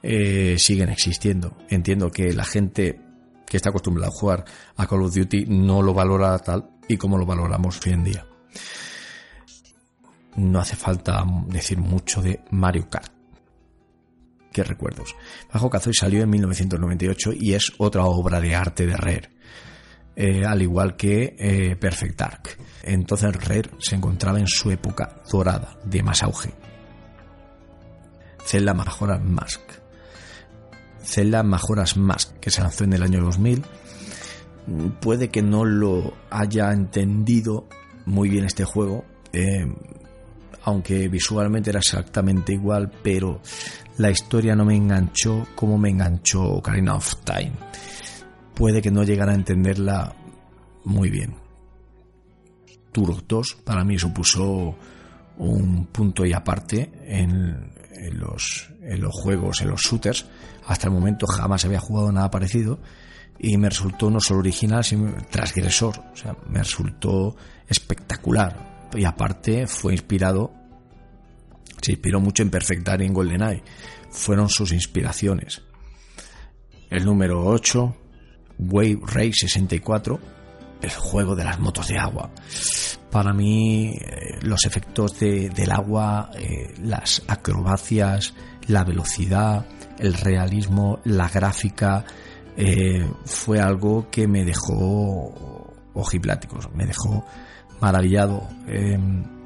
Eh, 0.01 0.55
siguen 0.57 0.89
existiendo. 0.89 1.57
Entiendo 1.69 2.09
que 2.09 2.31
la 2.33 2.45
gente 2.45 3.01
que 3.45 3.57
está 3.57 3.69
acostumbrada 3.69 4.09
a 4.09 4.17
jugar 4.17 4.45
a 4.77 4.87
Call 4.87 5.03
of 5.03 5.13
Duty 5.13 5.45
no 5.47 5.81
lo 5.81 5.93
valora 5.93 6.37
tal 6.39 6.69
y 6.87 6.97
como 6.97 7.17
lo 7.17 7.25
valoramos 7.25 7.79
hoy 7.85 7.93
en 7.93 8.03
día. 8.03 8.25
No 10.35 10.59
hace 10.59 10.75
falta 10.75 11.25
decir 11.47 11.79
mucho 11.79 12.21
de 12.21 12.41
Mario 12.51 12.89
Kart. 12.89 13.18
Qué 14.51 14.63
recuerdos. 14.63 15.15
Bajo 15.53 15.69
Kazooie 15.69 15.93
salió 15.93 16.23
en 16.23 16.29
1998 16.29 17.33
y 17.33 17.53
es 17.53 17.71
otra 17.77 18.05
obra 18.05 18.41
de 18.41 18.55
arte 18.55 18.85
de 18.87 18.97
Rare. 18.97 19.29
Eh, 20.15 20.45
al 20.45 20.61
igual 20.61 20.95
que 20.97 21.35
eh, 21.39 21.75
Perfect 21.75 22.19
Dark. 22.19 22.49
Entonces 22.83 23.33
Rare 23.35 23.69
se 23.79 23.95
encontraba 23.95 24.39
en 24.39 24.47
su 24.47 24.71
época 24.71 25.21
dorada, 25.31 25.77
de 25.85 26.03
más 26.03 26.23
auge. 26.23 26.53
Zelda 28.45 28.73
Majora's 28.73 29.23
Mask. 29.23 29.61
Zelda 31.03 31.43
Majora's 31.43 31.95
Mask, 31.97 32.39
que 32.39 32.49
se 32.49 32.61
lanzó 32.61 32.83
en 32.83 32.93
el 32.93 33.03
año 33.03 33.21
2000. 33.23 33.63
Puede 34.99 35.29
que 35.29 35.41
no 35.41 35.65
lo 35.65 36.13
haya 36.29 36.71
entendido 36.71 37.67
muy 38.05 38.29
bien 38.29 38.45
este 38.45 38.65
juego, 38.65 39.05
eh, 39.31 39.71
aunque 40.63 41.07
visualmente 41.07 41.69
era 41.69 41.79
exactamente 41.79 42.53
igual, 42.53 42.91
pero 43.03 43.41
la 43.99 44.09
historia 44.09 44.55
no 44.55 44.63
me 44.63 44.77
enganchó 44.77 45.45
como 45.55 45.77
me 45.77 45.89
enganchó 45.89 46.41
Ocarina 46.41 46.95
of 46.95 47.15
Time. 47.25 47.51
Puede 48.55 48.81
que 48.81 48.91
no 48.91 49.03
llegara 49.03 49.33
a 49.33 49.35
entenderla 49.35 50.15
muy 50.85 51.09
bien. 51.09 51.35
Turok 52.93 53.23
2 53.27 53.57
para 53.65 53.83
mí 53.83 53.99
supuso 53.99 54.75
un 55.37 55.87
punto 55.87 56.25
y 56.25 56.31
aparte 56.31 56.89
en, 57.07 57.73
los, 58.13 58.71
en 58.81 59.01
los 59.01 59.13
juegos, 59.13 59.61
en 59.61 59.69
los 59.69 59.81
shooters. 59.81 60.25
Hasta 60.65 60.87
el 60.87 60.93
momento 60.93 61.27
jamás 61.27 61.65
había 61.65 61.79
jugado 61.79 62.09
nada 62.13 62.31
parecido 62.31 62.79
y 63.37 63.57
me 63.57 63.69
resultó 63.69 64.09
no 64.09 64.21
solo 64.21 64.39
original, 64.39 64.83
sino 64.85 65.13
transgresor. 65.29 65.99
O 66.13 66.15
sea, 66.15 66.37
me 66.47 66.59
resultó 66.59 67.35
espectacular. 67.67 68.87
Y 68.95 69.03
aparte 69.03 69.67
fue 69.67 69.91
inspirado 69.91 70.53
se 71.81 71.93
inspiró 71.93 72.19
mucho 72.19 72.43
en 72.43 72.49
Perfect 72.49 72.85
Dark 72.85 73.01
y 73.01 73.05
en 73.05 73.13
GoldenEye. 73.13 73.63
Fueron 74.09 74.49
sus 74.49 74.71
inspiraciones. 74.71 75.61
El 76.89 77.05
número 77.05 77.45
8, 77.45 77.95
Wave 78.59 78.99
Race 79.03 79.33
64, 79.47 80.19
el 80.81 80.91
juego 80.91 81.35
de 81.35 81.43
las 81.43 81.59
motos 81.59 81.87
de 81.87 81.97
agua. 81.97 82.31
Para 83.11 83.33
mí, 83.33 83.89
eh, 83.89 84.39
los 84.41 84.65
efectos 84.65 85.19
del 85.19 85.71
agua, 85.71 86.31
eh, 86.37 86.73
las 86.83 87.23
acrobacias, 87.27 88.33
la 88.67 88.83
velocidad, 88.83 89.65
el 89.97 90.13
realismo, 90.13 90.99
la 91.05 91.27
gráfica, 91.29 92.05
eh, 92.55 93.09
fue 93.25 93.59
algo 93.59 94.09
que 94.09 94.27
me 94.27 94.45
dejó 94.45 95.73
ojipláticos, 95.93 96.69
me 96.73 96.85
dejó 96.85 97.25
maravillado. 97.79 98.47
Em, 98.67 99.38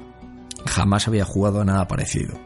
jamás 0.66 1.08
había 1.08 1.24
jugado 1.24 1.60
a 1.60 1.64
nada 1.64 1.88
parecido. 1.88 2.38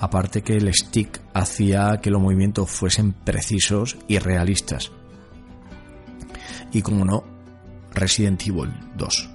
Aparte 0.00 0.42
que 0.42 0.54
el 0.54 0.72
stick 0.72 1.20
hacía 1.34 2.00
que 2.00 2.10
los 2.10 2.20
movimientos 2.20 2.70
fuesen 2.70 3.12
precisos 3.12 3.98
y 4.08 4.18
realistas. 4.18 4.90
Y 6.72 6.82
como 6.82 7.04
no, 7.04 7.24
Resident 7.92 8.46
Evil 8.46 8.72
2 8.96 9.30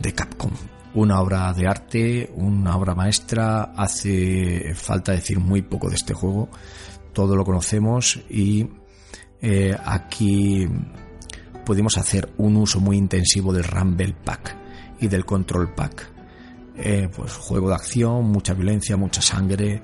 de 0.00 0.14
Capcom. 0.14 0.50
Una 0.94 1.20
obra 1.20 1.52
de 1.52 1.68
arte, 1.68 2.32
una 2.34 2.76
obra 2.76 2.96
maestra, 2.96 3.72
hace 3.76 4.74
falta 4.74 5.12
decir 5.12 5.38
muy 5.38 5.62
poco 5.62 5.88
de 5.88 5.94
este 5.94 6.14
juego, 6.14 6.48
todo 7.12 7.36
lo 7.36 7.44
conocemos 7.44 8.20
y 8.28 8.66
eh, 9.40 9.76
aquí 9.84 10.66
pudimos 11.64 11.96
hacer 11.96 12.32
un 12.38 12.56
uso 12.56 12.80
muy 12.80 12.96
intensivo 12.96 13.52
del 13.52 13.64
Rumble 13.64 14.16
Pack 14.24 14.56
y 15.00 15.06
del 15.06 15.24
Control 15.24 15.72
Pack 15.74 16.09
eh, 16.82 17.08
pues 17.14 17.32
juego 17.34 17.68
de 17.68 17.74
acción, 17.74 18.24
mucha 18.24 18.54
violencia, 18.54 18.96
mucha 18.96 19.20
sangre 19.20 19.82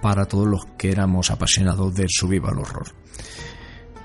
para 0.00 0.24
todos 0.24 0.46
los 0.48 0.64
que 0.76 0.90
éramos 0.90 1.30
apasionados 1.30 1.94
del 1.94 2.08
survival 2.08 2.58
horror. 2.58 2.88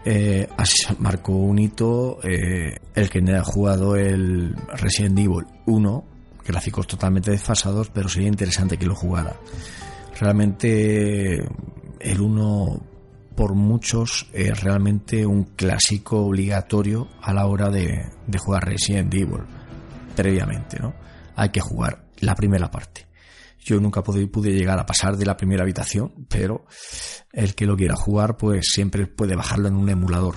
Eh, 0.06 0.48
así 0.56 0.78
marcó 1.00 1.34
un 1.34 1.60
hito 1.60 2.20
eh, 2.24 2.78
el 2.96 3.10
que 3.10 3.20
ha 3.36 3.44
jugado 3.44 3.96
el 3.96 4.56
Resident 4.74 5.20
Evil 5.20 5.46
1, 5.66 6.06
gráficos 6.46 6.88
totalmente 6.88 7.32
desfasados, 7.32 7.90
pero 7.90 8.08
sería 8.08 8.30
interesante 8.30 8.78
que 8.78 8.86
lo 8.86 8.96
jugara. 8.96 9.36
Realmente 10.20 11.44
el 12.00 12.22
1 12.22 12.82
por 13.36 13.54
muchos 13.54 14.30
es 14.32 14.62
realmente 14.62 15.26
un 15.26 15.44
clásico 15.44 16.20
obligatorio 16.26 17.08
a 17.22 17.34
la 17.34 17.46
hora 17.48 17.70
de, 17.70 18.06
de 18.28 18.38
jugar 18.38 18.66
Resident 18.66 19.14
Evil 19.14 19.44
previamente, 20.16 20.80
¿no? 20.80 20.94
Hay 21.36 21.50
que 21.50 21.62
jugar 21.62 22.07
la 22.20 22.36
primera 22.36 22.70
parte. 22.70 23.08
Yo 23.60 23.80
nunca 23.80 24.02
pude, 24.02 24.28
pude 24.28 24.54
llegar 24.54 24.80
a 24.80 24.86
pasar 24.86 25.18
de 25.18 25.26
la 25.26 25.36
primera 25.36 25.64
habitación, 25.64 26.26
pero 26.30 26.66
el 27.34 27.54
que 27.54 27.66
lo 27.66 27.76
quiera 27.76 27.96
jugar, 27.96 28.38
pues 28.38 28.70
siempre 28.72 29.08
puede 29.08 29.36
bajarlo 29.36 29.68
en 29.68 29.76
un 29.76 29.90
emulador. 29.90 30.36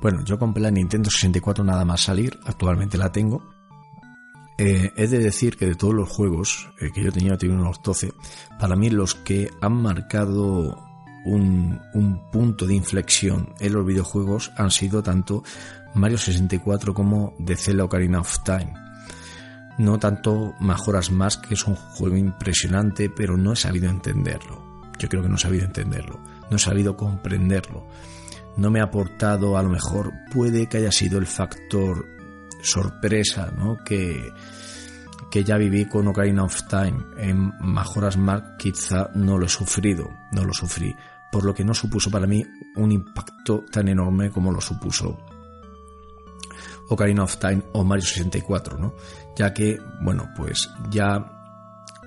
Bueno, 0.00 0.24
yo 0.24 0.38
compré 0.38 0.62
la 0.62 0.70
Nintendo 0.70 1.10
64 1.10 1.64
nada 1.64 1.84
más 1.84 2.02
salir, 2.02 2.38
actualmente 2.44 2.96
la 2.96 3.12
tengo. 3.12 3.42
Eh, 4.58 4.92
he 4.96 5.06
de 5.06 5.18
decir 5.18 5.56
que 5.56 5.66
de 5.66 5.74
todos 5.74 5.92
los 5.92 6.08
juegos 6.08 6.70
eh, 6.80 6.90
que 6.94 7.02
yo 7.02 7.12
tenía, 7.12 7.36
tengo 7.36 7.54
unos 7.54 7.82
12, 7.82 8.12
para 8.58 8.76
mí 8.76 8.88
los 8.88 9.14
que 9.14 9.50
han 9.60 9.74
marcado 9.74 10.82
un, 11.26 11.78
un, 11.92 12.30
punto 12.30 12.66
de 12.66 12.74
inflexión 12.74 13.52
en 13.60 13.74
los 13.74 13.84
videojuegos 13.84 14.52
han 14.56 14.70
sido 14.70 15.02
tanto 15.02 15.42
Mario 15.94 16.16
64 16.16 16.94
como 16.94 17.34
The 17.44 17.56
Zelda 17.56 17.84
Ocarina 17.84 18.20
of 18.20 18.38
Time 18.44 18.85
no 19.78 19.98
tanto 19.98 20.54
Majoras 20.58 21.10
más, 21.10 21.36
que 21.36 21.54
es 21.54 21.66
un 21.66 21.74
juego 21.74 22.16
impresionante, 22.16 23.10
pero 23.10 23.36
no 23.36 23.52
he 23.52 23.56
sabido 23.56 23.90
entenderlo. 23.90 24.64
Yo 24.98 25.08
creo 25.08 25.22
que 25.22 25.28
no 25.28 25.36
he 25.36 25.38
sabido 25.38 25.64
entenderlo, 25.64 26.18
no 26.50 26.56
he 26.56 26.60
sabido 26.60 26.96
comprenderlo. 26.96 27.86
No 28.56 28.70
me 28.70 28.80
ha 28.80 28.84
aportado, 28.84 29.58
a 29.58 29.62
lo 29.62 29.68
mejor, 29.68 30.12
puede 30.32 30.66
que 30.66 30.78
haya 30.78 30.92
sido 30.92 31.18
el 31.18 31.26
factor 31.26 32.06
sorpresa, 32.62 33.52
¿no? 33.54 33.76
Que, 33.84 34.32
que 35.30 35.44
ya 35.44 35.58
viví 35.58 35.84
con 35.84 36.08
Ocarina 36.08 36.44
of 36.44 36.62
Time. 36.68 36.98
En 37.18 37.52
Majoras 37.60 38.16
Mark 38.16 38.56
quizá 38.56 39.10
no 39.14 39.36
lo 39.36 39.44
he 39.44 39.50
sufrido, 39.50 40.10
no 40.32 40.44
lo 40.44 40.54
sufrí, 40.54 40.96
por 41.30 41.44
lo 41.44 41.52
que 41.52 41.64
no 41.64 41.74
supuso 41.74 42.10
para 42.10 42.26
mí 42.26 42.42
un 42.76 42.92
impacto 42.92 43.64
tan 43.70 43.88
enorme 43.88 44.30
como 44.30 44.50
lo 44.50 44.60
supuso 44.62 45.35
Ocarina 46.88 47.24
of 47.24 47.36
Time 47.38 47.62
o 47.72 47.84
Mario 47.84 48.04
64, 48.04 48.78
¿no? 48.78 48.94
Ya 49.36 49.52
que, 49.52 49.78
bueno, 50.00 50.30
pues 50.36 50.70
ya 50.90 51.32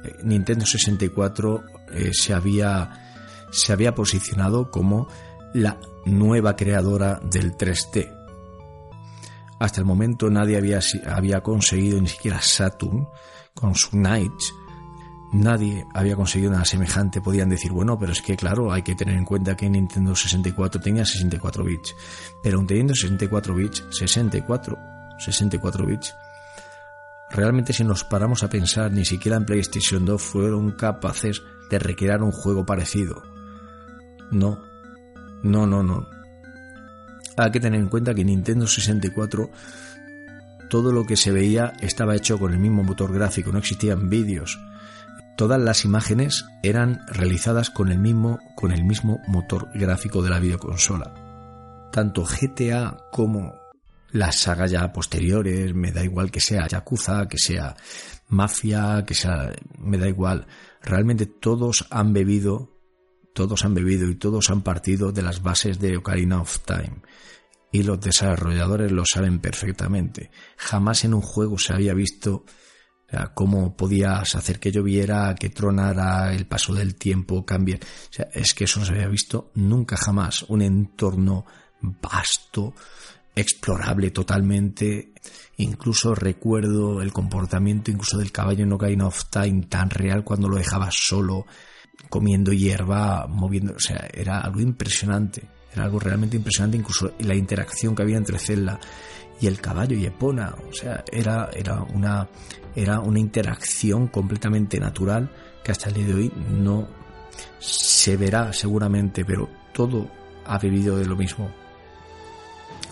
eh, 0.04 0.16
Nintendo 0.24 0.66
64 0.66 1.64
eh, 1.92 2.12
se, 2.14 2.34
había, 2.34 2.90
se 3.52 3.74
había 3.74 3.94
posicionado 3.94 4.72
como 4.72 5.08
la 5.54 5.80
nueva 6.06 6.56
creadora 6.56 7.20
del 7.24 7.58
3D. 7.58 8.16
Hasta 9.60 9.82
el 9.82 9.86
momento 9.86 10.30
nadie 10.30 10.58
había, 10.58 10.80
había 11.08 11.42
conseguido, 11.42 12.00
ni 12.00 12.08
siquiera 12.08 12.42
Saturn, 12.42 13.08
con 13.54 13.76
su 13.76 13.90
Knights, 13.92 14.54
nadie 15.32 15.86
había 15.94 16.16
conseguido 16.16 16.52
nada 16.52 16.66
semejante, 16.66 17.22
podían 17.22 17.50
decir, 17.50 17.72
bueno, 17.72 17.98
pero 18.00 18.12
es 18.12 18.22
que 18.22 18.36
claro, 18.36 18.72
hay 18.72 18.82
que 18.82 18.96
tener 18.96 19.16
en 19.16 19.26
cuenta 19.26 19.56
que 19.56 19.70
Nintendo 19.70 20.16
64 20.16 20.82
tenía 20.82 21.06
64 21.06 21.64
bits, 21.64 21.96
pero 22.42 22.64
teniendo 22.66 22.96
64 22.96 23.56
bits, 23.56 23.86
64, 23.92 24.78
64 25.20 25.86
bits, 25.86 26.16
realmente 27.30 27.74
si 27.74 27.84
nos 27.84 28.04
paramos 28.04 28.44
a 28.44 28.50
pensar, 28.50 28.92
ni 28.92 29.06
siquiera 29.06 29.38
en 29.38 29.46
PlayStation 29.46 30.06
2 30.06 30.22
fueron 30.22 30.72
capaces 30.72 31.42
de 31.70 31.80
recrear 31.80 32.24
un 32.24 32.32
juego 32.32 32.66
parecido. 32.66 33.22
No, 34.32 34.64
no, 35.44 35.68
no, 35.68 35.84
no. 35.84 36.08
Hay 37.38 37.52
que 37.52 37.60
tener 37.60 37.80
en 37.80 37.88
cuenta 37.88 38.14
que 38.14 38.26
Nintendo 38.26 38.68
64 38.68 39.50
todo 40.70 40.92
lo 40.92 41.06
que 41.06 41.18
se 41.18 41.32
veía 41.32 41.74
estaba 41.82 42.16
hecho 42.16 42.38
con 42.38 42.54
el 42.54 42.60
mismo 42.60 42.84
motor 42.84 43.14
gráfico, 43.14 43.52
no 43.52 43.60
existían 43.60 44.10
vídeos 44.10 44.60
todas 45.40 45.62
las 45.62 45.86
imágenes 45.86 46.44
eran 46.64 47.00
realizadas 47.08 47.70
con 47.70 47.94
el 47.94 47.98
mismo, 47.98 48.42
motor 49.30 49.70
gráfico 49.74 50.22
de 50.22 50.30
la 50.30 50.38
videoconsola. 50.38 51.90
Tanto 51.94 52.26
GTA 52.26 53.06
como 53.10 53.56
las 54.12 54.36
sagas 54.36 54.70
ya 54.70 54.92
posteriores, 54.92 55.74
me 55.74 55.94
da 55.94 56.04
igual 56.04 56.30
que 56.30 56.42
sea 56.42 56.68
Yakuza, 56.68 57.30
que 57.30 57.38
sea 57.38 57.74
Mafia, 58.28 59.06
que 59.08 59.14
sea, 59.14 59.54
me 59.78 59.98
da 59.98 60.10
igual. 60.10 60.46
Realmente 60.82 61.26
todos 61.26 61.88
han 61.90 62.12
bebido, 62.12 62.78
todos 63.34 63.64
han 63.64 63.74
bebido 63.74 64.10
y 64.10 64.16
todos 64.16 64.50
han 64.50 64.62
partido 64.62 65.14
de 65.14 65.22
las 65.22 65.42
bases 65.42 65.80
de 65.80 65.96
Ocarina 65.96 66.42
of 66.42 66.60
Time. 66.66 67.02
Y 67.72 67.84
los 67.84 68.02
desarrolladores 68.02 68.92
lo 68.92 69.06
saben 69.06 69.40
perfectamente. 69.40 70.32
Jamás 70.58 71.06
en 71.06 71.14
un 71.14 71.22
juego 71.22 71.58
se 71.58 71.72
había 71.72 71.94
visto 71.94 72.44
cómo 73.34 73.76
podías 73.76 74.36
hacer 74.36 74.60
que 74.60 74.72
lloviera, 74.72 75.36
que 75.36 75.50
tronara, 75.50 76.34
el 76.34 76.46
paso 76.46 76.74
del 76.74 76.96
tiempo 76.96 77.46
cambie. 77.46 77.76
O 77.76 78.14
sea, 78.14 78.28
es 78.34 78.54
que 78.54 78.66
eso 78.66 78.80
no 78.80 78.86
se 78.86 78.94
había 78.94 79.08
visto 79.08 79.52
nunca 79.56 79.98
jamás. 79.98 80.44
Un 80.44 80.62
entorno 80.62 81.46
vasto, 81.82 82.74
explorable 83.36 84.12
totalmente. 84.12 85.14
Incluso 85.58 86.14
recuerdo 86.16 87.02
el 87.02 87.12
comportamiento 87.12 87.92
incluso 87.92 88.18
del 88.18 88.32
caballo 88.32 88.64
en 88.64 88.74
Ocarina 88.74 89.08
of 89.08 89.26
Time 89.30 89.66
tan 89.68 89.90
real 89.90 90.24
cuando 90.24 90.48
lo 90.48 90.58
dejabas 90.58 90.96
solo, 90.96 91.46
comiendo 92.10 92.54
hierba, 92.54 93.28
moviendo, 93.28 93.74
o 93.76 93.80
sea, 93.80 94.08
era 94.14 94.40
algo 94.40 94.62
impresionante. 94.62 95.48
Era 95.72 95.84
algo 95.84 96.00
realmente 96.00 96.38
impresionante, 96.38 96.78
incluso 96.78 97.14
la 97.20 97.36
interacción 97.36 97.96
que 97.96 98.02
había 98.02 98.18
entre 98.18 98.40
Zelda 98.40 98.80
y 99.40 99.48
el 99.48 99.62
caballo 99.62 99.96
y 99.96 100.06
Epona. 100.06 100.56
O 100.68 100.74
sea, 100.74 101.04
era, 101.12 101.50
era, 101.54 101.84
una, 101.84 102.28
era 102.76 103.00
una 103.00 103.20
interacción 103.20 104.08
completamente 104.08 104.80
natural 104.80 105.30
que 105.64 105.72
hasta 105.72 105.90
el 105.90 105.96
día 105.96 106.08
de 106.08 106.14
hoy 106.14 106.32
no 106.52 106.88
se 107.60 108.18
verá 108.18 108.54
seguramente, 108.54 109.26
pero 109.26 109.50
todo 109.74 110.10
ha 110.46 110.58
vivido 110.58 110.98
de 110.98 111.06
lo 111.06 111.16
mismo 111.16 111.50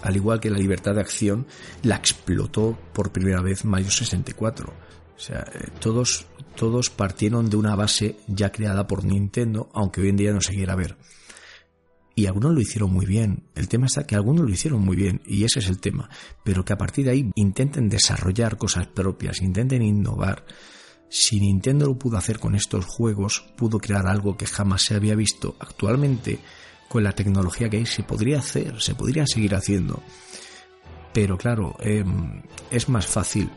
al 0.01 0.15
igual 0.15 0.39
que 0.39 0.49
la 0.49 0.57
libertad 0.57 0.95
de 0.95 1.01
acción, 1.01 1.45
la 1.83 1.95
explotó 1.95 2.77
por 2.93 3.11
primera 3.11 3.41
vez 3.41 3.65
Mario 3.65 3.91
64. 3.91 4.67
O 5.15 5.19
sea, 5.19 5.45
eh, 5.53 5.67
todos, 5.79 6.25
todos 6.55 6.89
partieron 6.89 7.49
de 7.49 7.57
una 7.57 7.75
base 7.75 8.17
ya 8.27 8.51
creada 8.51 8.87
por 8.87 9.03
Nintendo, 9.03 9.69
aunque 9.73 10.01
hoy 10.01 10.09
en 10.09 10.17
día 10.17 10.31
no 10.31 10.41
se 10.41 10.53
quiera 10.53 10.75
ver. 10.75 10.95
Y 12.17 12.25
algunos 12.25 12.55
lo 12.55 12.59
hicieron 12.59 12.91
muy 12.91 13.05
bien. 13.05 13.43
El 13.53 13.67
tema 13.67 13.85
está 13.85 14.07
que 14.07 14.15
algunos 14.15 14.43
lo 14.43 14.49
hicieron 14.49 14.83
muy 14.83 14.95
bien, 14.97 15.21
y 15.27 15.43
ese 15.43 15.59
es 15.59 15.67
el 15.67 15.79
tema. 15.79 16.09
Pero 16.43 16.65
que 16.65 16.73
a 16.73 16.77
partir 16.77 17.05
de 17.05 17.11
ahí 17.11 17.31
intenten 17.35 17.89
desarrollar 17.89 18.57
cosas 18.57 18.87
propias, 18.87 19.39
intenten 19.43 19.83
innovar. 19.83 20.43
Si 21.09 21.39
Nintendo 21.39 21.85
lo 21.85 21.99
pudo 21.99 22.17
hacer 22.17 22.39
con 22.39 22.55
estos 22.55 22.85
juegos, 22.85 23.45
pudo 23.55 23.77
crear 23.77 24.07
algo 24.07 24.35
que 24.35 24.47
jamás 24.47 24.81
se 24.81 24.95
había 24.95 25.13
visto. 25.13 25.57
Actualmente, 25.59 26.39
con 26.89 27.03
la 27.03 27.11
tecnología 27.11 27.69
que 27.69 27.77
hay 27.77 27.85
se 27.85 28.01
podría 28.01 28.39
hacer, 28.39 28.81
se 28.81 28.95
podría 28.95 29.27
seguir 29.27 29.53
haciendo. 29.53 30.01
Pero 31.13 31.37
claro, 31.37 31.75
em, 31.81 32.41
es 32.71 32.89
más 32.89 33.05
fácil, 33.05 33.47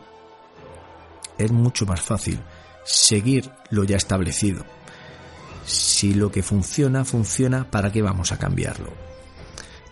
es 1.39 1.51
mucho 1.51 1.87
más 1.87 2.03
fácil 2.03 2.39
seguir 2.85 3.51
lo 3.71 3.85
ya 3.85 3.97
establecido. 3.97 4.67
Si 5.65 6.15
lo 6.15 6.31
que 6.31 6.43
funciona, 6.43 7.05
funciona, 7.05 7.71
¿para 7.71 7.93
qué 7.93 8.03
vamos 8.03 8.33
a 8.33 8.39
cambiarlo? 8.39 8.93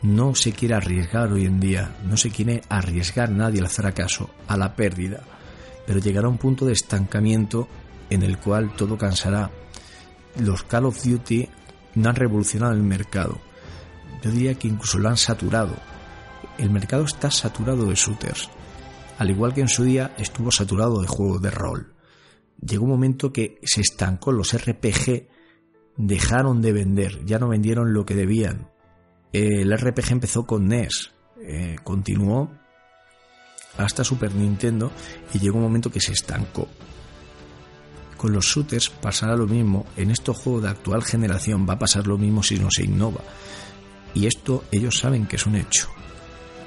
No 0.03 0.35
se 0.35 0.53
quiere 0.53 0.75
arriesgar 0.75 1.33
hoy 1.33 1.45
en 1.45 1.59
día, 1.59 1.97
no 2.05 2.17
se 2.17 2.31
quiere 2.31 2.63
arriesgar 2.69 3.31
nadie 3.31 3.61
al 3.61 3.69
fracaso, 3.69 4.31
a 4.47 4.57
la 4.57 4.77
pérdida, 4.77 5.21
pero 5.87 5.99
llegará 5.99 6.29
un 6.29 6.39
punto 6.39 6.67
de 6.67 6.73
estancamiento 6.73 7.69
en 8.09 8.23
el 8.23 8.39
cual 8.39 8.75
todo 8.77 8.97
cansará. 8.97 9.51
Los 10.39 10.63
Call 10.63 10.87
of 10.87 11.03
Duty 11.03 11.49
no 11.97 12.09
han 12.09 12.17
revolucionado 12.17 12.73
el 12.73 12.83
mercado. 12.83 13.41
Yo 14.23 14.31
diría 14.31 14.55
que 14.55 14.69
incluso 14.69 14.99
lo 14.99 15.09
han 15.09 15.17
saturado. 15.17 15.75
El 16.59 16.71
mercado 16.71 17.05
está 17.05 17.31
saturado 17.31 17.87
de 17.87 17.95
shooters. 17.95 18.49
Al 19.19 19.31
igual 19.31 19.53
que 19.53 19.63
en 19.63 19.69
su 19.69 19.83
día 19.83 20.15
estuvo 20.17 20.53
saturado 20.53 21.01
de 21.01 21.09
juegos 21.09 21.43
de 21.43 21.51
rol. 21.51 21.93
Llegó 22.61 22.85
un 22.85 22.91
momento 22.91 23.33
que 23.33 23.61
se 23.65 23.81
estancó, 23.81 24.33
los 24.33 24.57
RPG 24.57 25.29
dejaron 25.99 26.63
de 26.63 26.73
vender, 26.73 27.25
ya 27.27 27.39
no 27.39 27.49
vendieron 27.49 27.93
lo 27.93 28.07
que 28.07 28.15
debían. 28.15 28.71
El 29.33 29.77
RPG 29.77 30.13
empezó 30.13 30.47
con 30.47 30.69
NES, 30.69 31.13
eh, 31.43 31.77
continuó 31.85 32.51
hasta 33.77 34.05
Super 34.05 34.35
Nintendo 34.35 34.91
y 35.35 35.39
llegó 35.39 35.59
un 35.59 35.65
momento 35.65 35.91
que 35.91 36.01
se 36.01 36.13
estancó. 36.13 36.69
Con 38.17 38.33
los 38.33 38.47
shooters 38.47 38.89
pasará 38.89 39.37
lo 39.37 39.47
mismo, 39.47 39.87
en 39.97 40.11
estos 40.11 40.37
juegos 40.39 40.63
de 40.63 40.71
actual 40.71 41.05
generación 41.05 41.67
va 41.69 41.75
a 41.75 41.79
pasar 41.79 42.07
lo 42.07 42.17
mismo 42.17 42.43
si 42.43 42.59
no 42.59 42.69
se 42.71 42.85
innova. 42.85 43.21
Y 44.15 44.27
esto 44.27 44.65
ellos 44.73 44.99
saben 44.99 45.27
que 45.27 45.37
es 45.37 45.47
un 45.47 45.57
hecho. 45.57 45.89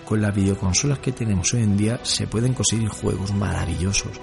Con 0.05 0.21
las 0.21 0.35
videoconsolas 0.35 0.99
que 0.99 1.13
tenemos 1.13 1.53
hoy 1.53 1.63
en 1.63 1.77
día 1.77 1.99
se 2.03 2.27
pueden 2.27 2.53
conseguir 2.53 2.89
juegos 2.89 3.33
maravillosos. 3.33 4.19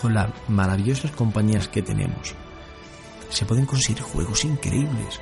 Con 0.00 0.14
las 0.14 0.30
maravillosas 0.48 1.10
compañías 1.12 1.68
que 1.68 1.82
tenemos 1.82 2.34
se 3.32 3.46
pueden 3.46 3.66
conseguir 3.66 4.02
juegos 4.02 4.44
increíbles. 4.44 5.20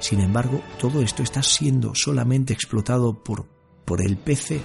Sin 0.00 0.20
embargo, 0.20 0.60
todo 0.78 1.02
esto 1.02 1.22
está 1.22 1.42
siendo 1.42 1.94
solamente 1.94 2.52
explotado 2.52 3.24
por, 3.24 3.46
por 3.84 4.02
el 4.02 4.16
PC 4.16 4.60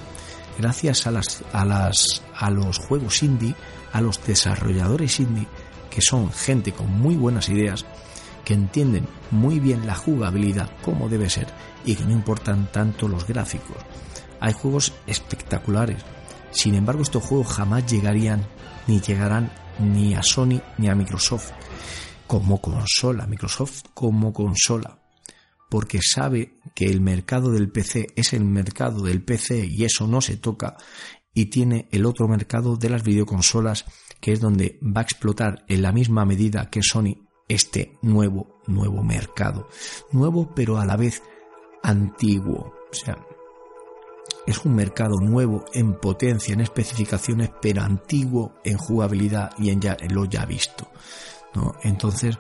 gracias 0.60 1.08
a, 1.08 1.12
las, 1.12 1.44
a, 1.54 1.66
las, 1.66 2.22
a 2.36 2.52
los 2.52 2.78
juegos 2.78 3.24
indie, 3.24 3.56
a 3.94 4.02
los 4.02 4.24
desarrolladores 4.26 5.20
indie 5.20 5.48
que 5.90 6.02
son 6.02 6.32
gente 6.32 6.72
con 6.72 6.90
muy 6.90 7.16
buenas 7.16 7.50
ideas, 7.50 7.86
que 8.46 8.54
entienden 8.54 9.08
muy 9.30 9.60
bien 9.60 9.86
la 9.86 9.96
jugabilidad 9.96 10.72
como 10.84 11.10
debe 11.10 11.30
ser 11.30 11.48
y 11.86 11.96
que 11.96 12.06
no 12.06 12.12
importan 12.12 12.72
tanto 12.72 13.08
los 13.08 13.28
gráficos. 13.28 13.78
Hay 14.40 14.54
juegos 14.54 14.94
espectaculares. 15.06 16.02
Sin 16.52 16.74
embargo, 16.76 17.04
estos 17.04 17.24
juegos 17.24 17.48
jamás 17.48 17.86
llegarían 17.86 18.46
ni 18.88 19.00
llegarán 19.00 19.52
ni 19.80 20.16
a 20.16 20.24
Sony 20.24 20.62
ni 20.78 20.90
a 20.90 20.96
Microsoft 20.96 21.52
como 22.32 22.62
consola, 22.62 23.28
Microsoft 23.28 23.84
como 23.94 24.32
consola, 24.32 25.02
porque 25.70 26.00
sabe 26.02 26.54
que 26.74 26.86
el 26.86 27.02
mercado 27.02 27.52
del 27.52 27.70
PC 27.70 28.08
es 28.16 28.32
el 28.32 28.46
mercado 28.46 29.04
del 29.04 29.22
PC 29.22 29.66
y 29.66 29.84
eso 29.84 30.08
no 30.08 30.22
se 30.22 30.38
toca 30.38 30.78
y 31.34 31.48
tiene 31.48 31.90
el 31.92 32.06
otro 32.06 32.30
mercado 32.30 32.78
de 32.78 32.90
las 32.90 33.04
videoconsolas 33.04 33.84
que 34.22 34.32
es 34.32 34.40
donde 34.40 34.80
va 34.82 35.02
a 35.02 35.04
explotar 35.04 35.66
en 35.68 35.82
la 35.82 35.92
misma 35.92 36.24
medida 36.24 36.70
que 36.70 36.82
Sony 36.82 37.28
este 37.50 37.98
nuevo, 38.02 38.62
nuevo 38.66 39.04
mercado. 39.04 39.68
Nuevo 40.14 40.56
pero 40.56 40.78
a 40.78 40.86
la 40.86 40.96
vez 40.96 41.22
antiguo. 41.84 42.74
O 42.90 42.96
sea, 42.96 43.18
es 44.48 44.64
un 44.64 44.74
mercado 44.74 45.20
nuevo 45.20 45.66
en 45.74 46.00
potencia, 46.00 46.54
en 46.54 46.62
especificaciones, 46.62 47.52
pero 47.62 47.82
antiguo 47.82 48.54
en 48.64 48.78
jugabilidad 48.78 49.52
y 49.58 49.72
en, 49.72 49.82
ya, 49.82 49.98
lo 50.10 50.24
ya 50.24 50.46
visto. 50.46 50.88
¿No? 51.54 51.76
Entonces, 51.84 52.38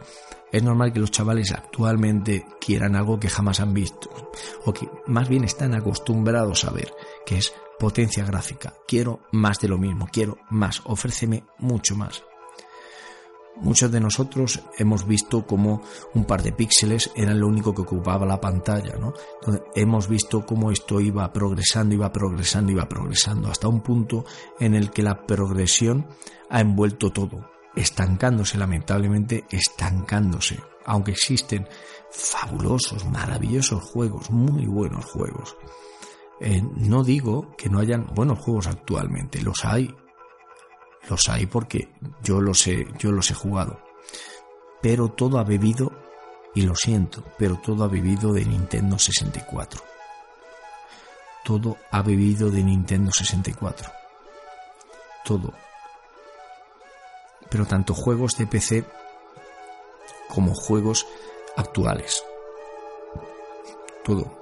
es 0.51 0.63
normal 0.63 0.91
que 0.91 0.99
los 0.99 1.11
chavales 1.11 1.51
actualmente 1.51 2.45
quieran 2.59 2.95
algo 2.95 3.19
que 3.19 3.29
jamás 3.29 3.59
han 3.59 3.73
visto, 3.73 4.09
o 4.65 4.73
que 4.73 4.89
más 5.07 5.29
bien 5.29 5.43
están 5.43 5.73
acostumbrados 5.73 6.65
a 6.65 6.71
ver, 6.71 6.93
que 7.25 7.37
es 7.37 7.53
potencia 7.79 8.25
gráfica. 8.25 8.73
Quiero 8.87 9.21
más 9.31 9.59
de 9.59 9.69
lo 9.69 9.77
mismo, 9.77 10.07
quiero 10.11 10.37
más, 10.49 10.81
ofréceme 10.85 11.45
mucho 11.57 11.95
más. 11.95 12.23
Muchos 13.57 13.91
de 13.91 13.99
nosotros 13.99 14.61
hemos 14.77 15.05
visto 15.05 15.45
como 15.45 15.83
un 16.13 16.25
par 16.25 16.41
de 16.41 16.51
píxeles 16.53 17.11
eran 17.15 17.39
lo 17.39 17.47
único 17.47 17.75
que 17.75 17.81
ocupaba 17.81 18.25
la 18.25 18.39
pantalla, 18.39 18.95
¿no? 18.97 19.13
hemos 19.75 20.07
visto 20.07 20.45
cómo 20.45 20.71
esto 20.71 20.99
iba 20.99 21.31
progresando, 21.31 21.93
iba 21.93 22.11
progresando, 22.11 22.71
iba 22.71 22.87
progresando, 22.87 23.49
hasta 23.49 23.67
un 23.67 23.81
punto 23.81 24.25
en 24.59 24.73
el 24.73 24.89
que 24.91 25.03
la 25.03 25.25
progresión 25.25 26.07
ha 26.49 26.61
envuelto 26.61 27.11
todo, 27.11 27.51
estancándose, 27.75 28.57
lamentablemente, 28.57 29.45
estancándose. 29.49 30.59
Aunque 30.85 31.11
existen 31.11 31.67
fabulosos, 32.11 33.05
maravillosos 33.05 33.83
juegos, 33.83 34.29
muy 34.29 34.65
buenos 34.65 35.05
juegos. 35.05 35.55
Eh, 36.39 36.61
no 36.75 37.03
digo 37.03 37.55
que 37.55 37.69
no 37.69 37.79
hayan 37.79 38.07
buenos 38.13 38.39
juegos 38.39 38.67
actualmente, 38.67 39.41
los 39.41 39.63
hay. 39.63 39.93
Los 41.09 41.29
hay 41.29 41.45
porque 41.45 41.89
yo 42.23 42.41
los 42.41 42.65
he, 42.67 42.87
yo 42.97 43.11
los 43.11 43.29
he 43.31 43.33
jugado. 43.33 43.79
Pero 44.81 45.09
todo 45.09 45.37
ha 45.37 45.43
bebido, 45.43 45.91
y 46.55 46.63
lo 46.63 46.75
siento, 46.75 47.23
pero 47.37 47.57
todo 47.57 47.83
ha 47.83 47.87
bebido 47.87 48.33
de 48.33 48.43
Nintendo 48.45 48.97
64. 48.97 49.81
Todo 51.43 51.77
ha 51.91 52.01
bebido 52.01 52.49
de 52.49 52.63
Nintendo 52.63 53.11
64. 53.11 53.91
Todo. 55.23 55.53
Pero 57.51 57.67
tanto 57.67 57.93
juegos 57.93 58.35
de 58.37 58.47
PC 58.47 58.85
como 60.27 60.55
juegos 60.55 61.05
actuales. 61.55 62.23
Todo 64.03 64.41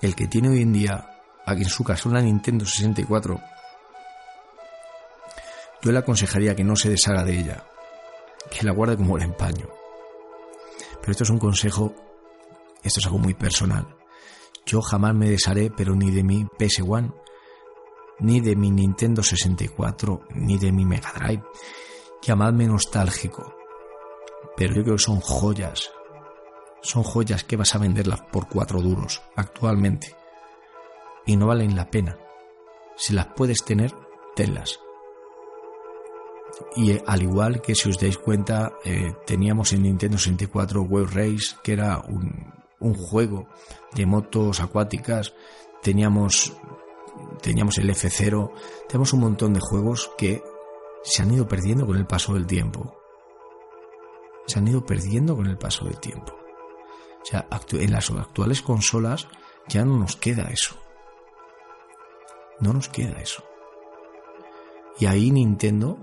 el 0.00 0.14
que 0.14 0.28
tiene 0.28 0.50
hoy 0.50 0.62
en 0.62 0.72
día 0.72 1.18
aquí 1.44 1.62
en 1.62 1.68
su 1.68 1.82
casa 1.82 2.08
una 2.08 2.20
Nintendo 2.20 2.64
64, 2.64 3.40
yo 5.82 5.92
le 5.92 5.98
aconsejaría 5.98 6.54
que 6.54 6.64
no 6.64 6.76
se 6.76 6.90
deshaga 6.90 7.24
de 7.24 7.38
ella, 7.38 7.64
que 8.50 8.64
la 8.64 8.72
guarde 8.72 8.96
como 8.96 9.16
el 9.16 9.24
empaño. 9.24 9.68
Pero 11.00 11.12
esto 11.12 11.24
es 11.24 11.30
un 11.30 11.38
consejo, 11.38 11.94
esto 12.82 13.00
es 13.00 13.06
algo 13.06 13.18
muy 13.18 13.34
personal. 13.34 13.86
Yo 14.66 14.82
jamás 14.82 15.14
me 15.14 15.30
desharé, 15.30 15.70
pero 15.70 15.94
ni 15.94 16.10
de 16.10 16.22
mi 16.22 16.44
PS1, 16.44 17.14
ni 18.20 18.40
de 18.40 18.56
mi 18.56 18.70
Nintendo 18.70 19.22
64, 19.22 20.22
ni 20.34 20.58
de 20.58 20.72
mi 20.72 20.84
Mega 20.84 21.12
Drive. 21.12 21.42
Llamadme 22.22 22.66
nostálgico. 22.66 23.54
Pero 24.56 24.74
yo 24.74 24.82
creo 24.82 24.96
que 24.96 25.02
son 25.02 25.20
joyas. 25.20 25.90
Son 26.82 27.02
joyas 27.02 27.44
que 27.44 27.56
vas 27.56 27.74
a 27.74 27.78
venderlas 27.78 28.20
por 28.32 28.48
cuatro 28.48 28.80
duros 28.80 29.22
actualmente. 29.36 30.14
Y 31.26 31.36
no 31.36 31.46
valen 31.46 31.76
la 31.76 31.90
pena. 31.90 32.18
Si 32.96 33.12
las 33.14 33.26
puedes 33.26 33.64
tener, 33.64 33.94
tenlas. 34.34 34.80
Y 36.74 36.92
eh, 36.92 37.02
al 37.06 37.22
igual 37.22 37.60
que 37.60 37.74
si 37.74 37.88
os 37.88 37.98
dais 37.98 38.18
cuenta, 38.18 38.72
eh, 38.84 39.14
teníamos 39.26 39.72
en 39.72 39.82
Nintendo 39.82 40.18
64 40.18 40.82
World 40.82 41.14
Race, 41.14 41.56
que 41.62 41.72
era 41.72 41.98
un, 41.98 42.52
un 42.80 42.94
juego 42.94 43.48
de 43.94 44.06
motos 44.06 44.60
acuáticas, 44.60 45.34
teníamos, 45.82 46.56
teníamos 47.40 47.78
el 47.78 47.90
F0, 47.90 48.52
tenemos 48.88 49.12
un 49.12 49.20
montón 49.20 49.54
de 49.54 49.60
juegos 49.60 50.10
que 50.18 50.42
se 51.02 51.22
han 51.22 51.32
ido 51.32 51.46
perdiendo 51.46 51.86
con 51.86 51.96
el 51.96 52.06
paso 52.06 52.34
del 52.34 52.46
tiempo. 52.46 52.96
Se 54.46 54.58
han 54.58 54.68
ido 54.68 54.84
perdiendo 54.84 55.36
con 55.36 55.46
el 55.46 55.58
paso 55.58 55.84
del 55.84 55.98
tiempo. 55.98 56.34
O 57.22 57.24
sea, 57.24 57.46
en 57.72 57.92
las 57.92 58.10
actuales 58.10 58.62
consolas 58.62 59.28
ya 59.68 59.84
no 59.84 59.98
nos 59.98 60.16
queda 60.16 60.44
eso. 60.44 60.76
No 62.60 62.72
nos 62.72 62.88
queda 62.88 63.20
eso. 63.20 63.44
Y 64.98 65.06
ahí 65.06 65.30
Nintendo 65.30 65.98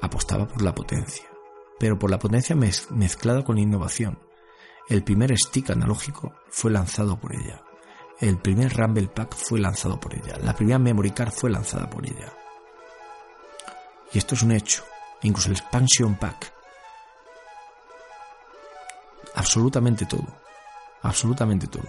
apostaba 0.00 0.46
por 0.46 0.62
la 0.62 0.74
potencia, 0.74 1.28
pero 1.78 1.98
por 1.98 2.10
la 2.10 2.18
potencia 2.18 2.56
mezclada 2.56 3.44
con 3.44 3.58
innovación. 3.58 4.18
El 4.88 5.04
primer 5.04 5.36
stick 5.38 5.70
analógico 5.70 6.32
fue 6.48 6.70
lanzado 6.70 7.18
por 7.20 7.34
ella. 7.34 7.62
El 8.20 8.36
primer 8.38 8.76
Rumble 8.76 9.08
Pack 9.08 9.34
fue 9.34 9.60
lanzado 9.60 9.98
por 9.98 10.14
ella. 10.14 10.36
La 10.42 10.54
primera 10.54 10.78
Memory 10.78 11.10
Card 11.12 11.32
fue 11.32 11.50
lanzada 11.50 11.88
por 11.88 12.04
ella. 12.04 12.32
Y 14.12 14.18
esto 14.18 14.34
es 14.34 14.42
un 14.42 14.52
hecho. 14.52 14.84
Incluso 15.22 15.48
el 15.48 15.56
Expansion 15.56 16.16
Pack. 16.16 16.52
Absolutamente 19.34 20.04
todo. 20.04 20.26
Absolutamente 21.02 21.66
todo. 21.66 21.86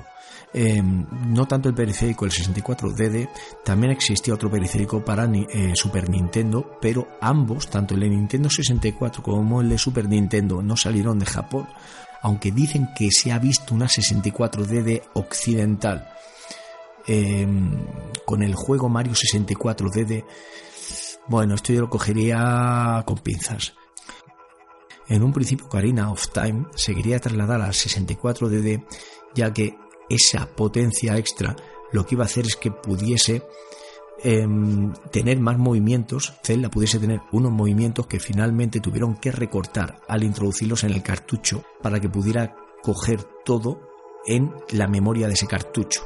Em, 0.54 1.06
no 1.28 1.46
tanto 1.48 1.68
el 1.70 1.76
periférico, 1.76 2.26
el 2.26 2.32
64DD, 2.32 3.30
también 3.64 3.92
existía 3.92 4.34
otro 4.34 4.50
periférico 4.50 5.04
para 5.04 5.26
eh, 5.26 5.74
Super 5.76 6.10
Nintendo, 6.10 6.78
pero 6.82 7.08
ambos, 7.22 7.70
tanto 7.70 7.94
el 7.94 8.02
de 8.02 8.10
Nintendo 8.10 8.50
64 8.50 9.24
como 9.24 9.62
el 9.62 9.70
de 9.70 9.78
Super 9.78 10.08
Nintendo, 10.08 10.62
no 10.62 10.76
salieron 10.78 11.20
de 11.20 11.26
Japón, 11.26 11.68
aunque 12.22 12.52
dicen 12.52 12.90
que 12.96 13.10
se 13.12 13.32
ha 13.32 13.40
visto 13.40 13.74
una 13.74 13.88
64DD 13.88 15.04
occidental. 15.14 16.08
Em, 17.08 17.86
con 18.26 18.44
el 18.44 18.54
juego 18.54 18.88
Mario 18.88 19.14
64DD, 19.14 20.24
bueno, 21.28 21.56
esto 21.56 21.74
yo 21.74 21.82
lo 21.82 21.90
cogería 21.90 23.04
con 23.06 23.18
pinzas. 23.18 23.74
En 25.08 25.24
un 25.24 25.34
principio, 25.34 25.68
Karina 25.68 26.12
of 26.12 26.30
Time 26.30 26.66
se 26.76 26.96
quería 26.96 27.20
trasladar 27.20 27.62
al 27.62 27.74
64DD, 27.74 28.86
ya 29.34 29.52
que 29.52 29.76
esa 30.10 30.46
potencia 30.48 31.18
extra 31.18 31.56
lo 31.92 32.06
que 32.06 32.16
iba 32.16 32.24
a 32.24 32.28
hacer 32.28 32.46
es 32.46 32.56
que 32.56 32.72
pudiese 32.72 33.44
em, 34.24 34.94
tener 35.12 35.40
más 35.40 35.58
movimientos, 35.58 36.34
Zelda 36.44 36.70
pudiese 36.70 37.00
tener 37.00 37.22
unos 37.32 37.52
movimientos 37.52 38.08
que 38.08 38.20
finalmente 38.20 38.80
tuvieron 38.80 39.16
que 39.16 39.32
recortar 39.32 40.00
al 40.08 40.24
introducirlos 40.24 40.84
en 40.84 40.92
el 40.92 41.04
cartucho 41.04 41.64
para 41.82 42.00
que 42.00 42.10
pudiera 42.10 42.56
coger 42.84 43.24
todo 43.46 43.82
en 44.26 44.54
la 44.72 44.88
memoria 44.88 45.28
de 45.28 45.34
ese 45.34 45.48
cartucho. 45.48 46.02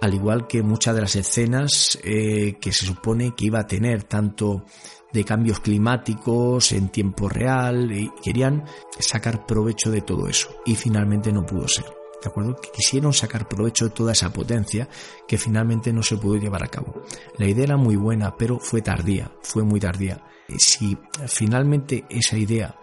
Al 0.00 0.12
igual 0.12 0.46
que 0.46 0.62
muchas 0.62 0.94
de 0.94 1.00
las 1.00 1.16
escenas 1.16 1.98
eh, 2.02 2.56
que 2.60 2.72
se 2.72 2.86
supone 2.86 3.34
que 3.34 3.46
iba 3.46 3.60
a 3.60 3.66
tener 3.66 4.04
tanto 4.04 4.64
de 5.12 5.24
cambios 5.24 5.60
climáticos 5.60 6.72
en 6.72 6.88
tiempo 6.88 7.28
real 7.28 7.90
y 7.92 8.10
querían 8.22 8.64
sacar 8.98 9.46
provecho 9.46 9.90
de 9.90 10.02
todo 10.02 10.28
eso 10.28 10.50
y 10.66 10.74
finalmente 10.74 11.32
no 11.32 11.46
pudo 11.46 11.68
ser. 11.68 12.03
¿De 12.24 12.30
acuerdo? 12.30 12.56
Que 12.56 12.70
quisieron 12.70 13.12
sacar 13.12 13.46
provecho 13.46 13.84
de 13.84 13.90
toda 13.90 14.12
esa 14.12 14.32
potencia 14.32 14.88
que 15.28 15.36
finalmente 15.36 15.92
no 15.92 16.02
se 16.02 16.16
pudo 16.16 16.36
llevar 16.36 16.64
a 16.64 16.68
cabo. 16.68 17.02
La 17.36 17.46
idea 17.46 17.64
era 17.64 17.76
muy 17.76 17.96
buena, 17.96 18.34
pero 18.36 18.58
fue 18.58 18.80
tardía, 18.80 19.30
fue 19.42 19.62
muy 19.62 19.78
tardía. 19.78 20.24
Si 20.56 20.96
finalmente 21.26 22.06
esa 22.08 22.38
idea 22.38 22.76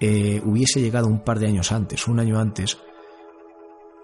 eh, 0.00 0.42
hubiese 0.44 0.80
llegado 0.80 1.06
un 1.06 1.22
par 1.22 1.38
de 1.38 1.46
años 1.46 1.70
antes, 1.70 2.08
un 2.08 2.18
año 2.18 2.40
antes, 2.40 2.76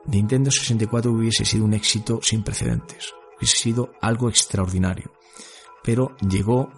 Nintendo 0.06 0.50
64 0.50 1.10
hubiese 1.10 1.44
sido 1.44 1.64
un 1.64 1.74
éxito 1.74 2.20
sin 2.22 2.44
precedentes, 2.44 3.12
hubiese 3.36 3.56
sido 3.56 3.92
algo 4.00 4.28
extraordinario. 4.28 5.10
Pero 5.82 6.16
llegó 6.20 6.70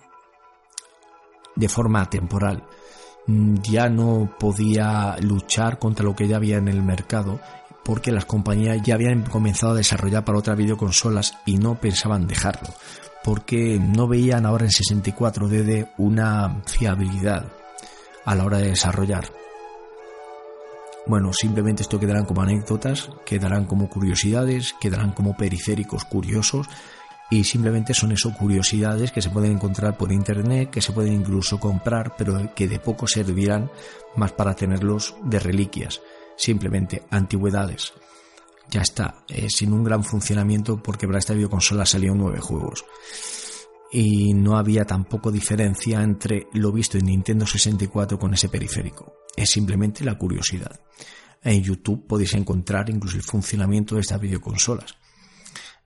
de 1.54 1.68
forma 1.68 2.08
temporal 2.08 2.66
ya 3.26 3.88
no 3.88 4.34
podía 4.38 5.16
luchar 5.20 5.78
contra 5.78 6.04
lo 6.04 6.14
que 6.14 6.28
ya 6.28 6.36
había 6.36 6.58
en 6.58 6.68
el 6.68 6.82
mercado 6.82 7.40
porque 7.84 8.10
las 8.10 8.24
compañías 8.24 8.82
ya 8.82 8.94
habían 8.94 9.22
comenzado 9.22 9.72
a 9.72 9.76
desarrollar 9.76 10.24
para 10.24 10.38
otras 10.38 10.56
videoconsolas 10.56 11.38
y 11.44 11.58
no 11.58 11.76
pensaban 11.76 12.26
dejarlo, 12.26 12.68
porque 13.22 13.78
no 13.78 14.08
veían 14.08 14.46
ahora 14.46 14.64
en 14.64 14.70
64DD 14.70 15.90
una 15.98 16.62
fiabilidad 16.66 17.46
a 18.24 18.34
la 18.34 18.44
hora 18.44 18.58
de 18.58 18.70
desarrollar. 18.70 19.30
Bueno, 21.06 21.34
simplemente 21.34 21.82
esto 21.82 22.00
quedarán 22.00 22.24
como 22.24 22.40
anécdotas, 22.40 23.10
quedarán 23.26 23.66
como 23.66 23.90
curiosidades, 23.90 24.74
quedarán 24.80 25.12
como 25.12 25.36
periféricos 25.36 26.06
curiosos 26.06 26.66
y 27.30 27.44
simplemente 27.44 27.92
son 27.92 28.12
eso 28.12 28.32
curiosidades 28.32 29.12
que 29.12 29.20
se 29.20 29.28
pueden 29.28 29.52
encontrar 29.52 29.98
por 29.98 30.10
internet, 30.10 30.70
que 30.70 30.80
se 30.80 30.92
pueden 30.92 31.12
incluso 31.12 31.60
comprar, 31.60 32.14
pero 32.16 32.54
que 32.54 32.68
de 32.68 32.78
poco 32.78 33.06
servirán 33.06 33.70
más 34.16 34.32
para 34.32 34.54
tenerlos 34.54 35.14
de 35.22 35.38
reliquias 35.38 36.00
simplemente 36.36 37.02
antigüedades. 37.10 37.92
Ya 38.70 38.82
está, 38.82 39.24
eh, 39.28 39.48
sin 39.48 39.72
un 39.72 39.84
gran 39.84 40.02
funcionamiento 40.02 40.82
porque 40.82 41.06
para 41.06 41.18
esta 41.18 41.34
videoconsola 41.34 41.86
salieron 41.86 42.18
nueve 42.18 42.40
juegos. 42.40 42.84
Y 43.92 44.34
no 44.34 44.56
había 44.56 44.84
tampoco 44.84 45.30
diferencia 45.30 46.02
entre 46.02 46.48
lo 46.54 46.72
visto 46.72 46.98
en 46.98 47.06
Nintendo 47.06 47.46
64 47.46 48.18
con 48.18 48.34
ese 48.34 48.48
periférico. 48.48 49.14
Es 49.36 49.50
simplemente 49.50 50.04
la 50.04 50.18
curiosidad. 50.18 50.80
En 51.42 51.62
YouTube 51.62 52.06
podéis 52.06 52.34
encontrar 52.34 52.88
incluso 52.90 53.16
el 53.16 53.22
funcionamiento 53.22 53.94
de 53.94 54.00
estas 54.00 54.20
videoconsolas. 54.20 54.96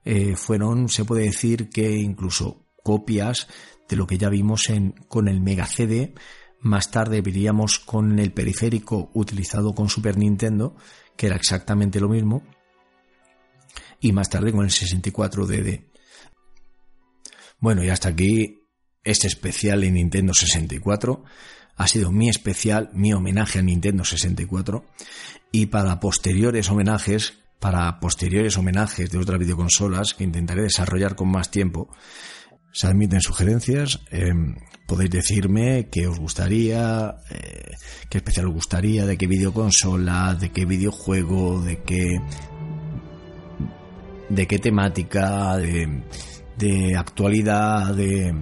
Eh, 0.05 0.37
fueron, 0.37 0.89
se 0.89 1.05
puede 1.05 1.25
decir 1.25 1.69
que 1.69 1.91
incluso 1.91 2.65
copias 2.83 3.49
de 3.89 3.97
lo 3.97 4.07
que 4.07 4.17
ya 4.17 4.29
vimos 4.29 4.71
en, 4.71 4.93
con 5.09 5.29
el 5.29 5.41
Mega 5.41 5.67
CD 5.67 6.15
más 6.61 6.91
tarde 6.91 7.21
veríamos 7.21 7.79
con 7.79 8.19
el 8.19 8.33
periférico 8.33 9.11
utilizado 9.15 9.75
con 9.75 9.89
Super 9.89 10.17
Nintendo, 10.17 10.77
que 11.17 11.27
era 11.27 11.37
exactamente 11.37 12.01
lo 12.01 12.09
mismo. 12.09 12.43
Y 14.01 14.13
más 14.13 14.31
tarde 14.31 14.53
con 14.53 14.65
el 14.65 14.71
64DD. 14.71 15.85
Bueno, 17.61 17.83
y 17.83 17.89
hasta 17.89 18.11
aquí 18.11 18.63
este 19.05 19.27
especial 19.27 19.85
en 19.85 19.95
Nintendo 19.95 20.35
64. 20.35 21.25
Ha 21.77 21.87
sido 21.87 22.11
mi 22.11 22.29
especial, 22.29 22.91
mi 22.93 23.13
homenaje 23.13 23.59
a 23.59 23.63
Nintendo 23.63 24.05
64. 24.05 24.85
Y 25.51 25.67
para 25.67 25.99
posteriores 26.01 26.71
homenajes, 26.71 27.35
para 27.59 27.99
posteriores 28.01 28.57
homenajes 28.57 29.11
de 29.11 29.19
otras 29.19 29.39
videoconsolas 29.39 30.15
que 30.15 30.25
intentaré 30.25 30.63
desarrollar 30.63 31.17
con 31.17 31.31
más 31.31 31.51
tiempo, 31.51 31.89
se 32.73 32.87
admiten 32.87 33.21
sugerencias. 33.21 34.01
Eh, 34.11 34.33
podéis 34.87 35.11
decirme 35.11 35.89
qué 35.91 36.07
os 36.07 36.19
gustaría, 36.19 37.17
eh, 37.31 37.73
qué 38.09 38.19
especial 38.19 38.47
os 38.47 38.55
gustaría, 38.55 39.07
de 39.07 39.19
qué 39.19 39.27
videoconsola, 39.27 40.35
de 40.35 40.51
qué 40.51 40.65
videojuego, 40.65 41.61
de 41.61 41.83
qué 41.83 42.21
de 44.29 44.47
qué 44.47 44.59
temática, 44.59 45.57
de, 45.57 46.03
de 46.59 46.97
actualidad, 46.97 47.95
de, 47.95 48.35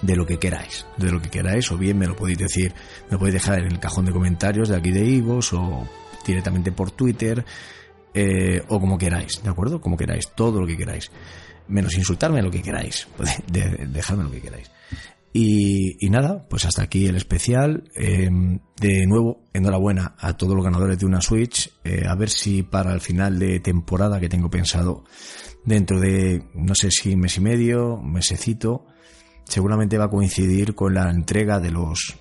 de 0.00 0.16
lo 0.16 0.24
que 0.24 0.38
queráis, 0.38 0.86
de 0.96 1.10
lo 1.10 1.20
que 1.20 1.28
queráis, 1.28 1.70
o 1.70 1.76
bien 1.76 1.98
me 1.98 2.06
lo 2.06 2.16
podéis 2.16 2.38
decir, 2.38 2.72
me 3.06 3.12
lo 3.12 3.18
podéis 3.18 3.34
dejar 3.34 3.60
en 3.60 3.72
el 3.72 3.78
cajón 3.78 4.06
de 4.06 4.12
comentarios 4.12 4.70
de 4.70 4.76
aquí 4.76 4.90
de 4.90 5.04
Ivos 5.04 5.52
o 5.52 5.86
directamente 6.26 6.72
por 6.72 6.90
Twitter, 6.90 7.44
eh, 8.14 8.62
o 8.68 8.80
como 8.80 8.96
queráis, 8.96 9.42
¿de 9.42 9.50
acuerdo? 9.50 9.80
Como 9.80 9.96
queráis, 9.96 10.30
todo 10.34 10.60
lo 10.60 10.66
que 10.66 10.76
queráis 10.76 11.10
menos 11.68 11.94
insultarme 11.96 12.42
lo 12.42 12.50
que 12.50 12.62
queráis, 12.62 13.08
dejadme 13.46 14.24
lo 14.24 14.30
que 14.30 14.40
queráis. 14.40 14.70
Y, 15.32 16.08
nada, 16.10 16.46
pues 16.48 16.64
hasta 16.64 16.82
aquí 16.82 17.06
el 17.06 17.16
especial. 17.16 17.84
Em, 17.94 18.58
de 18.80 19.06
nuevo, 19.06 19.44
enhorabuena 19.52 20.14
a 20.18 20.36
todos 20.36 20.54
los 20.54 20.64
ganadores 20.64 20.98
de 20.98 21.06
una 21.06 21.20
Switch. 21.20 21.70
Eh, 21.84 22.06
a 22.08 22.14
ver 22.14 22.30
si 22.30 22.62
para 22.62 22.92
el 22.92 23.00
final 23.00 23.38
de 23.38 23.60
temporada 23.60 24.18
que 24.18 24.28
tengo 24.28 24.50
pensado, 24.50 25.04
dentro 25.64 26.00
de 26.00 26.42
no 26.54 26.74
sé 26.74 26.90
si 26.90 27.14
mes 27.14 27.36
y 27.36 27.40
medio, 27.40 27.98
mesecito, 27.98 28.86
seguramente 29.44 29.98
va 29.98 30.06
a 30.06 30.10
coincidir 30.10 30.74
con 30.74 30.94
la 30.94 31.10
entrega 31.10 31.60
de 31.60 31.70
los 31.70 32.16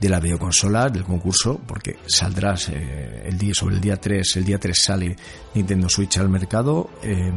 de 0.00 0.08
la 0.08 0.18
videoconsola, 0.18 0.88
del 0.88 1.04
concurso, 1.04 1.60
porque 1.64 1.96
saldrás 2.06 2.70
eh, 2.70 3.22
el 3.24 3.38
día, 3.38 3.54
sobre 3.54 3.76
el 3.76 3.80
día 3.80 3.96
3, 3.96 4.36
el 4.36 4.44
día 4.44 4.58
3 4.58 4.76
sale 4.76 5.16
Nintendo 5.54 5.88
Switch 5.88 6.18
al 6.18 6.28
mercado, 6.28 6.90
eh, 7.04 7.30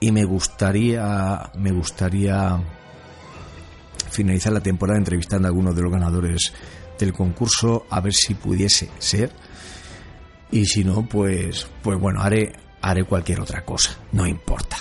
y 0.00 0.12
me 0.12 0.24
gustaría, 0.24 1.50
me 1.56 1.72
gustaría 1.72 2.60
finalizar 4.10 4.52
la 4.52 4.60
temporada 4.60 4.98
entrevistando 4.98 5.48
a 5.48 5.50
algunos 5.50 5.74
de 5.74 5.82
los 5.82 5.92
ganadores 5.92 6.52
del 6.98 7.12
concurso, 7.12 7.86
a 7.90 8.00
ver 8.00 8.14
si 8.14 8.34
pudiese 8.34 8.90
ser, 8.98 9.30
y 10.50 10.64
si 10.66 10.84
no, 10.84 11.06
pues, 11.06 11.66
pues 11.82 11.98
bueno, 11.98 12.20
haré, 12.20 12.52
haré 12.80 13.04
cualquier 13.04 13.40
otra 13.40 13.64
cosa, 13.64 13.96
no 14.12 14.26
importa. 14.26 14.76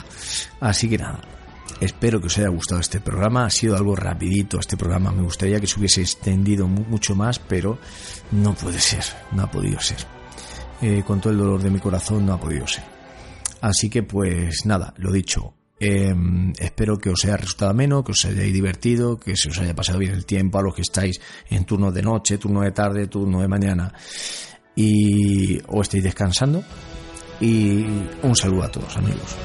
Así 0.59 0.89
que 0.89 0.97
nada, 0.97 1.21
Espero 1.81 2.21
que 2.21 2.27
os 2.27 2.37
haya 2.37 2.47
gustado 2.47 2.79
este 2.79 3.01
programa. 3.01 3.45
Ha 3.45 3.49
sido 3.49 3.75
algo 3.75 3.95
rapidito 3.95 4.59
este 4.59 4.77
programa. 4.77 5.11
Me 5.11 5.23
gustaría 5.23 5.59
que 5.59 5.67
se 5.67 5.77
hubiese 5.77 6.01
extendido 6.01 6.67
mucho 6.67 7.15
más, 7.15 7.39
pero 7.39 7.77
no 8.31 8.53
puede 8.53 8.79
ser. 8.79 9.03
No 9.33 9.43
ha 9.43 9.51
podido 9.51 9.79
ser. 9.81 9.97
Eh, 10.81 11.03
con 11.05 11.19
todo 11.19 11.33
el 11.33 11.39
dolor 11.39 11.61
de 11.61 11.69
mi 11.69 11.79
corazón 11.79 12.25
no 12.25 12.33
ha 12.33 12.39
podido 12.39 12.65
ser. 12.65 12.94
Así 13.65 13.89
que 13.89 14.03
pues 14.03 14.63
nada, 14.67 14.93
lo 14.97 15.11
dicho. 15.11 15.55
Em, 15.79 16.53
espero 16.59 16.99
que 16.99 17.09
os 17.09 17.25
haya 17.25 17.35
resultado 17.35 17.73
menos, 17.73 18.03
que 18.05 18.11
os 18.11 18.23
hayáis 18.23 18.53
divertido, 18.53 19.17
que 19.17 19.35
se 19.35 19.49
os 19.49 19.57
haya 19.57 19.73
pasado 19.73 19.97
bien 19.97 20.13
el 20.13 20.23
tiempo 20.23 20.59
a 20.59 20.61
los 20.61 20.75
que 20.75 20.83
estáis 20.83 21.19
en 21.49 21.65
turno 21.65 21.91
de 21.91 22.03
noche, 22.03 22.37
turno 22.37 22.61
de 22.61 22.71
tarde, 22.71 23.07
turno 23.07 23.41
de 23.41 23.47
mañana 23.47 23.91
y 24.75 25.59
o 25.65 25.81
estéis 25.81 26.03
descansando. 26.03 26.63
Y 27.41 27.83
un 28.21 28.35
saludo 28.35 28.65
a 28.65 28.71
todos 28.71 28.97
amigos. 28.97 29.35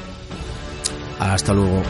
Hasta 1.19 1.55
luego. 1.55 1.83